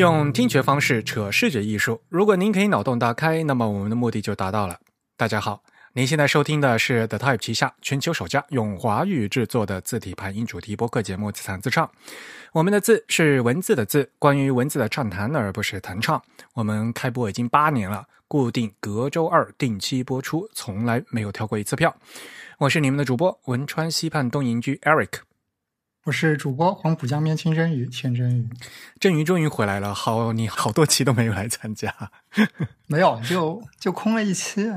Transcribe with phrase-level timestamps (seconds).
[0.00, 2.00] 用听觉方式扯视觉艺术。
[2.08, 4.78] 如果您可以脑洞大开，那么我们的目的就达到了。
[5.14, 5.62] 大家好，
[5.92, 11.86] 您现在收听的是 The Type 旗下全球首家用华语制作的字体排音主题播客节目《自弹自唱》。
[12.52, 16.22] 我们的字是文字的字，关于文字的畅谈，而不是弹唱。
[16.54, 21.94] 我们开播已经八年了，固定隔周二定期播出，从来没有跳过一次票。
[22.56, 25.18] 我是你们的主播汶川西畔东营居 Eric。
[26.10, 28.48] 我是主播黄浦江边清蒸鱼清蒸鱼，
[28.98, 31.94] 振宇终于回来了，好，你好多期都没有来参加，
[32.88, 34.68] 没有，就就空了一期，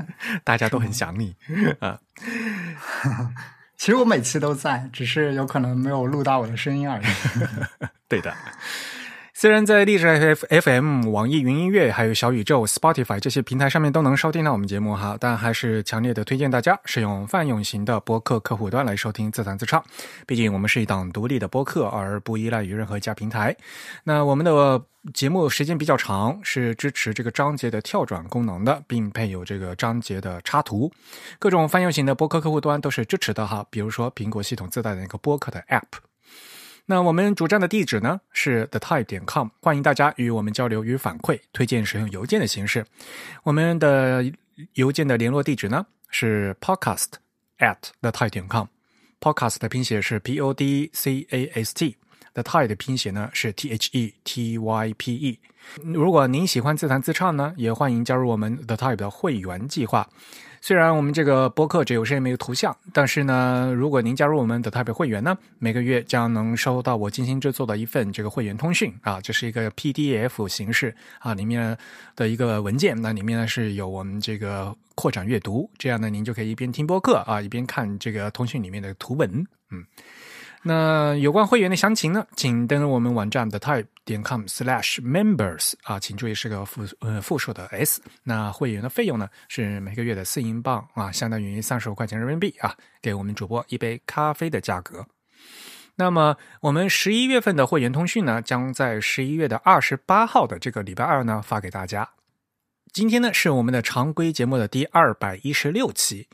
[0.44, 1.34] 大家都很想你
[1.80, 1.98] 啊。
[3.76, 7.04] 其实我每期都在，只是有可能没有录到我的声音而已。
[8.06, 8.32] 对的。
[9.44, 19.84] 虽然在荔枝 F F M、网易云音乐、还有小宇宙、Spotify 这些平台上面都能收听到我们节目哈，但还是强烈的推荐大家使用泛用型的播客客户端来收听自弹自唱。
[20.26, 23.54] 毕竟我们是一档独立的播客，而不依赖于任何一家平台。
[24.02, 30.90] 那我们的节目时间比较长，是支持这个章节的跳转功能的，并配有这个章节的插图。
[31.38, 36.00] 各种泛用型的播客客户端都是支持的哈，比如说苹果系统自带的那个播客的 App。
[36.86, 42.84] 那我们主站的地址呢是 the type 点 com，欢迎大家与我们交流与反馈，推荐使用邮件的形式。
[43.42, 44.22] 我们的
[44.74, 47.12] 邮件的联络地址呢是 podcast
[47.58, 53.50] at the type 点 com，podcast 的拼写是 p o d c a s t，the type 的拼写呢是
[53.52, 55.40] t h e t y p e。
[55.82, 60.06] 如果您喜欢自弹自唱呢，也欢迎加入我们 the type 的会员计划。
[60.66, 71.76] 虽然我们这个播客只有声音没有图像，但是呢，如果您加入我们的特别会员呢，每个月将能收到我精心制作的一份这个会员通讯啊，这是一个 PDF 形式啊，里面
[72.16, 79.84] 的一个文件，那里面呢是有我们这个扩展阅读，这样呢您就可以一边听播客啊，一边看这个通讯里面的图文，嗯。
[80.66, 88.00] 那有关会员的详情呢，请登录我们网站的 type 点 com/slash/members 啊，请注意是个复呃复数的 s。
[88.22, 95.06] 那会员的费用呢是每个月的四英镑啊，相当于三十五块钱人民币啊，给我们主播一杯咖啡的价格。
[95.96, 102.08] 那么我们十一月份的会员通讯呢，将在十一月的二十八号的这个礼拜二呢发给大家。
[102.94, 106.28] 今天呢是我们的常规节目的第二百一十六期，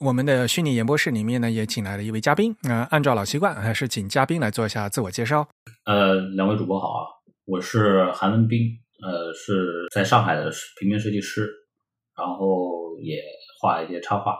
[0.00, 5.46] 我们的虚拟演播室里面呢也请来了一位嘉宾，呃，按照老习惯还是请嘉宾来做一下自我介绍。
[5.84, 7.04] 呃，两位主播好啊，
[7.44, 8.60] 我是韩文斌，
[9.02, 10.50] 呃，是在上海的
[10.80, 11.52] 平面设计师，
[12.16, 13.22] 然后也
[13.60, 14.38] 画一些插画，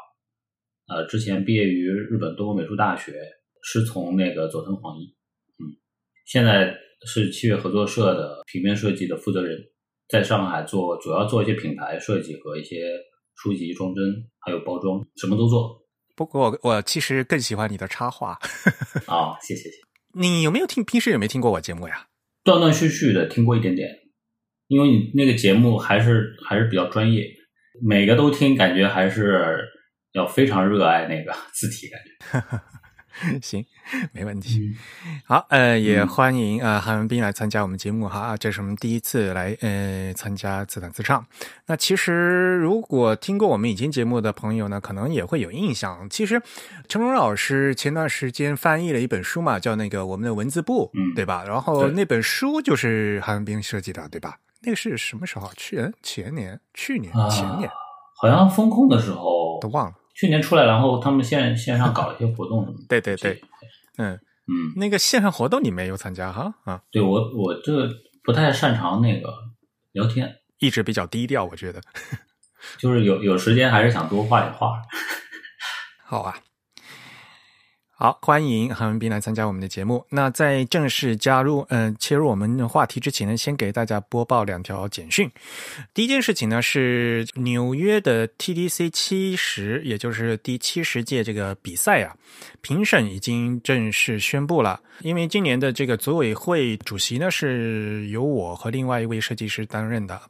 [0.88, 3.12] 呃，之前毕业于日本东欧美术大学，
[3.62, 5.14] 师从那个佐藤晃一，
[5.58, 5.76] 嗯，
[6.24, 9.62] 现在是七月合作社的平面设计的负责人。
[10.08, 12.76] 在上海做，主要做一些品牌设计和一些
[13.34, 14.02] 书籍装帧，
[14.38, 15.82] 还有包装，什么都做。
[16.14, 18.38] 不过我其实更喜欢你的插画。
[19.06, 19.76] 啊，谢谢谢。
[20.14, 20.84] 你有没有听？
[20.84, 22.06] 平时有没有听过我节目呀？
[22.42, 23.88] 断断续续的听过一点点，
[24.68, 27.26] 因为你那个节目还是还是比较专业，
[27.82, 29.60] 每个都听，感觉还是
[30.12, 32.58] 要非常热爱那个 字体感觉。
[33.42, 33.64] 行，
[34.12, 34.76] 没问题。
[35.24, 41.24] 好，呃，也欢迎呃韩文斌来参加我们节目哈，这是我们第一次来呃参加自弹自唱。
[41.66, 46.08] 那其实如果听过我们以前节目的朋友呢，可能也会有印象。
[46.10, 46.40] 其实
[46.88, 51.44] 陈龙老师前段时间翻译了一本书嘛，叫那个我们的文字部，嗯，对吧？
[51.46, 54.38] 然后那本书就是韩文斌设计的，对吧？
[54.62, 55.50] 那个是什么时候？
[55.56, 57.70] 去年、前年、去年、前年，
[58.16, 59.94] 好像风控的时候都忘了。
[60.16, 62.74] 去年出来，然后他们线线上搞了一些活动。
[62.88, 63.40] 对对对，
[63.98, 64.14] 嗯
[64.48, 66.80] 嗯，那个线上活动你没有参加哈啊？
[66.90, 67.88] 对我我这
[68.24, 69.32] 不太擅长那个
[69.92, 71.80] 聊天，一直比较低调，我觉得。
[72.78, 74.80] 就是有有时间还是想多画点画。
[76.04, 76.36] 好啊。
[77.98, 80.04] 好，欢迎韩文斌来参加我们的节目。
[80.10, 85.30] 那在正式加入，嗯，切入我们的话题之前呢，先给大家播报两条简讯。
[85.94, 92.14] 第一件事情呢是纽约的 TDC 七十，也就是第七十届这个比赛啊，
[92.60, 94.78] 评审已经正式宣布了。
[95.00, 100.20] 因为今年的这个组委会主席呢是由我和另外一位设计师担任的。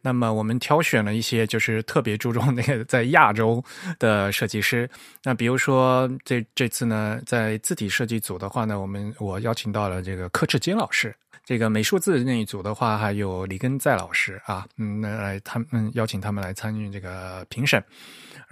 [0.00, 3.62] 那么我们挑选了一些就是特别注重那个在亚洲
[3.98, 4.88] 的设计师。
[5.22, 11.14] 那比如说这这次呢，在字体设计组的话呢，我们我邀请到了这个柯志坚老师。
[11.44, 17.82] 这个美术字那一组的话，还有李根在老师啊，嗯，来他们邀请他们来参与这个评审。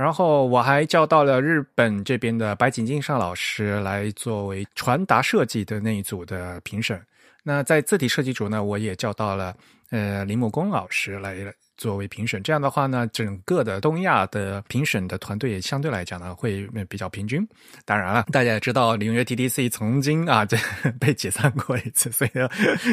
[0.01, 6.99] 然后我还叫到了日本这边的白井金上老师来作为传达设计的那一组的评审。
[7.43, 9.55] 那在字体设计组呢，我也叫到了
[9.91, 11.37] 呃林木工老师来
[11.81, 12.43] 作为评审。
[12.43, 17.47] 这样的话呢，整个的东亚的评审的团队也相对来讲呢会比较平均。
[17.87, 20.59] 当然了，大家也知道纽约 TDC 曾经啊这
[21.01, 22.47] 被解散过一次，所以呢，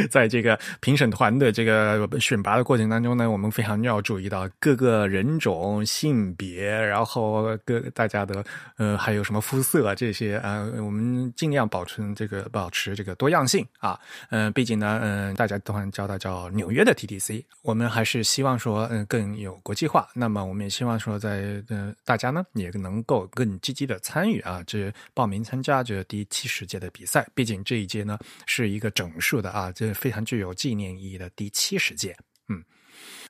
[0.10, 8.42] 在这个评审团的这个选拔的过程当中呢，我们非常要注意到各个人种、性别，然后各大家的
[8.78, 14.00] 呃还有什么肤色这些啊，我们尽量保持这个保持这个多样性啊。
[14.30, 20.07] 嗯，毕竟呢，嗯，大家都叫它叫纽约的 TDC，我们还是希望说嗯更有国际化。
[20.13, 27.27] 那么我们也希望说在呃大家呢也能够更积极的参与啊，这报名参加这第七十届的比赛。
[27.33, 32.15] 毕竟这一届呢是一个整数的啊，这非常具有纪念意义的第七十届。
[32.50, 32.63] 嗯，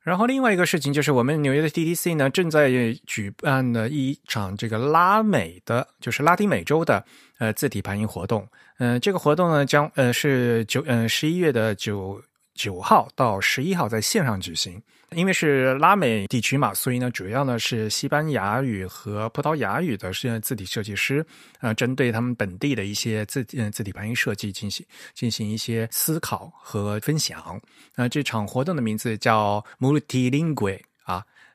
[0.03, 2.69] 然后另外一个事情就是我们纽约的 TDC 呢正在
[3.05, 7.03] 举办的一场这个拉美的，就是拉丁美洲的
[7.39, 8.47] 呃字体排音活动。
[8.79, 12.21] 嗯，这个活动呢将呃是九嗯十一月的九
[12.53, 14.81] 九号到十一号在线上举行。
[15.15, 20.11] 因为是拉美地区嘛，所以呢，主要呢是西班牙语和葡萄牙语的
[20.41, 21.25] 字体设计师，
[21.61, 27.59] 呃，针对他们本地的一些字嗯字体排音设计进行进行一些思考和分享。
[27.95, 30.81] 那这场活动的名字叫 Multilingue。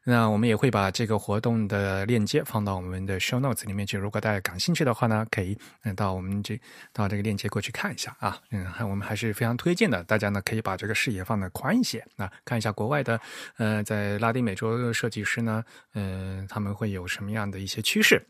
[0.04, 3.96] 那我们也会把这个活动的链接放到我们的 show notes 里面去。
[3.96, 6.60] 如果大家感兴趣的话呢，可以嗯到我们这
[6.92, 8.36] 到这个链接过去看一下啊。
[8.50, 13.20] 嗯，还我们还是非常推荐的，大家呢可以把这个视野放得宽一些啊，看一下国外的
[13.58, 15.64] 呃在拉丁美洲的设计师呢，
[15.94, 18.20] 嗯他们会有什么样的一些趋势。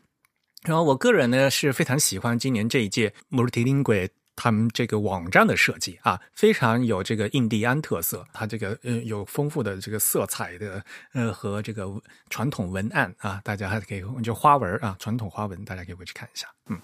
[0.63, 4.09] 然后我个人呢是非常喜欢今年这一届穆图丁鬼。
[4.35, 8.25] 他们这个网站的设计啊，非常有这个印第安特色。
[8.33, 10.83] 它这个呃有丰富的这个色彩的
[11.13, 11.87] 呃和这个
[12.29, 16.47] 传统文案啊，大家还可以就花纹啊，传统花纹，大家可以回去看一下。
[16.67, 16.79] 嗯，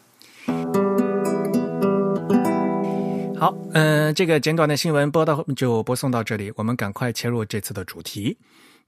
[3.38, 8.38] 好，嗯，这个简短的新闻播到就播送到这里，我们赶快切入这次的主题。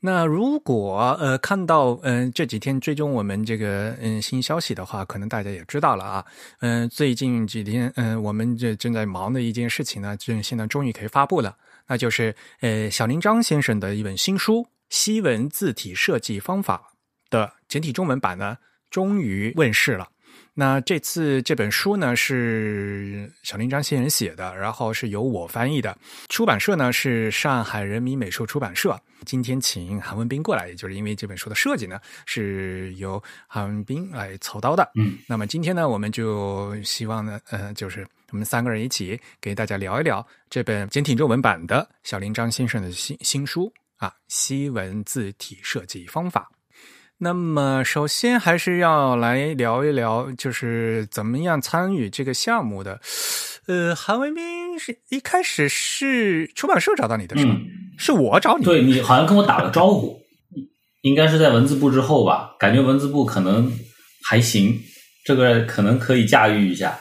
[0.03, 6.25] 那如果呃看到嗯这几天追踪我们这个嗯新消息的话，可能大家也知道了啊，
[6.59, 11.55] 嗯最近几天嗯我们这正在忙的一件事情呢，就现在终于可以发布了，
[11.87, 16.93] 那就是呃小林章先生的一本新书《西文字体设计方法》
[17.31, 18.57] 的简体中文版呢，
[18.89, 20.09] 终于问世了。
[20.53, 25.97] 那这次这本书呢是小林章先生写的，然后是由我翻译的。
[26.27, 28.99] 出版社呢是上海人民美术出版社。
[29.25, 34.91] 今天请韩文斌过来，也就是因为这本书的设计呢是由韩文斌来操刀的。
[34.95, 46.49] 嗯，那么今天呢，我们就希望呢，呃，就是我们三个人一起给大家聊一聊这本简体中文版的小林章先生的新新书啊，《西文字体设计方法》。
[47.23, 52.99] 那么，首先还是要来聊一聊，就是怎么样参与这个项目的。
[53.67, 57.57] 呃，韩文斌是一开始是出版社找到你的，是吗？
[57.95, 58.65] 是我找你？
[58.65, 60.19] 对你好像跟我打了招呼，
[61.01, 62.55] 应该是在文字部之后吧？
[62.57, 63.71] 感觉文字部可能
[64.27, 64.81] 还行，
[65.23, 66.99] 这个可能可以驾驭一下。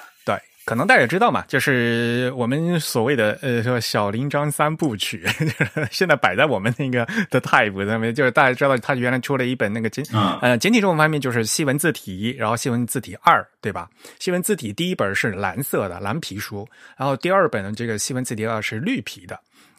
[0.70, 5.26] 可能大家也知道嘛，就是我们所谓的呃说小林章三部曲，
[5.90, 10.05] 现在摆在我们那个的 type 上面，就是大家知道他原来出了一本那个简
[10.40, 13.90] 呃简体中文方面就是西文字体，然后西文字体二，对吧？
[14.20, 16.64] 西文字体第一本是蓝色的蓝皮书，
[16.96, 19.37] 然后第二本的这个西文字体二是绿皮的。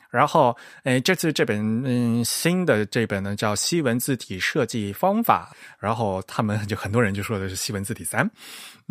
[0.10, 0.54] 然后，
[0.84, 5.50] 诶，这次这本嗯新的这本呢叫《西文字体设计方法》，
[5.80, 8.28] 然后他们就很多人就说的是《西文字体三》。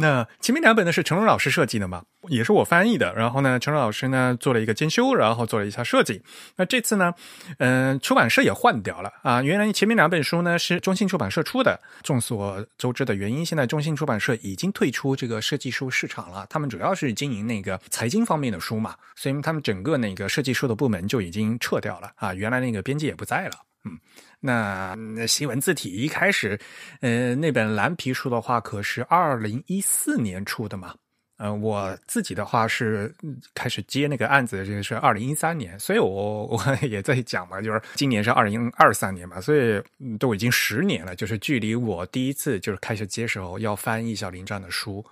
[0.01, 3.15] 那前面两本呢是陈荣老师设计的嘛，也是我翻译的。
[3.15, 6.23] 然后呢，陈荣老师呢做了一个兼修，然后做了一下设计。
[6.57, 7.13] 那这次呢，
[7.59, 9.43] 嗯，出版社也换掉了啊。
[9.43, 16.47] 原来前面两本书呢是中信出版社出的，众所周知的原因，现在中信出版社已经退出这个设计书市场了。
[16.49, 21.01] 他们主要是经营那个财经方面的书嘛，所以他们整个那个设计书的部门。
[21.11, 22.33] 就已经撤掉了啊！
[22.35, 23.70] 原来那个编辑也不在了。
[23.85, 23.99] 嗯，
[24.41, 26.59] 那那新闻字体一开始，
[27.01, 30.95] 呃，那本蓝皮书的话，可是二零一四年出的嘛。
[31.39, 33.11] 呃，我自己的话是
[33.55, 39.83] 开始接那个案子，这个是二零一三年，所以我我 也在讲嘛，就是今年是二零二三年嘛，所以
[40.19, 45.03] 都已经十年了，就是距离我第一次就是开始接手要翻译小林这样的书，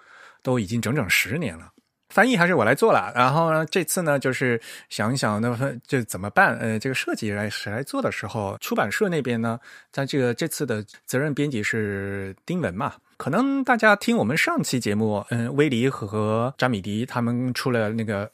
[0.42, 1.72] 都已经整整十年了。
[2.08, 5.54] 翻译还是我来做了，然后呢，这次呢就是想一想那
[5.86, 6.56] 这怎么办？
[6.58, 9.60] 呃，这个设计来谁来做的时候，出版社那边呢，
[9.92, 12.94] 在这个这次的责任编辑是丁文嘛？
[13.18, 18.30] 可能大家听我们上期节目，嗯，威黎和詹米迪他们出了那个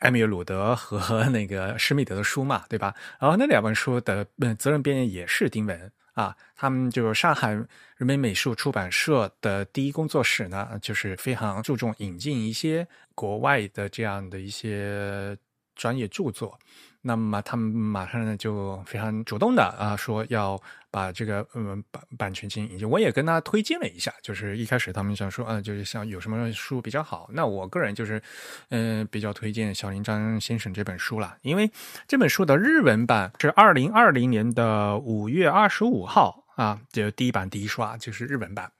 [0.00, 2.94] 艾米尔鲁德和那个施密德的书嘛，对吧？
[3.18, 5.90] 然后那两本书的嗯责任编辑也是丁文。
[6.14, 7.66] 啊，他们就是上海人
[7.98, 15.36] 民美术出版社的第一工作室呢，就是非常注重引进一些国外的这样的一些
[15.74, 16.58] 专业著作。
[17.02, 20.58] 那么他们马上呢就非常主动的啊说要
[20.94, 28.22] 把这个嗯版版权进行引进，我也跟他推荐了一下，就是一开始他们想说，嗯、就是像有什么书比较好，那我个人就是
[28.68, 31.68] 嗯、比较推荐小林章先生这本书了，因为
[32.06, 38.70] 这本书的日文版是二零二零年的五月二十五号啊，就第一版第一刷就是日文版，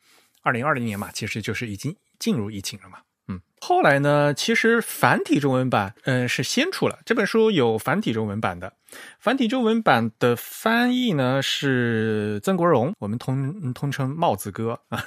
[0.43, 2.99] 二零二零年嘛，其实就是已经进入疫情了嘛。
[3.67, 8.71] 后来呢，其实繁体中文版，嗯、是先出了这本书有繁体中文版的，
[9.19, 15.03] 繁体中文版的翻译呢是曾国荣，我们通通称帽子哥啊，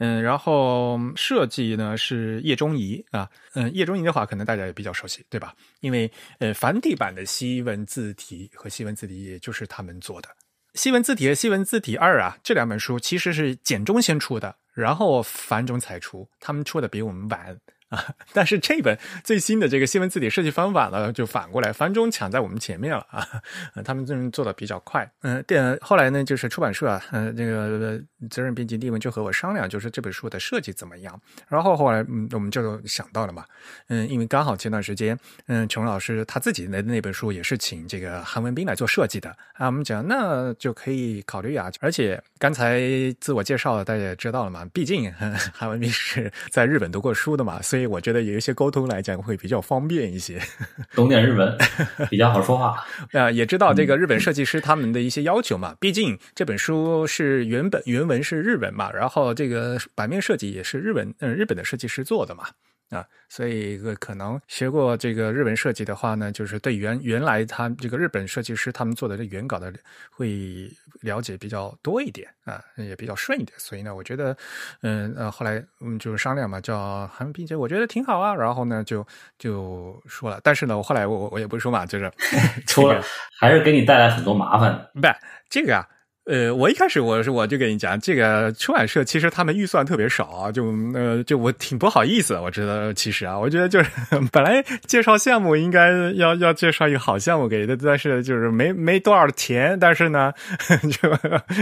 [0.00, 5.54] 嗯，然后设计呢是叶中仪啊，嗯，叶中仪的话可能大家也比较熟悉，对吧？
[5.80, 10.28] 因为呃繁体版的西文字体和西文字体也就是他们做的。
[10.74, 17.56] 西文字体和西文字体二啊，这两本书其实是简中先出的，然后繁中才出，他们出的比我们晚
[17.94, 18.14] 啊。
[18.32, 23.26] 但是这本最新的这个新闻字体设计方法呢，就反过来，繁中抢在我们前面了啊。
[23.84, 31.20] 他们这做的比较快，嗯、电后来呢，就是出版社啊，嗯、这个责任编辑丽文就和我商量，就是这本书的设计怎么样。
[31.48, 33.44] 然后后来，嗯，我们就想到了嘛，
[33.88, 41.70] 嗯，因为刚好前段时间，嗯，琼老师他自己的那本书也是请这个韩文斌来做设计的啊，我们讲那就可以考虑啊。
[41.80, 42.80] 而且刚才
[43.20, 45.12] 自我介绍大家也知道了嘛，毕竟
[45.52, 50.40] 韩文斌是在日本读过书的嘛，所以我觉得有一些沟通来讲会比较方便一些。
[50.94, 51.56] 懂点日文
[52.10, 52.84] 比较好说话。
[53.12, 55.74] 啊，也知道这个日本设计师他们的一些要求嘛。
[55.80, 62.44] 毕竟这本书是原本原文是日文嘛，然后这个版面设计也是日文嗯日本的设计师做的嘛。
[62.90, 69.72] 啊，所以个可能学过这个日文设计的话呢，就是对原原来他这个日本设计师他们做的这原稿的
[70.10, 70.70] 会
[71.04, 73.56] 了解比较多一点啊，也比较顺一点。
[73.58, 74.36] 所以呢，我觉得，
[74.82, 78.34] 嗯呃，后来我们就是商量嘛，叫韩冰姐，我觉得挺好啊。
[78.34, 79.06] 然后呢，就
[79.38, 82.10] 就说了，但是呢，我后来我我也不是说嘛，就是
[82.66, 83.02] 出了
[83.38, 84.74] 还是给你带来很多麻烦。
[84.94, 85.06] 不，
[85.48, 85.86] 这个啊，
[86.26, 90.64] 呃，我一开始我是我就跟你讲，这个出版社其实他们预算特别少，就
[90.94, 93.90] 呃就我挺不好意思，我知道其实啊，我觉得就是
[94.32, 100.32] 本来介绍项目应该要要介绍一个好项目给的，但是就是没没多少钱，但是呢，
[100.90, 101.10] 就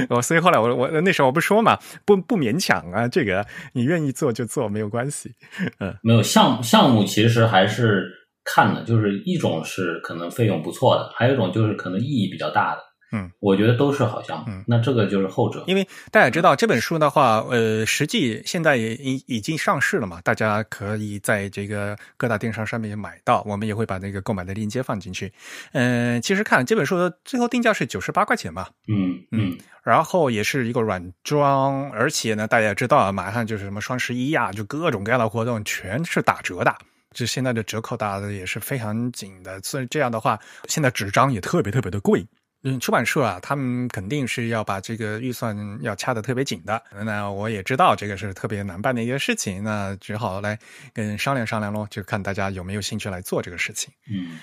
[0.09, 5.29] 我所以后来我我那时候我不说嘛，不不勉强啊，这个你愿意做就做没有关系，
[5.81, 8.09] 嗯，没有项项目其实还是
[8.45, 12.92] 看的，就是一种是可能费用不错的，还有一种就是可能意义比较大的。
[13.13, 14.45] 嗯，我觉得都是好项目。
[14.49, 15.63] 嗯那这个就是后者。
[15.67, 25.33] 因为大家知道这本书的话，呃，实际现在也已已经上市了嘛，大家可以在这个各大电商上面买到，我们也会把那个购买的链接放进去。
[25.73, 36.75] 嗯、其实看这本书的最后定价是九十八块钱嘛，嗯嗯，然后也是一个软装，而且呢，大家也知道啊，马上就是什么双十一呀、就各种各样的活动全是打折的。
[37.13, 42.27] 就现在的折扣打的也是非常紧的，所以这样的话，现在纸张也特别特别的贵。
[42.65, 46.81] 嗯，出版社啊，他们肯定是要把这个预算要掐得特别紧的。
[47.05, 50.59] 那我也知道这个是特别难办的一件事情，那只好来
[50.93, 53.93] 跟商量商量喽，就看大家有没有兴趣来做这个事情。
[54.09, 54.39] 嗯，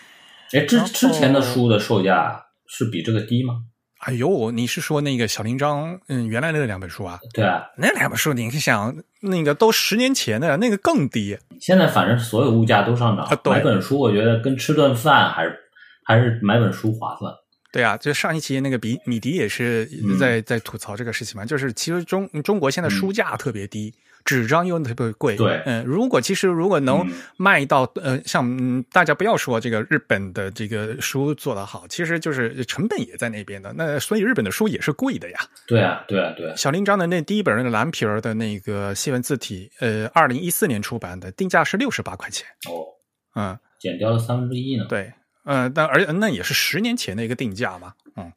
[0.52, 3.64] 哎，之之前的书的售价是比这个低吗？
[4.00, 7.20] 哎呦，你是说那个小林章，嗯，原来那两本书啊？
[7.34, 11.38] 对啊，那两本书，你想，那个都十年前的，那个更低。
[11.60, 15.58] 现在反正所有物价都上涨，买本书我觉得跟吃顿饭还是
[16.06, 17.34] 还是买本书划算。
[17.72, 19.88] 对啊，就上一期那个比米迪也是
[20.20, 23.94] 在、在吐槽这个事情嘛，就是其实中中国现在书价特别低，
[24.26, 25.36] 纸张又特别贵。
[25.36, 35.40] 对嗯，如果其实如果能嗯卖到、呃，像嗯，大家不要说这个日本的这个书做得好，其实就是成本也在那边的，那所以日本的书也是贵的呀。
[35.68, 42.48] 对啊，对啊，对啊，小林章的那第一本那个蓝皮儿的那个西文字体，呃，二零一四年出版的，定价是六十八块钱。
[42.68, 42.82] 哦，
[43.36, 44.86] 嗯，减掉了三分之一呢。
[44.90, 45.14] 对，
[45.52, 48.32] 嗯，但而那也是十年前的一个定价吧，嗯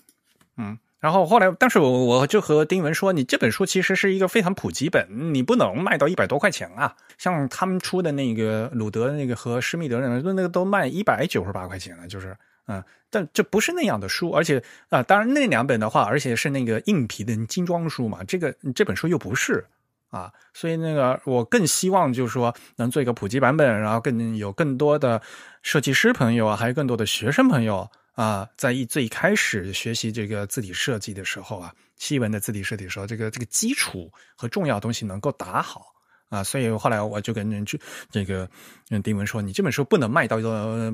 [0.56, 0.78] 嗯。
[0.98, 6.96] 然后后来，但是我我就和丁文说，你这本书其实是一个非常普及本，你不能卖到一百多块钱啊。
[7.18, 12.34] 像他们出的那个鲁德那个和施密德那个，那个都卖一百九十八块钱了，就是
[12.66, 19.66] 嗯，但这不是那样的书，而且啊、当然那两本的话，而且是那个硬皮的精装书嘛，这个这本书又不是。
[20.12, 25.20] 啊，所以那个我更希望就是说能做一个普及版本，然后更有更多的
[25.62, 35.86] 设计师朋友啊，还有更多的学生朋友啊，在一最开始学习这个字体设计的时候啊，西文的字体设计的时候，这个这个基础和重要东西能够打好
[36.28, 38.46] 啊，所以后来我就跟人去这个
[38.90, 40.36] 嗯丁文说，你这本书不能卖到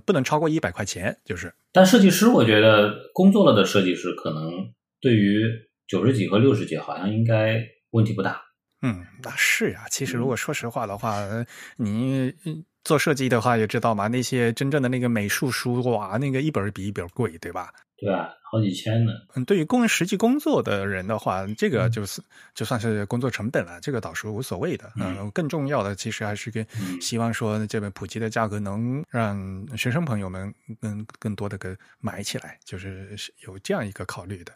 [0.06, 5.42] 不能超过一百块钱，就是但设计师，我觉得工作了的设计师，可能对于
[5.88, 7.60] 九十几和六十几，好像应该
[7.90, 8.42] 问题不大。
[8.82, 9.86] 嗯，那是呀。
[9.90, 11.44] 其实如果说实话的话，呃
[11.76, 17.72] 你嗯做设计的话也知道嘛，那些真正的那个美术书哇，那个一本比一本贵，对吧？
[18.00, 19.12] 对啊，好几千呢。
[19.34, 22.22] 嗯，对于工人实际工作的人的话，这嗯个就是
[22.54, 24.92] 就算是工作成本了，这个倒是无所谓的。
[24.94, 29.36] 嗯，更重要的其实还是跟嗯希望说这本普及的价格能让
[29.76, 34.52] 学生朋友们更更多的给买起来，就是是有这样一个考虑的。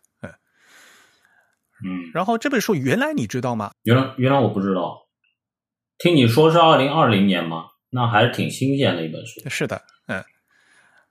[1.85, 3.73] 嗯，嗯，然后这本书原来你知道吗？
[3.83, 4.99] 原来原来我不知道，
[5.99, 7.67] 听你说是二零二零年吗？
[7.91, 9.41] 那还是挺新鲜的一本书。
[9.49, 10.19] 是的，嗯。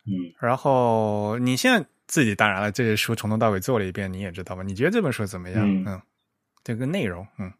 [0.03, 4.63] 嗯，然后你现在自己当然了，这些书从头到尾做了一遍，你也知道吧？
[4.63, 5.63] 你觉得这本书怎么样？
[5.63, 6.01] 嗯嗯，
[6.63, 7.51] 这个内容，嗯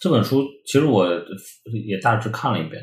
[0.00, 1.08] 这本书其实我
[1.88, 2.80] 也大致看了一遍。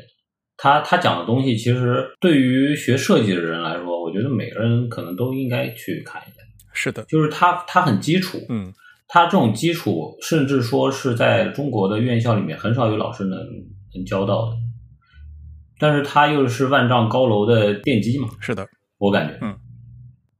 [0.58, 6.46] 他他讲的东西，其实对于学设计的人来说，我觉得每个人可能都应该去看一遍。
[6.74, 8.70] 是的，就是它它很基础，嗯
[9.08, 13.38] 它这种基础，甚至说是在中国的院校里面很少有老师能
[13.94, 14.56] 能教到的。
[15.78, 18.66] 但是它又是万丈高楼的奠基嘛，是的，
[18.98, 19.54] 我感觉，嗯，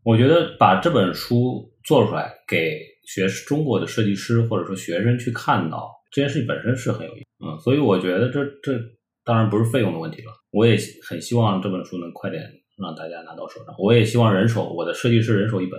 [0.03, 8.81] 我觉得把这本书做出来，给学中国的设计师或者说学生去看到这件事情本身是很有意义，嗯，所以我觉得这这
[9.25, 12.43] 当然不是费用的问题了，我也很希望这本书能快点
[12.79, 15.79] 让大家拿到手上，我也希望人手我的设计师人手一本，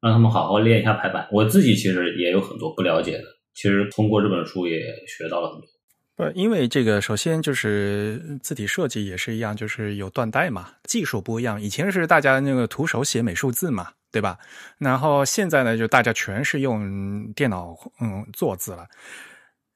[0.00, 1.28] 让他们好好练一下排版。
[1.30, 5.66] 我自己其实也有很多不了解的，其实通过这本书也学到了很多。
[6.16, 11.60] 不，因为这个首先就是字体设计也是一样，就是有断代嘛，技术不一样。
[11.60, 14.38] 以前是大家那个徒手写美术字嘛，对吧？
[14.78, 18.86] 然后现在呢，就大家全是用电脑嗯做字了，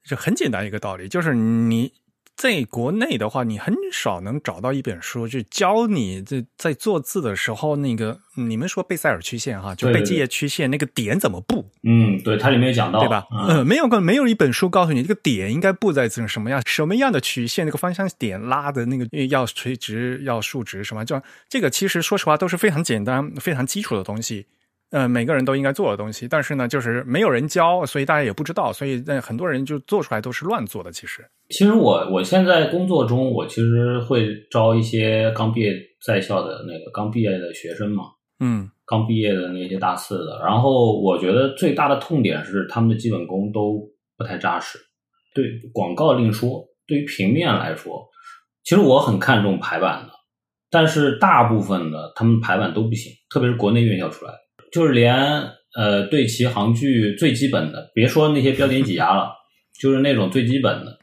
[0.03, 1.91] 就很简单一个道理，就是你
[2.35, 13.25] 在国内的话，你很少能找到一本书去教你这在做字的时候那个你们说贝塞尔曲线哈，就贝基叶曲线那个点怎么布，嗯，对，它里面有讲到，对吧？
[13.31, 24.47] 嗯，呃，没有个没有一本书告诉你这个点应该布在这什么样什么样的曲线，那个方向点拉的那个要垂直要竖直什么，就这个其实说实话都是非常简单、非常基础的东西。
[24.91, 30.91] 呃，每个人都应该做的东西，但是呢，就是没有人教，所以大家也不知道，所以那很多人就做出来都是乱做的。
[30.91, 35.73] 其实，其实我我现在工作中，我其实会招一些刚毕业
[36.05, 38.03] 在校的那个刚毕业的学生嘛，
[38.39, 40.39] 嗯刚毕业的那些大四的。
[40.45, 43.81] 然后我觉得最大的痛点是他们的基本功都
[44.17, 44.79] 不太扎实。
[45.33, 48.07] 对广告另说，对于平面来说，
[48.63, 50.13] 其实我很看重排版的，
[50.69, 54.37] 但是大部分的他们排版都不行，特别是国内院校出来的，
[54.75, 55.15] 就是连
[55.73, 59.31] 呃对齐行距最基本的，别说那些标点挤压了，
[59.79, 60.99] 就是那种最基本的，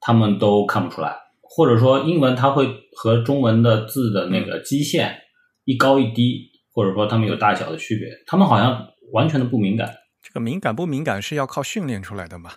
[0.00, 1.16] 他们都看不出来。
[1.40, 5.16] 或者说英文它会和中文的字的那个基线
[5.64, 9.90] 一高一低，或者说它们有大小的区别，他们好像完全的不敏感。
[10.22, 12.50] 这个敏感不敏感是要靠训练出来的嘛？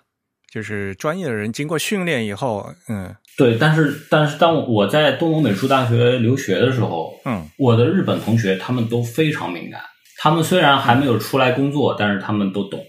[0.52, 9.80] 就是专业的人经过训练以后，嗯对，但是但是当我在东欧美术大学留学的时候，嗯我的日本同学他们都非常敏感，
[10.22, 12.84] 他们虽然还没有出来工作，但是他们都懂。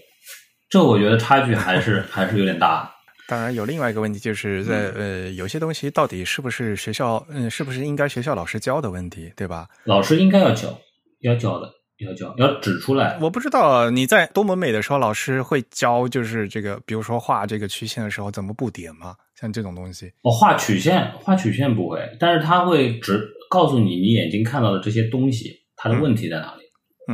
[0.69, 2.91] 这我觉得差距还是还是有点大。
[3.27, 9.69] 当然，有另外一个问题，就是在、嗯呃，有些东西到底是不是学校，嗯，是不是应该学校老师教的问题，对吧？
[9.85, 10.77] 老师应该要教，
[11.21, 11.71] 要教的，
[12.05, 13.17] 要教，要指出来。
[13.21, 19.15] 我不知道你在多么美的时候，老师会教，就是这个，比如说画这个曲线的时候怎么布点吗？
[19.39, 26.60] 像这种东西，我、画曲线，画曲线不会，但是他会只告诉你你眼睛看到的这些东西，它的问题在哪里。
[26.60, 26.60] 嗯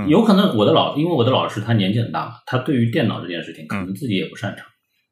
[0.07, 4.65] 有可能我的老，因为我的老师他年纪很大嘛，他对于电脑这件事情可能嗯自己也不擅长，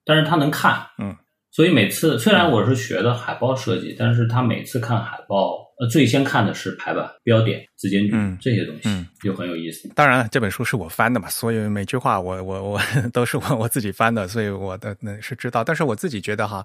[0.06, 1.16] 但是他能看，嗯，
[1.52, 8.38] 所以每次虽然我是学的海报设计，但是他每次看海报，呃，最先看的是排版、标点、字间距、嗯。
[8.40, 9.08] 这些东西，嗯。
[9.22, 9.90] 就很有意思。
[9.96, 15.64] 当然，这本书是我翻的嘛，所以每句话我我我都是我我自己翻的，所以我的那是知道。
[15.64, 16.64] 但是我自己觉得哈，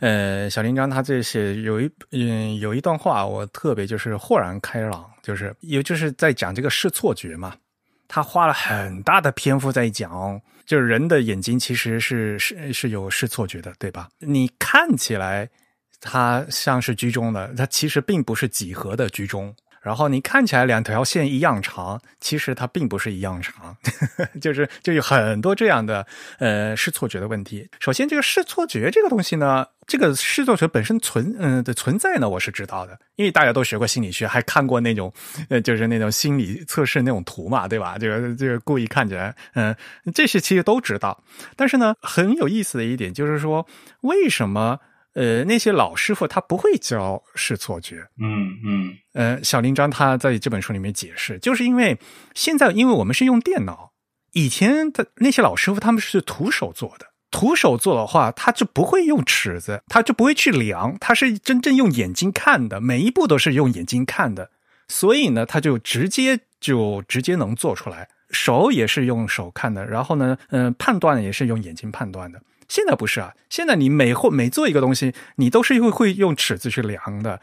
[0.00, 7.54] 呃，小林章他这些有一嗯有一段话，我特别就是豁然开朗，就是也就是在讲这个视错觉嘛，
[8.08, 14.08] 他花了很大的篇幅在讲，就是人的眼睛其实是是是有视错觉的，对吧？
[14.18, 15.48] 你看起来
[16.00, 19.54] 它像是居中的，它其实并不是几何的居中。
[19.80, 23.76] 然后你看起来两条线一样长，其实它并不是一样长，
[24.40, 26.06] 就是就有很多这样的
[26.38, 27.68] 呃视错觉的问题。
[27.80, 35.12] 首先，这个视错觉这个东西呢，这个视错觉本身存嗯、的存在呢，我是知道的，因为大家都学过心理学，还看过那种
[35.48, 37.96] 呃就是那种心理测试那种图嘛，对吧？
[37.98, 39.74] 这个这个故意看起来嗯、
[40.14, 41.22] 这些其实都知道。
[41.56, 43.66] 但是呢，很有意思的一点就是说，
[44.02, 44.78] 为什么？
[45.14, 51.98] 呃，那些老师傅他不会教视错觉，嗯嗯呃，小林章他在这本书里面解释，就是因为
[52.34, 53.92] 现在因为我们是用电脑，
[54.32, 64.50] 以前的那些老师傅他们是徒手做的，徒手做的话，他就不会用尺子，他就不会去量，他是真正用眼睛看的，每一步都是用眼睛看的，
[64.86, 68.08] 所以呢，他就直接就直接能做出来。
[68.30, 72.40] 手也是用手看的，然后呢，嗯，判断也是用眼睛判断的。
[72.70, 77.40] 现在不是啊，现在你每或每做一个东西，你都是会会用尺子去量的，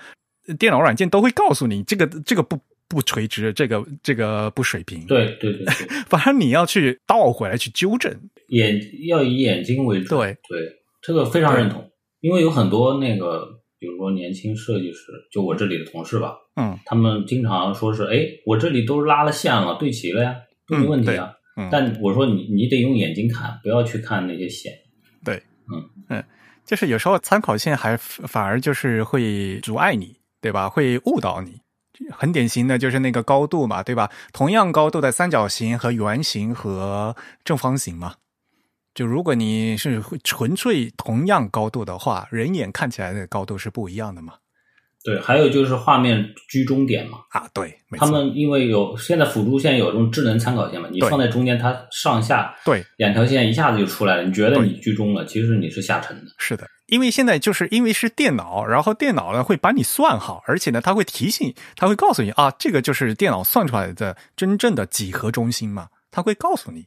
[0.58, 5.06] 电脑软件都会告诉你这个这个不不垂直，这个这个不水平。
[5.06, 5.74] 对对对对，
[6.08, 8.10] 反正你要去倒回来去纠正。
[8.48, 10.16] 眼要以眼睛为主。
[10.16, 10.62] 对对，
[11.02, 20.34] 这个非常认同，因为有很多那个，比如说年轻设计师，就我这里的同事吧，嗯他们经常说是，哎，我这里都拉了线了，对齐了呀，
[20.66, 21.34] 都没问题啊。
[21.70, 24.72] 但我说你你得用眼睛看，不要去看那些线。
[25.28, 26.24] 对，嗯嗯，
[26.64, 30.70] 就是有时候参考线还反而就是会阻碍你，对吧？
[30.70, 31.60] 会误导你。
[32.12, 34.10] 很典型的就是那个高度嘛，对吧？
[34.32, 38.16] 同样高度的三角形和圆形和正方形嘛，
[38.94, 44.36] 就如果你是纯粹同样高度的话，人眼看起来的高度是不一样的嘛。
[45.08, 56.32] 对，还有就是画面居中点嘛，啊，对，没他，们因为有现在辅助线有这种智能参考线嘛，你放在中间，它上下对，两条线一下子就出来了，你觉得你居中了，其实你是下沉的。
[56.40, 66.86] 是的，因为现在就是因为是电脑，然后电脑呢会把你算好，而且呢它会提醒，它会告诉你啊，这个就是电脑算出来的真正的几何中心嘛，它会告诉你。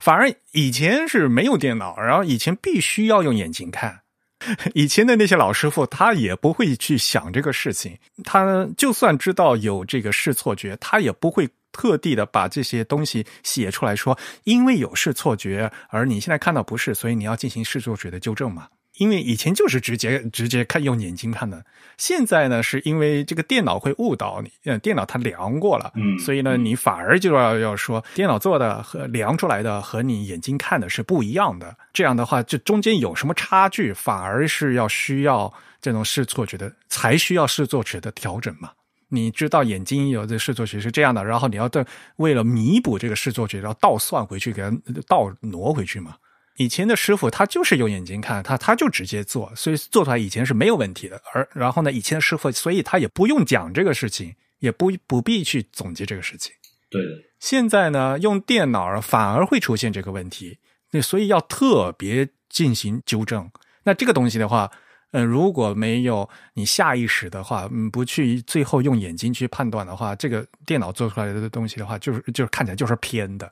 [0.00, 4.00] 反而以前是没有电脑，然后以前必须要用眼睛看。
[4.74, 7.98] 以前的那些老师傅，他也不会去想这个事情。
[8.24, 18.68] 他就算知道有这个视错觉，他也不会特地的把这些东西写出来说，因为有视错觉，而你现在看到不是，所以你要进行视错觉的纠正嘛。
[19.00, 21.64] 因为以前就是直接直接看用眼睛看的，
[21.96, 38.70] 现在呢是因为这个电脑会误导你，呃，电脑它量过了，嗯所以呢你反而就要要说电脑做的和量出来的和你眼睛看的是不一样的，这样的话这中间有什么差距，反而是要需要这种视错觉的，才需要视错觉的调整嘛。
[39.08, 41.82] 你知道眼睛有的视错觉是这样的，然后你要对
[42.16, 44.70] 为了弥补这个视错觉，要倒算回去，给它
[45.08, 46.16] 倒挪回去嘛。
[46.60, 51.18] 以前的师傅他就是用眼睛看，他他就直接做，所以做出来以前是没有问题的。
[51.32, 56.52] 而然后呢，以前的师傅，所以他也不用讲这个事情，也不不必去总结这个事情。
[56.90, 60.58] 对的，现在呢，用电脑反而会出现这个问题，
[60.90, 63.50] 那所以要特别进行纠正。
[63.84, 64.70] 那这个东西的话，
[65.12, 73.50] 嗯、如果没有你下意识的话，嗯，不去最后用眼睛去判断的话，这个电脑做出来的东西的话，就是就是看起来就是偏的。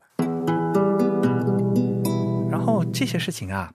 [2.69, 3.73] 然后这些事情啊，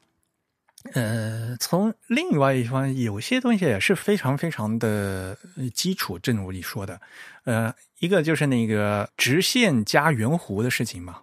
[0.93, 7.01] 呃，从另外一方，有些东西也是非常非常的呃基础，正如你说的，
[7.45, 11.21] 呃，一个就是那个直线加圆弧的事情嘛。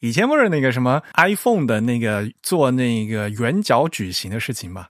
[0.00, 4.88] 以前不是那个什么 iPhone 的那个做那个圆角矩形的事情嘛？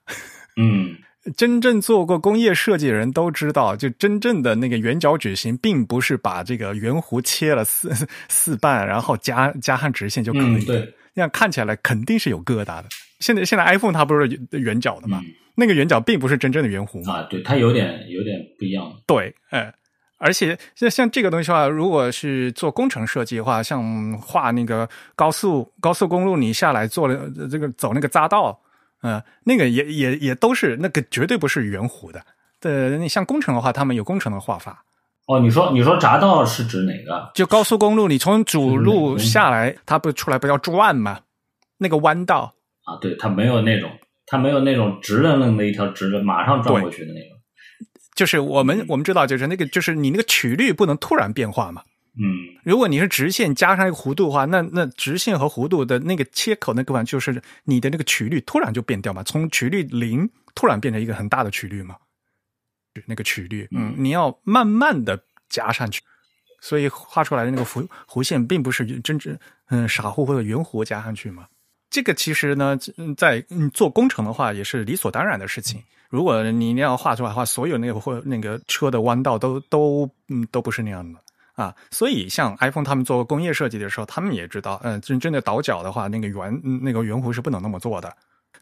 [0.57, 0.97] 嗯，
[1.37, 7.93] 真正做过工业设计的人都知道，就真正的那个圆角矩形，并不是把这个圆弧切了四
[8.29, 10.43] 四半，然后加加上直线就可以。
[10.43, 12.85] 嗯，对，那样看起来肯定是有疙瘩的。
[13.21, 15.21] 现在现在 iPhone 它不是圆角的嘛？
[15.23, 17.13] 嗯那个圆角并不是真正的圆弧嘛？
[17.13, 18.91] 啊，对，它有点有点不一样。
[19.07, 19.71] 对，哎，
[20.17, 28.59] 而且像像这个东西的话，如果是做工程设计的话，像画那个高速高速公路，你下来做了呃这个走那个匝道，
[29.03, 32.25] 嗯、那个也也也都是那个绝对不是圆弧的。
[32.63, 34.83] 呃，你像工程的话，他们有工程的画法，
[35.27, 37.31] 哦，你说你说匝道是指哪个？
[37.35, 41.21] 就高速公路，你从主路嗯下来，它不出来不要转吗？
[41.79, 42.55] 那个弯道，
[42.85, 43.91] 啊，对，它没有那种，
[44.27, 47.39] 它没有那种直愣愣的一条直的马上转过去的那种。
[48.15, 51.83] 就是我们我们知道，就是那个就是你那个曲率不能突然变化嘛。
[52.15, 61.97] 嗯，如果你是直线加上一个弧度的话，那那直线和弧度的那个切口那个地方，就是你的那个曲率突然就变掉嘛，从曲率零突然变成一个很大的曲率嘛，
[63.07, 66.03] 那个曲率，嗯，你要慢慢的加上去，
[66.61, 71.47] 所以画出来的那个弧弧线并不是真正嗯傻乎乎的圆弧加上去嘛。
[71.91, 75.83] 这个其实呢，嗯在嗯做工程的话也是理所当然的事情。
[76.09, 81.19] 如果你要画出来的话，所有那个或那个车的弯道都都嗯都不是那样的。
[81.55, 88.11] 啊，所以像 iPhone 他们做工业设计的时候，他们也知道，嗯、真正的倒角的话，那个圆嗯那个圆弧是不能那么做的。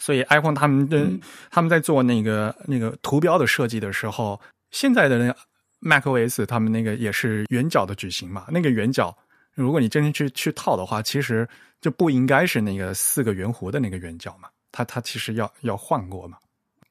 [0.00, 4.40] 所以 iPhone 他们的、嗯他们在做那个那个图标的设计的时候，
[4.72, 5.36] 现在的那个
[5.82, 9.16] macOS 他们那个也是圆角的矩形嘛，那个圆角，
[9.54, 11.48] 如果你真正去去套的话，其实
[11.80, 16.36] 就不应该是那个四个圆弧的那个圆角嘛，它它其实要要换过嘛。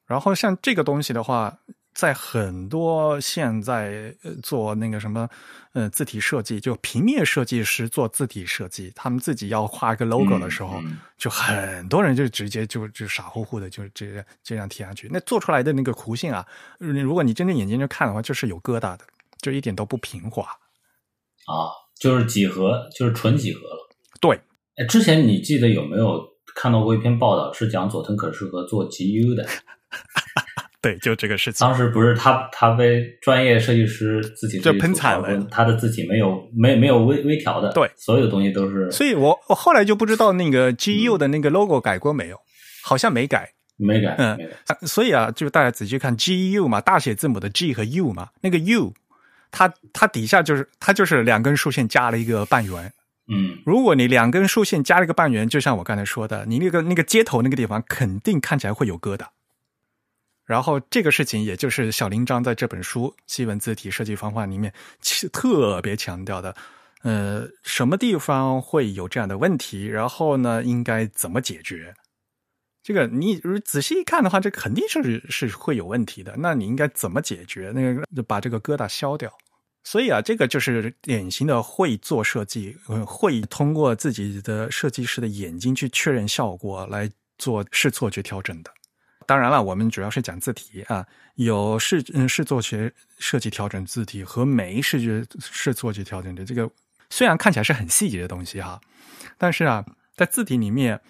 [0.06, 1.56] 然后像这个东西的话，
[1.92, 5.28] 在很多现在呃做那个什么
[5.72, 10.80] 呃字体设计，就平面设计师做字体设计，他们自己要画一个 logo 的时候，
[11.18, 15.08] 就很多人就直接就就傻乎乎的就这样这样贴上去。
[15.10, 16.46] 那做出来的那个弧线啊，
[16.78, 19.00] 如果你睁着眼睛就看的话，就是有疙瘩的，
[19.40, 20.42] 就一点都不平滑。
[20.44, 23.88] 啊，就是几何，就是纯几何了。
[24.20, 24.40] 对，
[24.76, 26.22] 哎，之前你记得有没有
[26.54, 29.44] 看到过一篇报道，是讲佐藤可士和做 GU 的？
[30.82, 31.66] 对，就这个事情。
[31.66, 42.38] 当时不是他他被专业设计师字体设计就喷惨了他的自己没有没没有微微调的，对，所有东西都是所以我我后来就不知道那个 GU 的那个 logo 改过没有，
[42.82, 43.52] 好像没改。
[43.82, 44.38] 没改，嗯
[44.86, 48.92] 所以啊，就大家仔细看 G U 嘛，大写字母的 G 和 U 嘛，那个 U，
[49.50, 52.92] 它它底下就是它就是两根竖线加了一个半圆。
[53.32, 59.24] 嗯如果你两根竖线加了一个半圆，就像我刚才说的，你那个那个接头那个地方肯定看起来会有疙瘩。
[60.50, 64.74] 然后这个事情，也就是小林章在这本书《西文字体设计方法》里面
[65.32, 66.56] 特别强调的，
[67.02, 71.94] 呃，什么地方会有这样的问题，然后呢，应该怎么解决？
[72.82, 76.34] 这个你仔细一看的话，这肯定是是会有问题的。
[76.38, 77.70] 那你应该怎么解决？
[77.72, 79.32] 那个把这个疙瘩消掉。
[79.84, 87.08] 所以啊，这个就是典型的会做设计，会通过自己的设计师的眼睛去确认效果，来
[87.38, 88.72] 做试错去调整的。
[89.30, 96.68] 当然了，我们主要是讲字体啊，有视嗯视作学设计调整字体和没视觉视作去调整的这个，
[97.10, 98.80] 虽然看起来是很细节的东西哈，
[99.38, 101.00] 但是啊，在字体里面，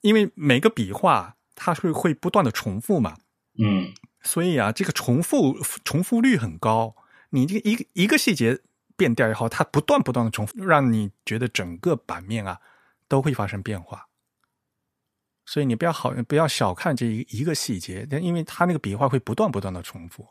[0.00, 3.18] 因为每个笔画它是会不断的重复嘛，
[3.62, 3.92] 嗯
[4.22, 6.96] 所以啊，这个重复重复率很高。
[7.28, 8.60] 你这个一个一个细节
[8.96, 12.58] 变掉以后，它不断不断的重复，让你觉得整个版面啊
[13.06, 14.06] 都会发生变化。
[15.50, 20.24] 所以你不要好不要小看这一一个细节，因为它那个笔画会不断不断的重复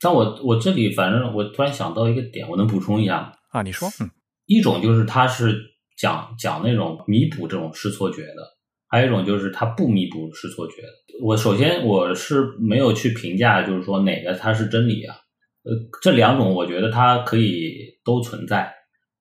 [0.00, 3.32] 但我我这里反正我突然想到一个点，我能补充一下吗？
[3.50, 3.62] 啊。
[3.62, 4.10] 你说，嗯
[4.46, 5.60] 一种就是它是
[5.98, 8.56] 讲讲那种弥补这种视错觉的，
[8.88, 10.88] 还有一种就是他不弥补视错觉的。
[11.22, 15.16] 我首先我是没有去评价，就是说哪个它是真理啊。
[15.64, 18.72] 呃，这两种我觉得它可以都存在，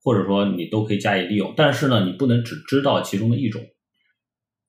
[0.02, 1.54] 或者说你都可以加以利用。
[1.58, 3.62] 但是呢，你不能只知道其中的一种，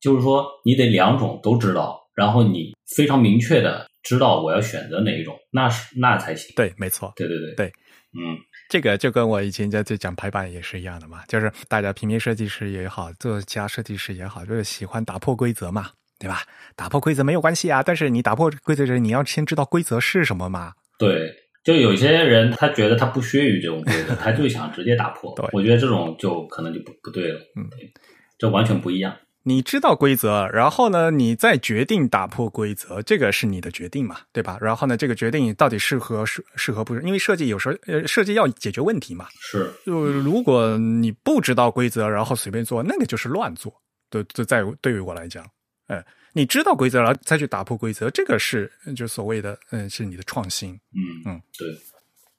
[0.00, 6.52] 就是说你得两种都知道，然后你非常明确的知道我要选择哪一种，那是那才行。
[6.56, 8.37] 对，没错，对对对对，嗯
[8.68, 16.42] 这个就跟我以前在在讲排版也是一样的嘛，就是大家平面设计师也好，作家设计师也好，就是喜欢打破规则嘛，对吧？
[16.74, 20.72] 打破规则没有关系啊，但是你打破规则时，你要先知道规则是什么嘛。
[20.98, 21.32] 对，
[21.62, 25.48] 就有些人他觉得他不屑于这种规则，他就想直接打破对。
[25.52, 27.38] 我觉得这种就可能就不不对了。
[27.54, 27.92] 嗯对，
[28.37, 29.16] 这完全不一样。
[29.48, 34.59] 你知道规则，然后呢，你再决定打破规则，这个是你的决定嘛，对吧？
[34.61, 37.00] 然后呢，这个决定到底适合适适合不适？
[37.02, 39.28] 因为设计有时候呃，设计要解决问题嘛。
[39.38, 43.72] 是，就如果你不知道规则，然后随便做，那个就是乱做。
[44.11, 45.48] 对，对，在对于我来讲，
[45.87, 50.72] 哎，你知道规则，然后再去打破规则，这个是就所谓的嗯，是你的创新。
[50.72, 51.68] 嗯嗯，对，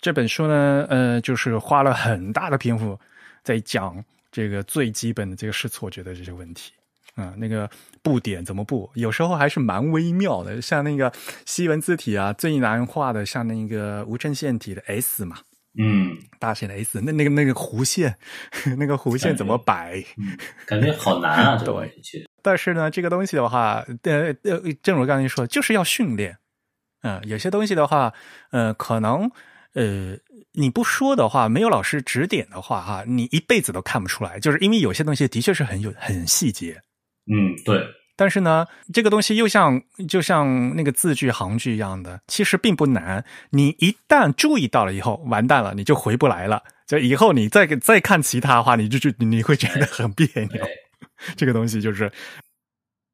[0.02, 3.00] 这本书呢，呃，就是花了很大的篇幅
[3.46, 6.74] 在讲这个最基本的这个试错觉的这些问题。
[7.18, 7.70] 啊、那个
[8.02, 10.62] 布点怎么布，有时候还是蛮微妙的。
[10.62, 11.12] 像那个
[11.46, 15.38] 西文字体啊，最难画的像那个无衬线体的 S 嘛，
[15.80, 18.16] 嗯，大写的 S，那那个那个弧线，
[18.78, 20.04] 那个弧线怎么摆？
[20.68, 21.92] 感觉好难啊， 这个对。
[22.44, 26.38] 但是呢，这个东西的话，呃呃，正如刚才说，就是要训练。
[27.04, 28.14] 嗯、有些东西的话，
[28.52, 29.30] 呃，可能
[29.74, 30.18] 呃，
[30.54, 34.40] 你不说的话，没有老师指点的话，哈，你一辈子都看不出来。
[34.40, 36.82] 就是因为有些东西的确是很有很细节，
[37.30, 37.86] 嗯，对，
[38.16, 43.24] 但是呢，这个东西又像就像那个字句行句一样的，其实并不难。
[43.52, 46.64] 你一旦注意到了以后，完蛋了，你就回不来了。
[46.88, 50.48] 就以后你再再看其他的话，你就就你会觉得很别扭。
[50.48, 50.70] 对。
[51.36, 52.12] 这个东西就是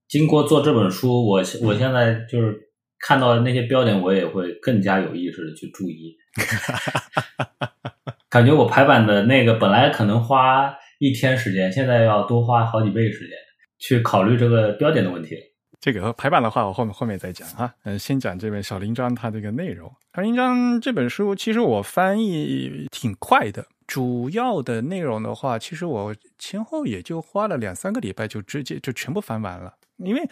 [0.09, 2.53] 经过做这本书，我我现在就是
[2.99, 6.13] 看到那些标点，我也会更加有意识的去注意。
[8.29, 13.37] 感觉我排版的那个本来可能花一天时间，现在要多花好几倍时间
[13.85, 15.37] 去考虑这个标点的问题。
[15.81, 17.73] 这个排版的话，我后面后面再讲哈。
[17.83, 19.93] 嗯，先讲这本小林章它这个内容。
[20.15, 29.73] 小林章这本书其实我翻译挺快的，主要的内容的话，其实我前后也就花了两三个礼拜就直接就全部翻完了。
[29.97, 30.29] 因为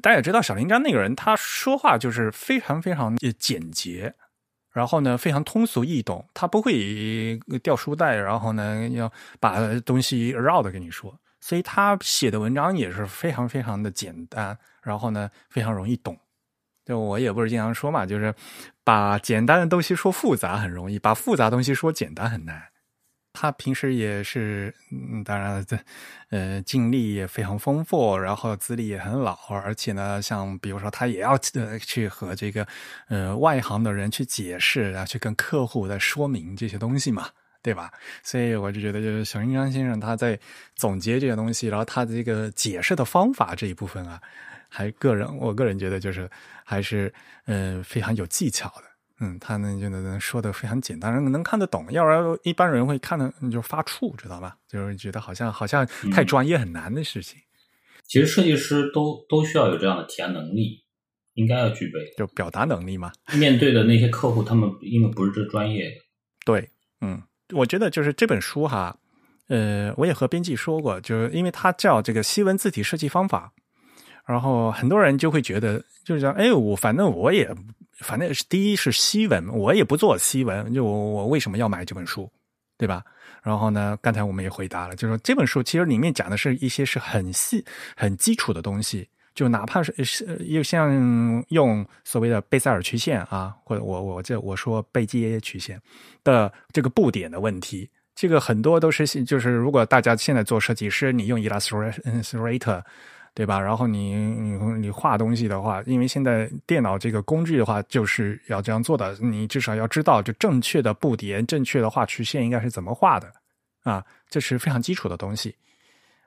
[0.00, 4.14] 大家也知道小林章那个人，他说话就是非常非常简洁，
[4.72, 11.12] 然后呢非常通俗易懂，他不会掉书袋，然后呢要把东西绕的跟你说。
[11.42, 16.16] 所以他写的文章也是非常非常的简单，然后呢非常容易懂，
[16.86, 18.32] 就我也不是经常说嘛，就是
[18.84, 22.62] 把简单的东西说复杂很容易，把复杂东西说简单很难。
[23.34, 25.78] 他平时也是，嗯，当然这，
[26.28, 32.68] 呃，经历也非常丰富，然后资历也很老，而且呢，像比如说他也要呃去和这个
[33.08, 37.30] 呃外行的人去解释然后，去跟客户在说明这些东西嘛，
[37.62, 37.92] 对吧？
[38.22, 40.38] 所以我就觉得，就是小林章先生他在
[40.74, 44.20] 总结这些东西，然后他的这个解释的方法这一部分啊。
[44.74, 46.26] 还个人，我个人觉得就是
[46.64, 47.12] 还是
[47.44, 48.84] 呃非常有技巧的，
[49.20, 54.56] 嗯，他呢就能说的非常简单，能能看得懂，要不然一般人会看的就发怵，知道吧？
[54.66, 57.38] 就是觉得好像好像太专业很难的事情。
[58.08, 60.82] 其实设计师都都需要有这样的提案能力，
[61.34, 63.12] 应该要具备，就表达能力嘛。
[63.38, 65.96] 面对的那些客户，他们因为不是这专业的，
[66.46, 66.70] 对，
[67.02, 67.22] 嗯，
[67.54, 68.96] 我觉得就是这本书哈，
[69.48, 73.52] 呃，我也和编辑说过，就是因为它叫这个西文字体设计方法。
[74.24, 77.52] 然后很多人就会觉得，就是讲，哎，我反正我也，
[77.98, 82.30] 反正是第一是西文，我也不做西文，就我我为什么要买这本书，
[82.78, 83.02] 对吧？
[83.42, 87.64] 然后呢，刚才我们也回答了，就是说这本书其实里面讲的是一些是很细、
[87.96, 95.80] 很基础的东西，就哪怕是是又像用所谓的贝塞尔曲线啊，或者我我这我说贝基耶曲线
[96.24, 102.82] 的这个布点的问题，这个很多都是就是如果大家现在做设计师，你用 Illustrator。
[103.34, 103.58] 对吧？
[103.58, 109.16] 然后你你画东西的话，因为现在电脑这个工具的话，就是要这样做的。
[109.22, 113.32] 你至少要知道，就正确的布点、正确的画曲线应该是怎么画的
[113.84, 115.56] 啊，这是非常基础的东西。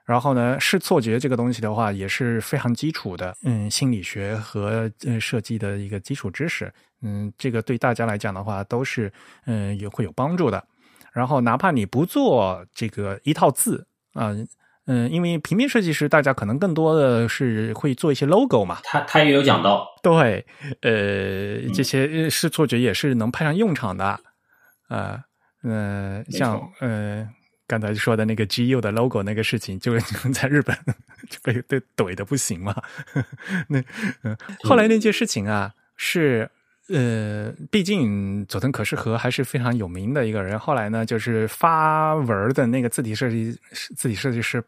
[0.06, 6.72] 然后呢，视错觉这个东西的话，也是非常基础的，嗯，心理学和嗯设计的一个基础知识。
[7.02, 9.12] 嗯，这个对大家来讲的话，都是
[9.46, 10.64] 嗯也会有帮助的。
[11.12, 14.32] 然后，哪怕你不做这个一套字啊。
[14.88, 18.78] 嗯，因为平面设计师，大家可能更多的是会做一些 logo 嘛。
[18.84, 20.46] 他他也有讲到，对，
[20.82, 24.20] 呃，这些视错觉也是能派上用场的，
[24.86, 25.24] 啊，
[25.64, 27.28] 嗯，像呃
[27.66, 29.98] 刚才说的那个 GU 的 logo 那个事情，就
[30.32, 30.76] 在日本
[31.28, 32.74] 就被被怼的不行嘛。
[33.68, 33.82] 那，
[34.62, 36.50] 后来那件事情啊是。
[36.88, 40.56] 呃，毕竟佐藤可士和还是非常有名的一个人。
[40.56, 44.62] 后来呢，就是发文的那个字体设计字体设计师，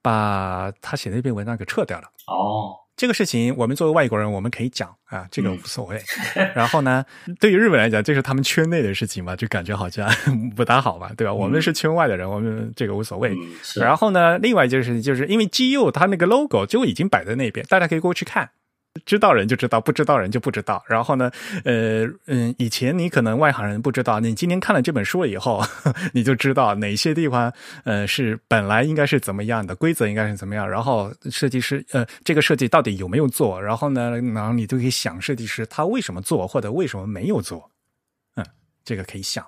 [0.00, 2.08] 把他写的那篇文章给撤掉了。
[2.28, 6.02] 哦，这个事情我们作为外国人，我们可以讲啊，这个无所谓。
[6.54, 7.04] 然后呢，
[7.38, 10.10] 对于日本来讲，这是他们圈内的事情嘛，就感觉好像
[10.56, 11.32] 不大好嘛，对吧？
[11.34, 13.36] 我们是圈外的人，我们这个无所谓。
[13.76, 18.50] 然后呢，另外就是就是因为 G U 它那个 logo 就已经摆在那边，大家可以过去看。
[19.04, 20.82] 知道人就知道，不知道人就不知道。
[20.88, 21.30] 然后呢，
[21.64, 25.62] 呃，嗯，以前你可能外行人不知道，你今天看了这本书以后，
[26.14, 27.52] 你就知道哪些地方，
[27.84, 30.68] 呃，是本来应该是怎么样的，规则应该是怎么样。
[30.68, 33.60] 然后设计师，呃，这个设计到底有没有做？
[33.60, 37.70] 然后呢，然后你就可以想设计师他为什么做，或者为什么没有做？
[38.36, 38.46] 嗯，
[38.84, 39.44] 这个可以想。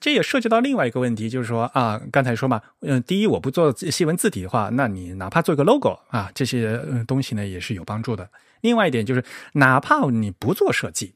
[0.00, 8.26] 这也涉及到另外一个问题，就是说啊，刚才说嘛，嗯，第一，我不做细文字体的话，那你哪怕做一个 logo 啊，这些东西呢也是有帮助的。
[8.64, 9.22] 另外一点就是，
[9.52, 11.12] 哪怕你不做设计，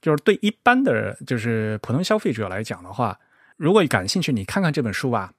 [0.00, 3.18] 就是对一般的，就是普通消费者来讲的话，
[3.56, 5.32] 如果感兴趣，你看看这本书吧，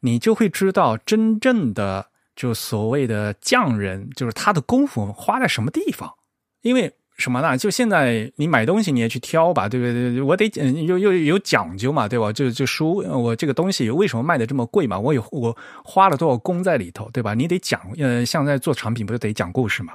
[0.00, 6.14] 你就会知道真正的就所谓的匠人，就是他的功夫花在什么地方。
[6.62, 7.58] 因为什么呢？
[7.58, 10.22] 就现在你买东西你也去挑吧，对不对？
[10.22, 10.50] 我得
[10.86, 12.32] 又又有讲究嘛，对吧？
[12.32, 14.98] 就就书，我这个东西为什么卖的这么贵嘛？
[14.98, 17.34] 我有我花了多少工在里头，对吧？
[17.34, 19.92] 你得讲，呃，像在做产品，不是得讲故事嘛？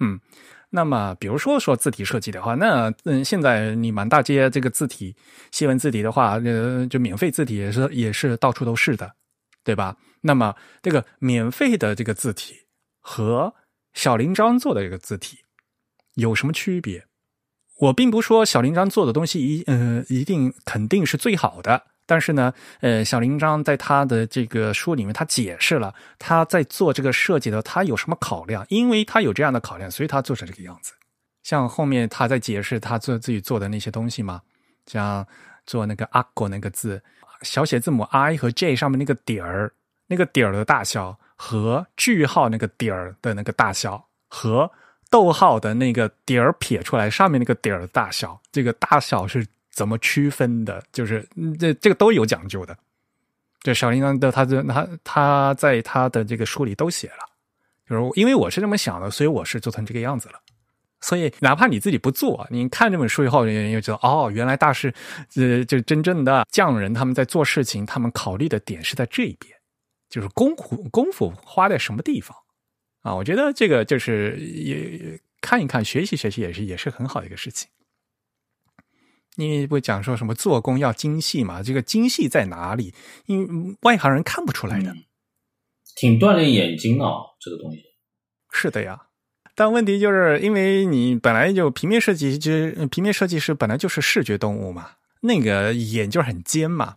[0.00, 0.20] 嗯，
[0.70, 5.16] 那么比如说说字体设计的话，那嗯，现在你满大街这个字体，
[5.50, 9.12] 西文字体的话，呃，就免费字体也是也是到处都是的，
[9.64, 9.96] 对吧？
[10.20, 12.54] 那么这个免费的这个字体
[13.00, 13.54] 和
[13.94, 15.38] 小林章做的这个字体
[16.14, 17.06] 有什么区别？
[17.80, 21.86] 我并不说小林章做的东西一呃一定肯定是最好的。
[22.08, 30.94] 但是呢，呃，小林章在他的这个书里面，他解释了他在做这个设计的他有什么考量，因为他有这样的考量，所以他做成这个样子。
[31.42, 34.40] 像后面他在解释他做自己做的那些东西嘛，
[34.86, 35.26] 像
[35.66, 37.02] 做那个阿果那个字，
[37.42, 39.70] 小写字母 I 和 J 上面那个点儿，
[40.06, 44.70] 那个点儿的大小和句号那个点儿的那个大小和
[45.10, 49.46] 逗号的那个点儿撇出来上面那个点儿的大小，这个大小是。
[49.78, 50.82] 怎么区分的？
[50.90, 51.24] 就是
[51.56, 52.76] 这这个都有讲究的。
[53.60, 57.22] 这小铃铛的，他这他他在他的这个书里都写了。
[57.88, 60.40] 就是因为我是这么想的，所以我是做成这个样子了。
[61.00, 64.92] 所以哪怕你自己不做，你看这本书以后，你就知道哦，原来大师
[65.36, 69.54] 呃，就真正的匠人他们在做事情，他们考虑的点是在这一边，
[70.10, 72.36] 就是功夫功夫花在什么地方
[73.02, 73.14] 啊？
[73.14, 77.68] 我觉得这个就是也看一看、学习学习也是也是很好的一个事情。
[79.38, 81.62] 你不讲说什么做工要精细嘛？
[81.62, 82.92] 这个精细在哪里？
[83.26, 84.92] 因为外行人看不出来的。
[85.94, 87.04] 挺锻炼眼睛的
[87.40, 87.78] 这个东西。
[88.50, 89.06] 是的呀，
[89.54, 92.50] 但问题就是因为你本来就平面设计，就
[92.88, 96.96] 平面设计师本来就是视觉动物嘛，那个眼就很尖嘛。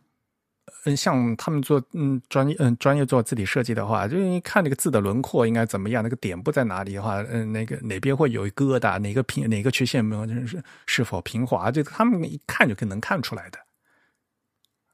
[0.86, 13.60] 嗯，像他们做嗯专业嗯专业做字体设计的话，就一看那个字的轮廓应该怎么样，那个点部在哪里的话，嗯，那个哪边会有一疙瘩，哪个平哪个曲线没有就是是否平滑，就他们一看就可能看出来的。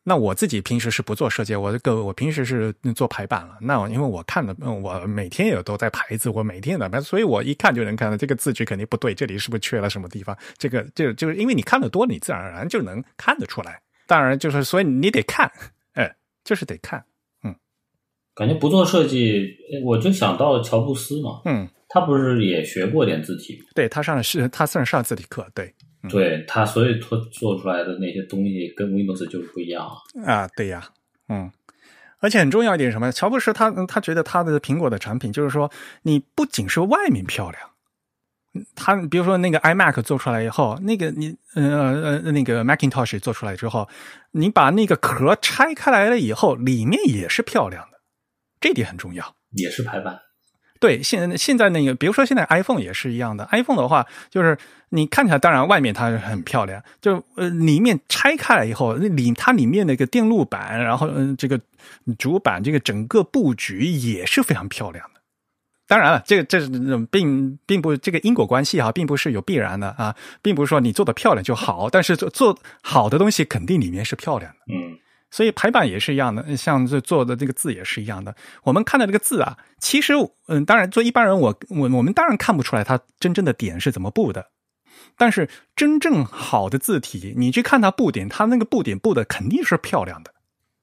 [0.03, 3.57] 那我自己平时是不做设计，我这个我平时是做排版了。
[3.59, 10.37] 那因为我看的，我每天也都在排字，我每天的排，所以我一看就能看到这个字句肯定不对，这里是不是缺了什么地方？
[10.57, 13.81] 这个就就是因为你看的多，你自然而然就能看得出来。
[14.05, 15.51] 当然就是所以你得看。
[16.47, 17.03] 就是得看，
[17.43, 17.53] 嗯，
[18.33, 19.45] 感觉不做设计，
[19.83, 23.59] 我就想到乔布斯嘛，嗯，他不是也学过点字体？
[23.75, 25.75] 对他上的是他算是上字体课，对，
[26.09, 29.85] 对他，所以做做出来的那些东西跟 Windows 就是不一样
[30.25, 30.89] 啊，对呀，
[31.27, 31.51] 嗯，
[32.19, 33.11] 而且很重要一点什么？
[33.11, 35.69] 乔布斯他他觉得他的苹果的产品就是说，
[36.03, 37.61] 你不仅是外面漂亮。
[38.75, 43.87] 他比如说那个 iMac 做出来以后，那个你呃呃那个 Macintosh 做出来之后，
[44.31, 47.99] 你把那个壳拆开来了以后，里面也是漂亮的，
[48.59, 49.35] 这点很重要。
[49.51, 50.19] 也是排版。
[50.79, 54.55] 对，现现在那个，比如说现在 iPhone 也是一样的，iPhone 的话，就是
[54.89, 61.59] 你看起来当然外面它很漂亮，就呃里面拆开来以后，那里它里面那个电路板，然后嗯这个
[62.19, 65.16] 主板这个整个布局也是非常漂亮的。
[65.87, 66.67] 当然了，这个这是
[67.09, 74.99] 并并不这个因果关系哈，并不是有必然的啊，并不是说你做的漂亮就好，但是做做好的东西肯定里面是漂亮的，嗯，
[75.31, 78.35] 所以排版也是一样的，像这做的这个字也是一样的。
[78.63, 80.13] 我们看到这个字啊，其实
[80.47, 84.47] 嗯，当然做一般人，我我我们当然看不出来它真正的点是怎么布的，
[85.17, 90.33] 但是真正好的字体，你去看它布点，它那个布点布的肯定是漂亮的。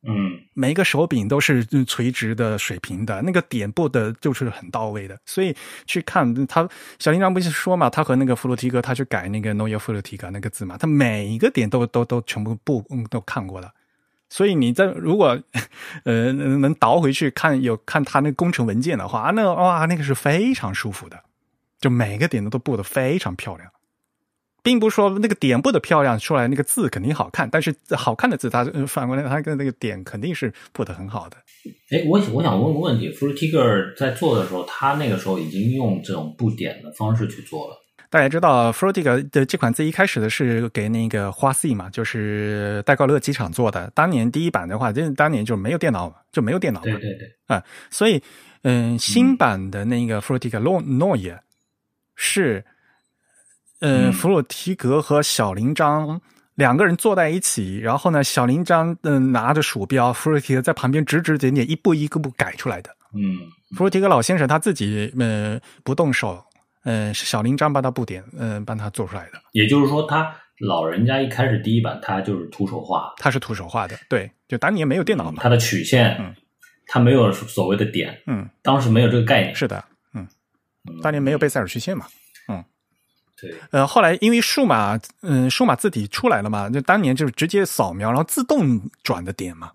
[0.06, 5.18] 嗯，每一个手柄都是垂直的、水平的，那个点布的就是很到位的。
[5.24, 13.72] 所以去看他小林章不是说嘛，他和那个弗洛提格他去改那个 Noia 弗洛提格那个字嘛，他每一个点都都都全部布都看过了。
[14.28, 15.40] 所以你在如果
[16.04, 21.18] 呃能倒回去看有看他那工程文件的话，那哇那个是非常舒服的，
[21.80, 23.70] 就每个点都都布的非常漂亮。
[24.64, 31.36] 并不是说那个点布的漂亮出来，那个字肯定好看，但是好看的字，它反过来，它跟那个点肯定是布的很好的。
[31.90, 37.76] 哎，我我想问个问题 f r u t i g e r 在做的时候，他那个时候已经用这种布点的方式去做了。
[38.08, 43.92] 大家知道，Frotiger 的这款字一开始的是给那个花 C 嘛，就是戴高乐机场做的。
[43.94, 46.84] 当年第一版的话，就是当年就没有电脑，就没有电脑嘛。
[46.84, 47.28] 对对对。
[47.48, 48.22] 啊，所以
[48.62, 51.38] 嗯，新版的那个 Frotiger Noia
[52.14, 52.64] 是。
[53.84, 56.18] 呃，弗洛提格和小铃章
[56.54, 62.88] 两个人坐在一起，然后呢，小铃章嗯拿着鼠标，弗洛提格在旁边指指点点，一步一个步改出来的。
[63.12, 63.36] 嗯，
[63.76, 66.42] 弗洛提格老先生他自己呃不动手，
[66.84, 69.38] 嗯，小铃章帮他布点，嗯，帮他做出来的。
[69.52, 76.34] 也就是说，他老人家一开始第一版他就是徒手画，他是徒手画的，对，就当年没有电脑嘛，他的曲线，嗯，
[76.86, 80.26] 他没有所谓的点，嗯，当时没有这个概念，是的，嗯，
[81.02, 82.06] 当年没有贝塞尔曲线嘛。
[83.40, 89.72] 对，呃，后来因为数码，嗯，数码字体出来了嘛，就当年就是直接扫描，然后自动转的点嘛，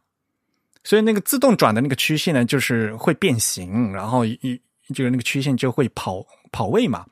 [0.83, 4.59] 所以那个自动转的那个曲线呢，就是会变形，然后一
[4.93, 7.05] 就是那个曲线就会跑跑位嘛，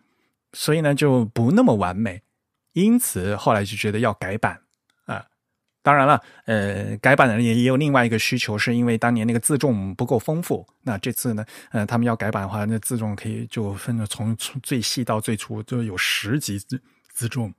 [0.54, 2.22] 所以呢就不那么完美，
[2.74, 4.60] 因此后来就觉得要改版。
[5.88, 10.68] 当然了，呃，改版的人也也有另外一个需求，是因为当年那个字重不够丰富。
[10.84, 16.78] 那这次呢，呃，他们要改版的话，那字重可以就分从从最细到最粗，就有十级字
[17.14, 17.54] 字重，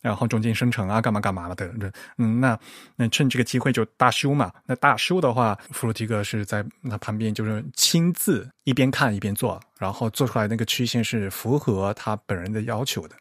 [0.00, 1.70] 然后中间生成啊，干嘛干嘛了的。
[2.16, 2.58] 嗯，那
[2.96, 4.50] 那趁这个机会就大修嘛。
[4.64, 13.14] 那大修的话，弗鲁提格是在那旁边就是亲自一边看一边做，然后做出来那个曲线是符合他本人的要求的。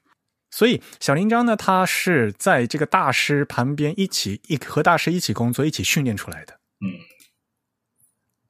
[0.50, 6.54] 所以小林章呢，他是在这个大师旁边一起一和大师一起工作，一起训练出来的。
[6.80, 6.88] 嗯，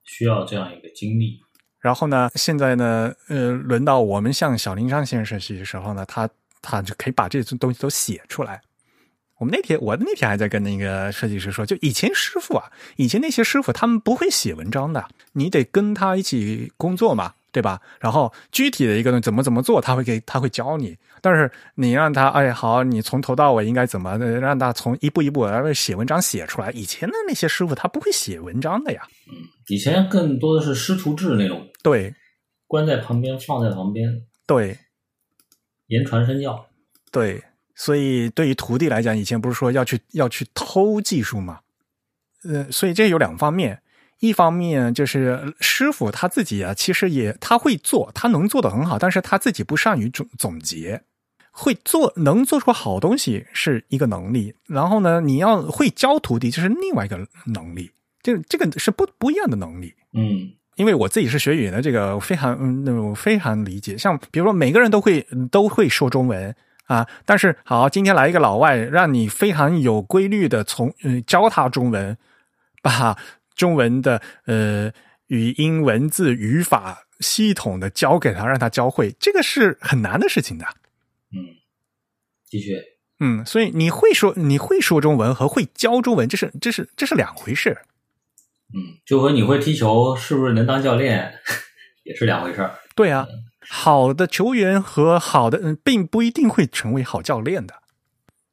[0.04, 1.40] 需要这样一个经历。
[1.80, 6.30] 然后呢，现在呢，呃，轮到我们向小林章先生学习的时候呢，他
[6.62, 8.62] 他就可以把这些东西都写出来。
[9.38, 17.34] 我们那天，我那天还在跟那个设计师说，就以前师傅啊，以前那些师傅他们不会写文章的，你得跟他一起工作嘛。
[17.56, 17.80] 对吧？
[18.02, 20.94] 然后具体的一个东西怎么怎么做，他会给他会教你。
[21.22, 26.70] 但是你让他哎好，你从头到尾应该怎么让他从一步一步来写文章写出来？
[26.72, 29.08] 以前的那些师傅他不会写文章的呀。
[29.30, 31.66] 嗯，以前更多的是师徒制那种。
[31.82, 32.14] 对，
[32.68, 34.06] 关在旁边，放在旁边。
[34.46, 34.78] 对，
[35.88, 36.66] 言传身教。
[37.10, 37.42] 对，
[37.74, 41.62] 所以对于徒弟来讲，以前不是说要去要去偷技术嘛？
[42.44, 43.82] 呃，所以这有两方面，
[44.20, 51.02] 一方面就是师傅他自己啊，其实也他会做，他能做的很好，但是他自己不善于总总结。
[51.58, 57.90] 会做能做出好东西是一个能力，然后呢，你要会教徒弟，就是另外一个能力，
[58.22, 59.94] 这这个是不不一样的能力。
[60.12, 63.98] 嗯因为我自己是学语言的，这个非常嗯，那我非常理解。
[63.98, 66.54] 像比如说，每个人都会都会说中文
[66.88, 72.18] 啊，但是好，今天来一个老外，让你非常有规律的从嗯教他中文，
[72.82, 73.18] 把
[73.56, 74.92] 中文的呃
[75.28, 80.66] 语音、文字、语法系统的教给他，让他教会，这个是很难的事情的。
[81.32, 81.40] 嗯，
[82.50, 82.84] 的确，
[83.20, 87.78] 嗯，所以你会说你会说中文和会教中文，这是这是这是两回事。
[88.74, 91.34] 嗯，就和你会踢球是不是能当教练
[92.04, 92.76] 也是两回事儿。
[92.96, 93.26] 对啊，
[93.70, 97.82] 好的球员和好的嗯，并不一定会成为好教练的。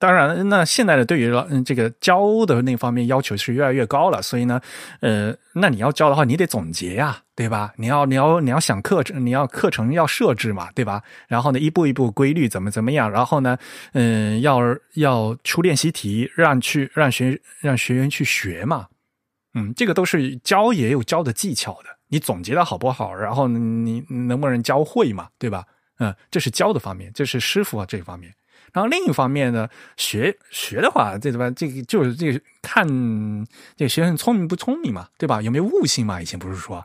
[0.03, 4.61] 当然，那现在的对于嗯这个教的那方面要求是越来越高了，所以呢，
[4.99, 7.73] 呃，那你要教的话，你得总结呀、对吧？
[7.77, 11.05] 你要你要你要想课程，你要课程要设置嘛，对吧？
[11.29, 13.57] 然后呢，一步一步规律怎么怎么样，然后呢，
[13.93, 14.59] 嗯、要
[14.95, 18.89] 要出练习题，让去让学让学员去学嘛，
[19.55, 21.91] 嗯，这个都是教也有教的技巧的。
[22.09, 25.65] 你总结的好不好，然后你你能不能教会嘛，对吧？
[26.01, 28.35] 嗯，这是教的方面，这是师傅啊这方面。
[28.73, 31.51] 然后另一方面呢，学学的话，这对吧？
[31.51, 32.87] 这个就是这个看
[33.77, 35.43] 这个学生聪明不聪明嘛，对吧？
[35.43, 36.21] 有没有悟性嘛？
[36.21, 36.85] 以前不是说。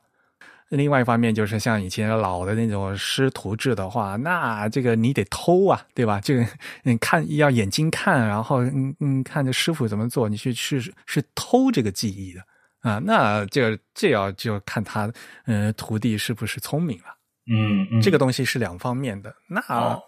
[0.70, 6.20] 另外一方面就是像以前老的那种师徒制的话，那这个你得偷啊，对吧？
[6.20, 6.46] 这个
[6.84, 12.42] 你看要眼睛看，然后嗯嗯看着师傅怎么做，你去是是偷这个技艺的
[12.82, 13.02] 啊。
[13.06, 15.10] 那这个这要就看他
[15.46, 17.16] 呃徒弟是不是聪明了。
[17.50, 19.34] 嗯嗯，这个东西是两方面的。
[19.48, 20.04] 那哦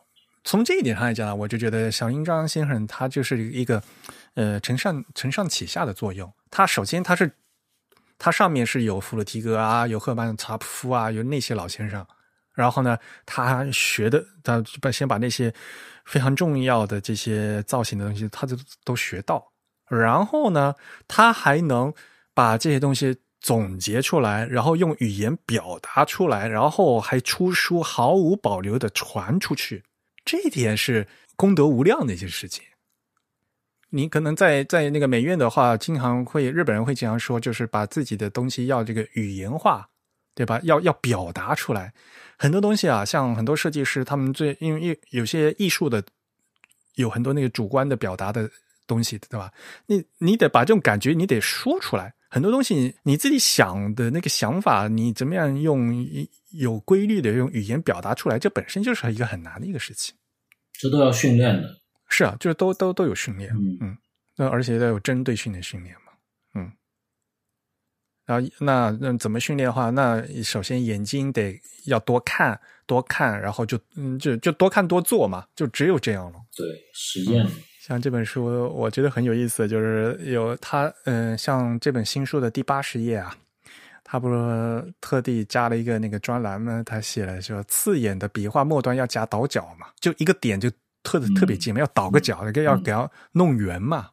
[0.49, 3.83] 从这一点上来讲呢，我就觉得小英章先生他就是一个
[4.33, 6.33] 呃承上承上启下的作用。
[6.49, 7.31] 他首先他是
[8.17, 12.03] 他上面是有弗鲁提格啊，有赫曼查普夫啊，有那些老先生。
[12.55, 12.97] 然后呢，
[13.27, 15.53] 他学的他把先把那些
[16.05, 19.51] 非常重要的这些造型的东西，他都都学到。
[19.87, 20.73] 然后呢，
[21.07, 21.93] 他还能
[22.33, 29.83] 把这些东西总结出来，然后用语言表达出来，然后还出书，毫无保留的传出去。
[30.25, 32.63] 这一点是功德无量的一件事情。
[33.91, 39.89] 你可能在在那个美院的话，经常会日本人会经常说，就是把自己的东西要这个语言化，
[40.35, 40.59] 对吧？
[40.63, 41.91] 要要表达出来。
[42.37, 46.03] 很多东西啊，像很多设计师，他们最因为有些艺术的
[46.95, 48.49] 有很多那个主观的表达的
[48.85, 49.51] 东西，对吧？
[49.87, 52.13] 你你得把这种感觉你得说出来。
[52.29, 55.93] 很多东西你自己想的那个想法，你怎么样用
[56.51, 60.15] 有规律的用语言表达出来，这本身就是一个很难的一个事情。
[60.73, 61.79] 这都要训练的。
[62.07, 63.97] 是啊，就是都都都有训练，嗯嗯，
[64.35, 66.13] 那而且要有针对性的训练嘛，
[66.55, 66.71] 嗯。
[68.25, 76.39] 然后那那怎么训练的话，那首先眼睛得要多看多看，然后就嗯就就多看多做嘛，就只有这样了。
[76.55, 77.51] 对，实践的。
[77.89, 83.35] 像这本书，我觉得很有意思，就是有他，嗯、像这本新书的第八十页啊，
[84.03, 86.83] 他不是特地加了一个那个专栏吗？
[86.85, 90.69] 他写了说，刺眼的笔画末端要加倒角嘛，就一个点就
[91.01, 94.11] 特特别近嘛，要倒个角，要给它弄圆嘛。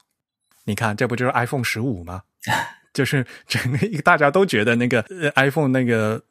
[0.64, 2.22] 你看，这不就是 iPhone 十五吗？
[2.95, 6.22] 就是整个一个大家都觉得那个、呃、iPhone 那个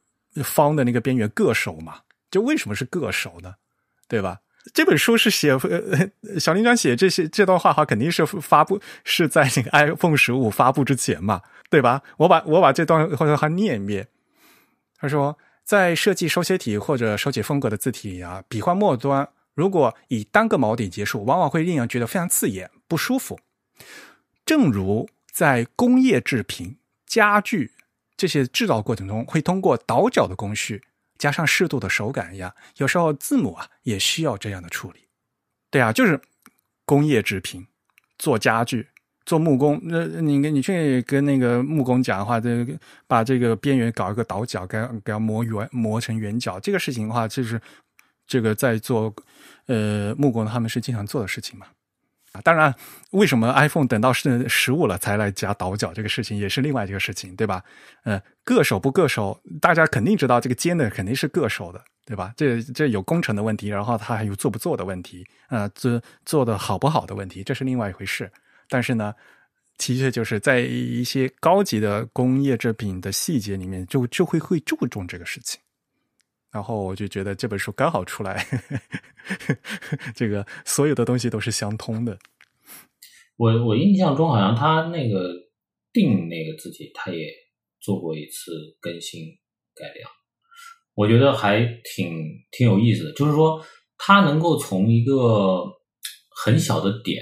[0.43, 1.99] 方的那个边缘硌手嘛，
[2.31, 3.53] 就为什么是硌手呢？
[4.07, 4.39] 对吧？
[4.73, 12.01] 这本书是写呃小林章写这些这段话话，肯定是发布是在那个 iPhone 十五发布之前嘛，对吧？
[12.17, 14.07] 我把我把这段话还念一遍。
[14.97, 23.39] 他说，在设计手写体或者手写风格的字体啊，笔画末端如果以单个锚点结束，往往会令人觉得非常刺眼、不舒服。
[24.45, 27.73] 正如在工业制品、家具
[28.17, 30.83] 这些制造过程中，会通过倒角的工序。
[31.17, 34.99] 加上适度的手感一样，有时候字母啊也需要这样的处理。
[35.71, 36.19] 对啊，就是
[36.85, 37.65] 工业制品、
[38.17, 38.87] 做家具、
[39.25, 47.59] 做木工，那你跟你去跟那个木工讲的话，这个把这个边缘搞一个倒角，给给它磨圆磨成圆角，这个事情的话，就是
[48.27, 49.13] 这个在做
[49.65, 51.67] 呃木工他们是经常做的事情嘛。
[52.35, 52.73] 啊，当然，
[53.11, 57.63] 为什么 iPhone 等到是十五了才来加倒角这个事情，也是另外一个事情，对吧？
[58.03, 62.33] 呃，硌手不硌手，大家肯定知道这个尖的肯定是硌手的，对吧？
[62.35, 68.29] 这这有工程的问题，然后它还有做不做的问题，呃，做做的好不好的问题，这是另外一回事。
[68.67, 69.13] 但是呢，
[69.77, 75.61] 的确就是在一些高级的工业制品的细节里面，就就会会注重这个事情
[76.55, 78.47] 然后我就觉得这本书刚好出来，
[80.15, 82.17] 这个所有的东西都是相通的。
[83.35, 85.33] 我我印象中好像他那个
[85.91, 87.27] “定”那个字体，他也
[87.81, 89.25] 做过一次更新
[89.75, 90.09] 改良，
[90.93, 93.11] 我觉得还挺挺有意思的。
[93.11, 93.61] 就是说，
[93.97, 95.61] 他能够从一个
[96.45, 97.21] 很小的点，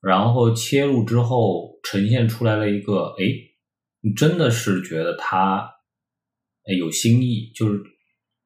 [0.00, 3.26] 然后切入之后，呈现出来了一个，哎，
[4.00, 5.70] 你真的是觉得他
[6.78, 7.78] 有新意，就是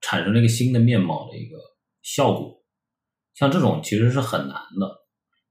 [0.00, 1.56] 产生了一个新的面貌的一个
[2.02, 2.62] 效果。
[3.34, 4.98] 像这种其实是很难的。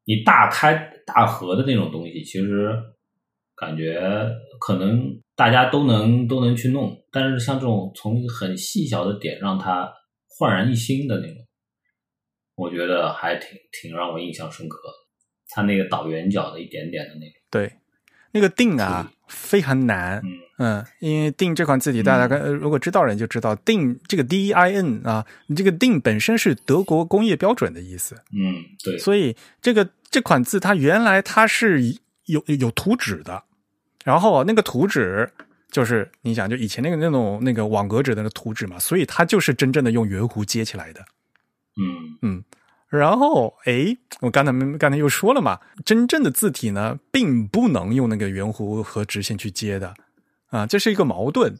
[0.05, 0.73] 你大开
[1.05, 2.73] 大合的那种东西，其实
[3.55, 4.01] 感觉
[4.59, 9.91] 可能大家都能都能去弄，但是像这种从一个很细小的点让它
[10.27, 11.35] 焕然一新的那种，
[12.55, 14.93] 我觉得还挺挺让我印象深刻的。
[15.49, 17.71] 它那个倒圆角的一点点的那个，对，
[18.31, 20.21] 那个定啊非常难，
[20.57, 29.89] 嗯，因为定这款字体，大家如果知道人就知道，定这个 D I N 啊，你这个定本身是德国工业标准的意思，嗯，对，所以这个。
[30.09, 31.83] 这款字它原来它是
[32.27, 33.43] 有有图纸的，
[34.05, 35.29] 然后那个图纸
[35.69, 41.01] 就是你想就以前那个那种那个网格纸的那图纸嘛，所以它就是真正的用圆弧接起来的。
[41.75, 42.17] 嗯。
[42.21, 42.43] 嗯，
[42.89, 49.93] 然后哎，我刚才刚才又说了嘛，真正的字体呢，并不能用那个圆弧和直线去接的
[50.49, 51.53] 啊，这是一个矛盾。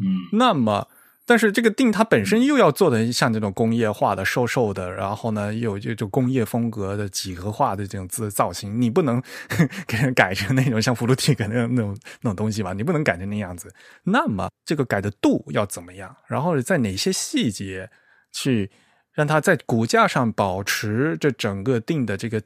[0.00, 0.88] 嗯，那么。
[1.28, 9.20] 但是这个定它本身又要做的像这种工业化的瘦瘦的，然后呢又就就工业风格的几何化的这种字造型，你不能
[9.88, 12.72] 给人改成那种像 l u t i 那种那种那种东西吧？
[12.72, 13.74] 你不能改成那样子。
[14.04, 16.14] 那么这个改的度要怎么样？
[16.28, 17.90] 然后在哪些细节
[18.30, 18.70] 去
[19.16, 22.40] 让它在骨架上保持这整个定的这个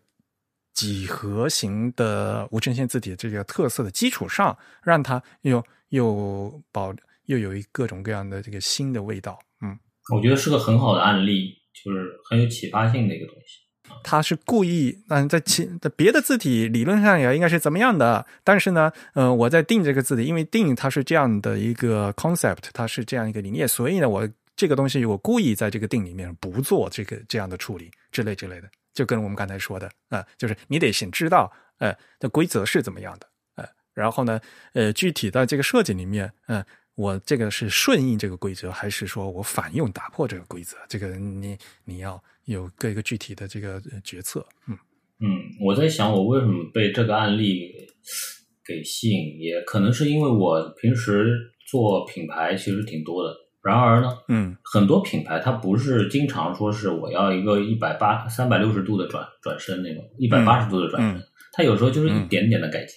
[0.72, 6.94] 几何型的无衬线字体这个特色的基础上，让它又又保。
[7.26, 9.78] 又有一各种各样的这个新的味道，嗯，
[10.12, 13.60] 我觉得是个很好的案例，就是很有启发性的一个东西。
[14.02, 33.26] 他是故意，嗯，在其在别的字体理论上也应该是怎么样的，但是呢，呃，我在定这个字体，因为定它是这样的一个 concept，它是这样一个理念，所以呢，我这个东西我故意在这个定里面不做这个这样的处理之类之类的，就跟我们刚才说的啊，就是你得先知道，呃，的规则是怎么样的，
[33.56, 34.40] 呃，然后呢，
[34.74, 36.64] 呃，具体的这个设计里面，嗯。
[36.96, 40.76] 我这个是顺应这个规则，还是说我反用打破这个规则？
[40.86, 44.46] 这个你你要有各一个具体的这个决策。
[44.68, 44.76] 嗯
[45.20, 45.26] 嗯，
[45.64, 47.72] 我在想，我为什么被这个案例
[48.62, 49.40] 给吸引？
[49.40, 53.34] 也可能是因为我平时做品牌其实挺多的。
[53.62, 62.96] 然而呢，嗯，很多品牌它不是经常说是我要一个一百八三百六十度的转转身那种一百八十度的转身，它有时候就是一点点的改进。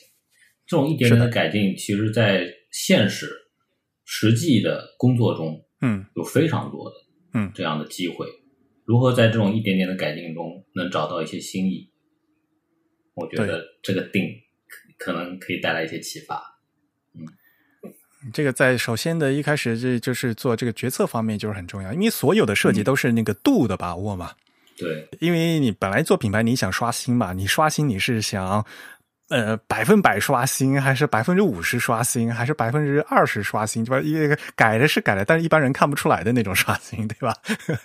[0.65, 3.39] 这种一点点的改进，其实在现实。
[4.05, 6.95] 实际的工作中，嗯，有非常多的，
[7.33, 8.27] 嗯，这样的机会。
[8.83, 11.89] 如何在这种一点点的改进中能找到一些新意？
[13.13, 14.29] 我觉得这个定
[14.99, 16.35] 可能可以带来一些启发。
[18.23, 24.31] 嗯，这个在首先的一开始，这就是做这个决策方面就是很重要，因为所有的设计都是那个度的把握嘛。
[24.75, 28.65] 对，因为你本来做品牌，你想刷新嘛，你刷新你是想。
[29.33, 33.83] 呃，百分百刷新，还是百分之五十刷新，还是百分之二十刷新？
[33.83, 33.99] 对吧？
[33.99, 37.35] 一个改的是改了，但是一般人看不出来的那种刷新，对吧？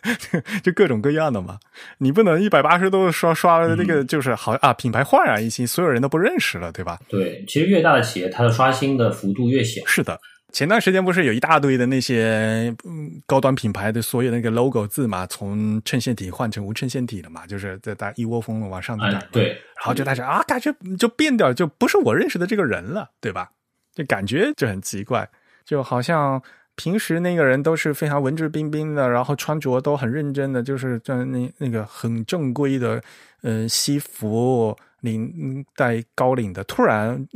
[0.63, 1.59] 就各种各样的嘛。
[1.97, 6.99] 你不能一百八十度刷刷那个，就是好啊，品牌焕然一新，所有人都不认识了，对吧？
[7.09, 9.81] 对，其实越大的企业，它的刷新的幅度越小。
[9.87, 10.21] 是的。
[10.51, 23.51] 前段时间不是有一大堆的那些嗯高端品牌的所有那个 logo 字嘛，从衬线体换成无衬线体了嘛，就是在大一窝蜂的往上改，对，然后就大家啊，感觉就变掉，就不是我认识的这个人了，对吧？
[23.95, 25.29] 就感觉就很奇怪，
[25.67, 26.43] 就好像
[26.77, 33.03] 平时那个人都是非常文质彬彬的，然后穿着都很认真的，就是在那那个很正规的
[33.43, 37.29] 嗯西服领带高领的，突然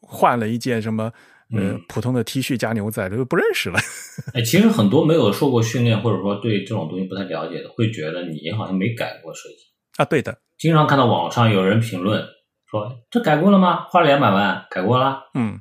[0.00, 1.12] 换了一件什么。
[1.54, 3.78] 呃，普通的 T 恤加牛仔都不认识了。
[4.34, 9.56] 哎，其实很多没有受过训练，或者说对这种东西不太了解的，会觉得你好像没改过设计
[9.96, 10.04] 啊。
[10.04, 12.24] 对的，经常看到网上有人评论
[12.70, 13.84] 说：“这改过了吗？
[13.90, 15.60] 花了两百万，改过了。”嗯，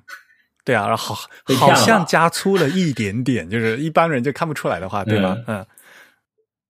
[0.64, 1.16] 对啊，好，
[1.58, 5.38] 好像加粗了一点点，就是一般人就看不出来的话，对吧？
[5.48, 5.66] 嗯。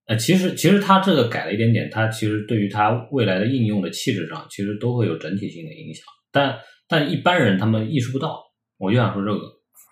[0.08, 6.04] 呃，其实其实他这个改了一点点，他其实对于他未来的应用的气质上，其实都会有整体性的影响。
[6.32, 6.58] 但
[6.88, 8.51] 但一般人他们意识不到。
[8.82, 9.40] 我就想说这个，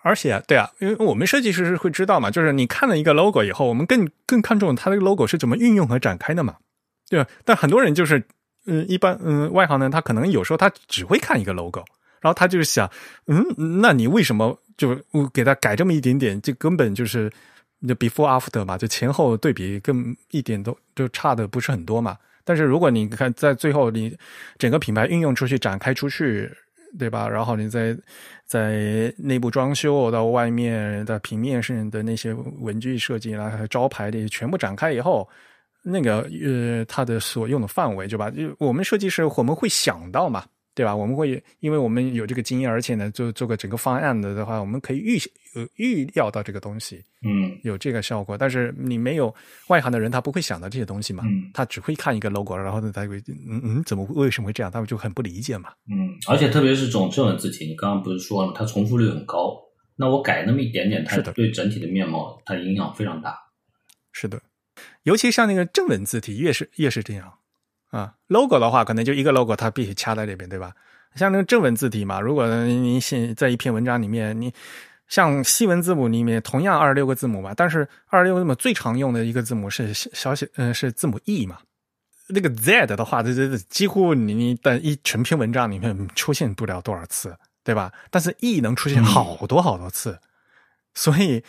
[0.02, 6.56] 而且对啊，因为我们设计师是会知道嘛，就是你看了一个 logo 以后，我们更更看重它这个 logo 是怎么运用和展开的嘛，
[7.08, 7.30] 对吧？
[7.44, 8.20] 但很多人就是，
[8.66, 11.84] 嗯，一般嗯外行呢，他可能有时候他只会看一个 logo，
[12.20, 12.90] 然后他就是想，
[13.28, 16.40] 嗯，那你为什么就我给他改这么一点点？
[16.40, 17.30] 这根本就是
[17.86, 22.16] 就 before after 嘛，就前后对比，更一点都就差的不是很多嘛。
[22.42, 24.16] 但是如果你看在最后你
[24.58, 26.50] 整个品牌运用出去、展开出去，
[26.98, 27.28] 对吧？
[27.28, 27.96] 然后你在
[28.46, 35.28] 在内部装修到外面的平面上的那些文具设计啦、招牌的全部展开以后，
[35.82, 38.30] 那个呃，它的所用的范围，对吧？
[38.30, 40.44] 就我们设计师我们会想到嘛。
[40.74, 40.94] 对吧？
[40.94, 45.18] 我们会，因为我们有这个经验，而且呢，做做个整个方案的的话，我们可以预
[45.54, 48.38] 呃预料到这个东西，嗯，有这个效果。
[48.38, 49.34] 但是你没有
[49.68, 53.18] 外行的人，他不会想到这些东西嘛，嗯，他只会看一个 logo，然后呢，他会
[53.48, 54.70] 嗯嗯，怎么为什么会这样？
[54.70, 55.70] 他们就很不理解嘛。
[55.90, 59.56] 嗯，而且特别是这种正文字体，你刚刚不是说了，它重复率很高，
[59.96, 63.36] 那我改那么一点点，它对整体的面貌它影响非常大。
[64.12, 64.40] 是的，
[65.02, 67.34] 尤其像那个正文字体，越是越是这样。
[67.90, 70.72] 啊，logo 的话，可能就一个 logo，它必须掐在里边，对吧？
[71.16, 74.52] 像那个正文字体嘛，如果你写在一篇文章里面，你
[75.08, 81.58] 像西文字母里面同样二十六个字母嘛，但是二十六个字母最常用的一个字母是小写，嗯，是字母 e 嘛。
[82.28, 87.92] 那个 z 的话，这这几乎你你的一成篇文章里面出现不了多少次，对吧？
[88.10, 90.18] 但是 e 能出现好多好多次，
[90.94, 91.42] 所以。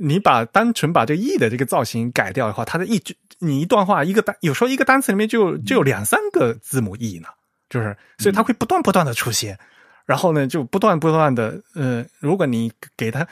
[0.00, 7.28] 你把单纯把这 e 的这个造型改掉的话，它的一句你一段话一个单，有时候一个单词里面就就有两三个字母 e 呢，
[7.68, 9.58] 就是所以它会不断不断的出现，
[10.06, 13.26] 然后呢就不断不断的，呃，如果你给它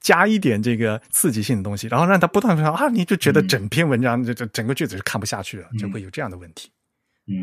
[0.00, 6.70] 加一点这个刺激性的东西，然后让它不断不断啊，你就觉得整篇文章这这整个句子是看不下去了，就会有这样的问题。
[7.26, 7.34] 嗯，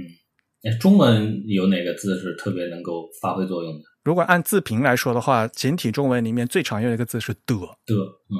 [0.63, 3.81] 哎，中文有哪个字是特别能够发挥作用的？
[4.03, 7.55] 如果按字频来说的话，简体中文里面最常用的一个字是的。
[7.55, 8.35] 的，嗯，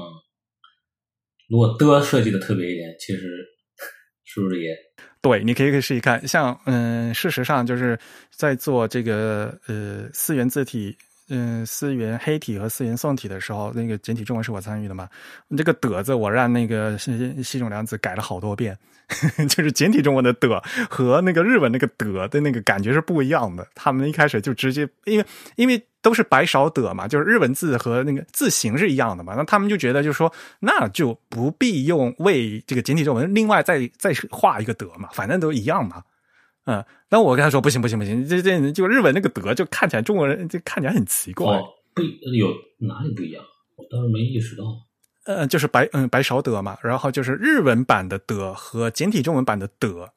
[1.50, 3.22] 如果的设计的特别一点，其实
[4.24, 4.76] 是不是也
[5.22, 5.44] 对？
[5.44, 7.98] 你可以可以试一看，像嗯，事实上就是
[8.36, 10.98] 在做这个呃四元字体。
[11.30, 15.08] 嗯，思源黑体和思源宋体的时候，那个简体中文是我参与的嘛？
[15.58, 18.78] 这个“的”字，我让那个西西冢良子改了好多遍，
[19.48, 23.66] 就是简体中文的“的”和那个日文那个“的”的那个感觉是不一样的。
[23.74, 36.04] 他们一开始就直接，因为因为都是白少的”嘛，就是日文字和那个字形是一样的嘛，那他们就觉得就是说，那就不必用为这个简体中文另外再再画一个“的”嘛，反正都一样嘛。
[36.66, 41.60] 嗯，那我跟他说不行不行不行，这这就日本那个德就看起来中国人就看起来很奇怪，
[41.94, 42.48] 不有
[42.80, 43.44] 哪里不一样？
[43.76, 44.64] 我当时没意识到。
[45.26, 50.10] 呃，就是白嗯白勺德嘛，然后就是日文版的德和简体中文版的德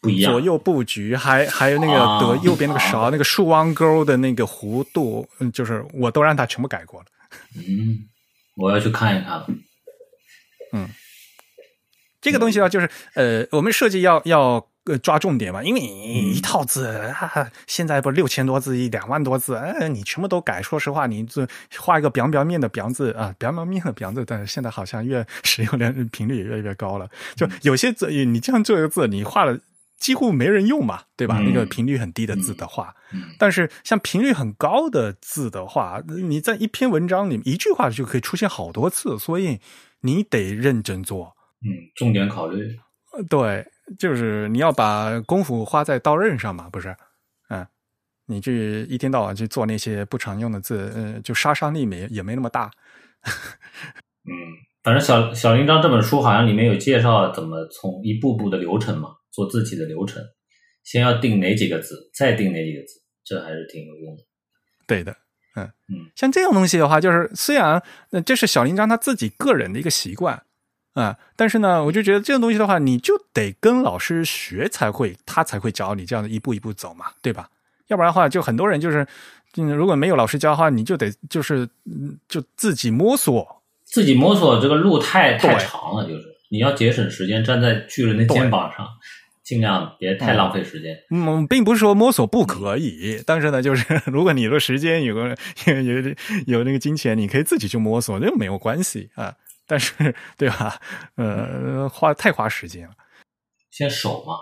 [0.00, 7.06] 不一样，左右布局还还有那个德右边那个勺 那个竖弯钩的那个弧度，嗯，就是我都让他全部改过了。
[7.56, 8.08] 嗯，
[8.56, 9.46] 我要去看一看了。
[10.72, 10.88] 嗯，
[12.20, 14.68] 这个东西啊，就是呃，我们设计要要。
[14.86, 20.60] 呃，抓重点嘛，因为你一套字，啊、现在不六千多字，一两万多字，哎，你全部都改。
[20.60, 27.08] 说实话，你这画一个表表面的表字啊，表表面的表字，但是现在好像越使用量频率也越来越高了。
[27.34, 29.58] 就有些字，你这样做一个字，你画了
[29.96, 31.38] 几乎没人用嘛，对吧？
[31.38, 32.94] 那个频率很低的字的话，
[33.38, 39.60] 但是像频率很高的字的话，你在一篇文章里一句话就可以出现好多次，所以
[40.02, 41.34] 你得认真做。
[41.62, 42.78] 嗯，重点考虑。
[43.28, 43.66] 对。
[43.98, 46.96] 就是你要把功夫花在刀刃上嘛，不是？
[47.50, 47.66] 嗯，
[48.24, 52.70] 你去一天到晚去做那些不常用的字，嗯，就杀伤力没也没那么大。
[53.26, 54.32] 嗯，
[54.82, 60.22] 反正小小林章这本书好像里面有介绍怎么从一步步的流程嘛，做自己的流程，
[60.82, 64.22] 先要定哪几个字，再定哪几个字，这还是挺有用的。
[64.86, 65.14] 对的，
[65.56, 70.42] 嗯嗯，像这种东西的话，就是虽然那这是小林章他自己个人的一个习惯。
[70.94, 77.48] 啊，但是呢，我就觉得这种东西的话，你就得跟老师学才会，他才会教你这样的一步一步走嘛，对吧？
[77.88, 79.06] 要不然的话，就很多人就是，
[79.56, 88.86] 嗯，如果没有老师教的话，你就得就是嗯，就自己摸索，自己摸索这个路太太长了，就是你要节省时间，站在巨人的肩膀上，
[89.42, 90.96] 尽量别太浪费时间。
[91.10, 95.36] 嗯，并不是说摸索不可以，但是呢，就是 如果你的时间有个
[95.66, 96.14] 有有
[96.46, 99.34] 有那个金钱，你可以自己去摸索，那没有关系啊。
[99.66, 100.80] 但是，对吧？
[101.16, 102.94] 呃，花太花时间了。
[103.70, 104.36] 先手嘛，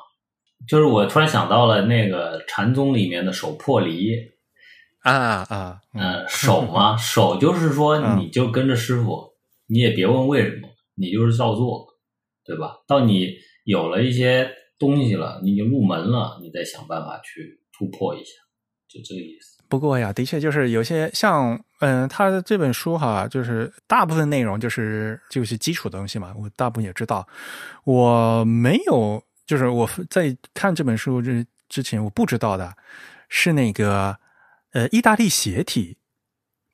[0.69, 4.15] 就是我突然想到了那个禅宗里面的手破离
[5.03, 5.13] 啊
[5.49, 9.33] 啊，嗯，手嘛， 手就是说，你就跟着师傅，
[9.67, 11.87] 你也别问为什么，你就是照做，
[12.45, 12.77] 对吧？
[12.87, 18.33] 到你有了一些东西了，你已经入门了，你再想办法去突破一下，
[18.89, 19.52] 就这个意思。
[19.73, 27.27] 不过呀，的确就是有些像，嗯，他的这本书哈，就是大部分内容就是就是基础的东西嘛，我大部分也知道。
[27.85, 32.77] 我没有，就是我在看这本书之之前，我不知道的
[33.31, 34.15] 是那个
[34.73, 35.97] 呃意大利斜体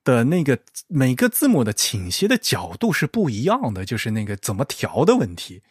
[0.03, 5.63] 的那个每个字母的倾斜的角度是不一样的，就是那个怎么调的问题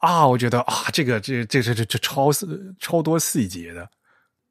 [0.00, 0.26] 啊。
[0.26, 2.28] 我觉得啊，这个这这这这这超
[2.78, 3.88] 超多细节的。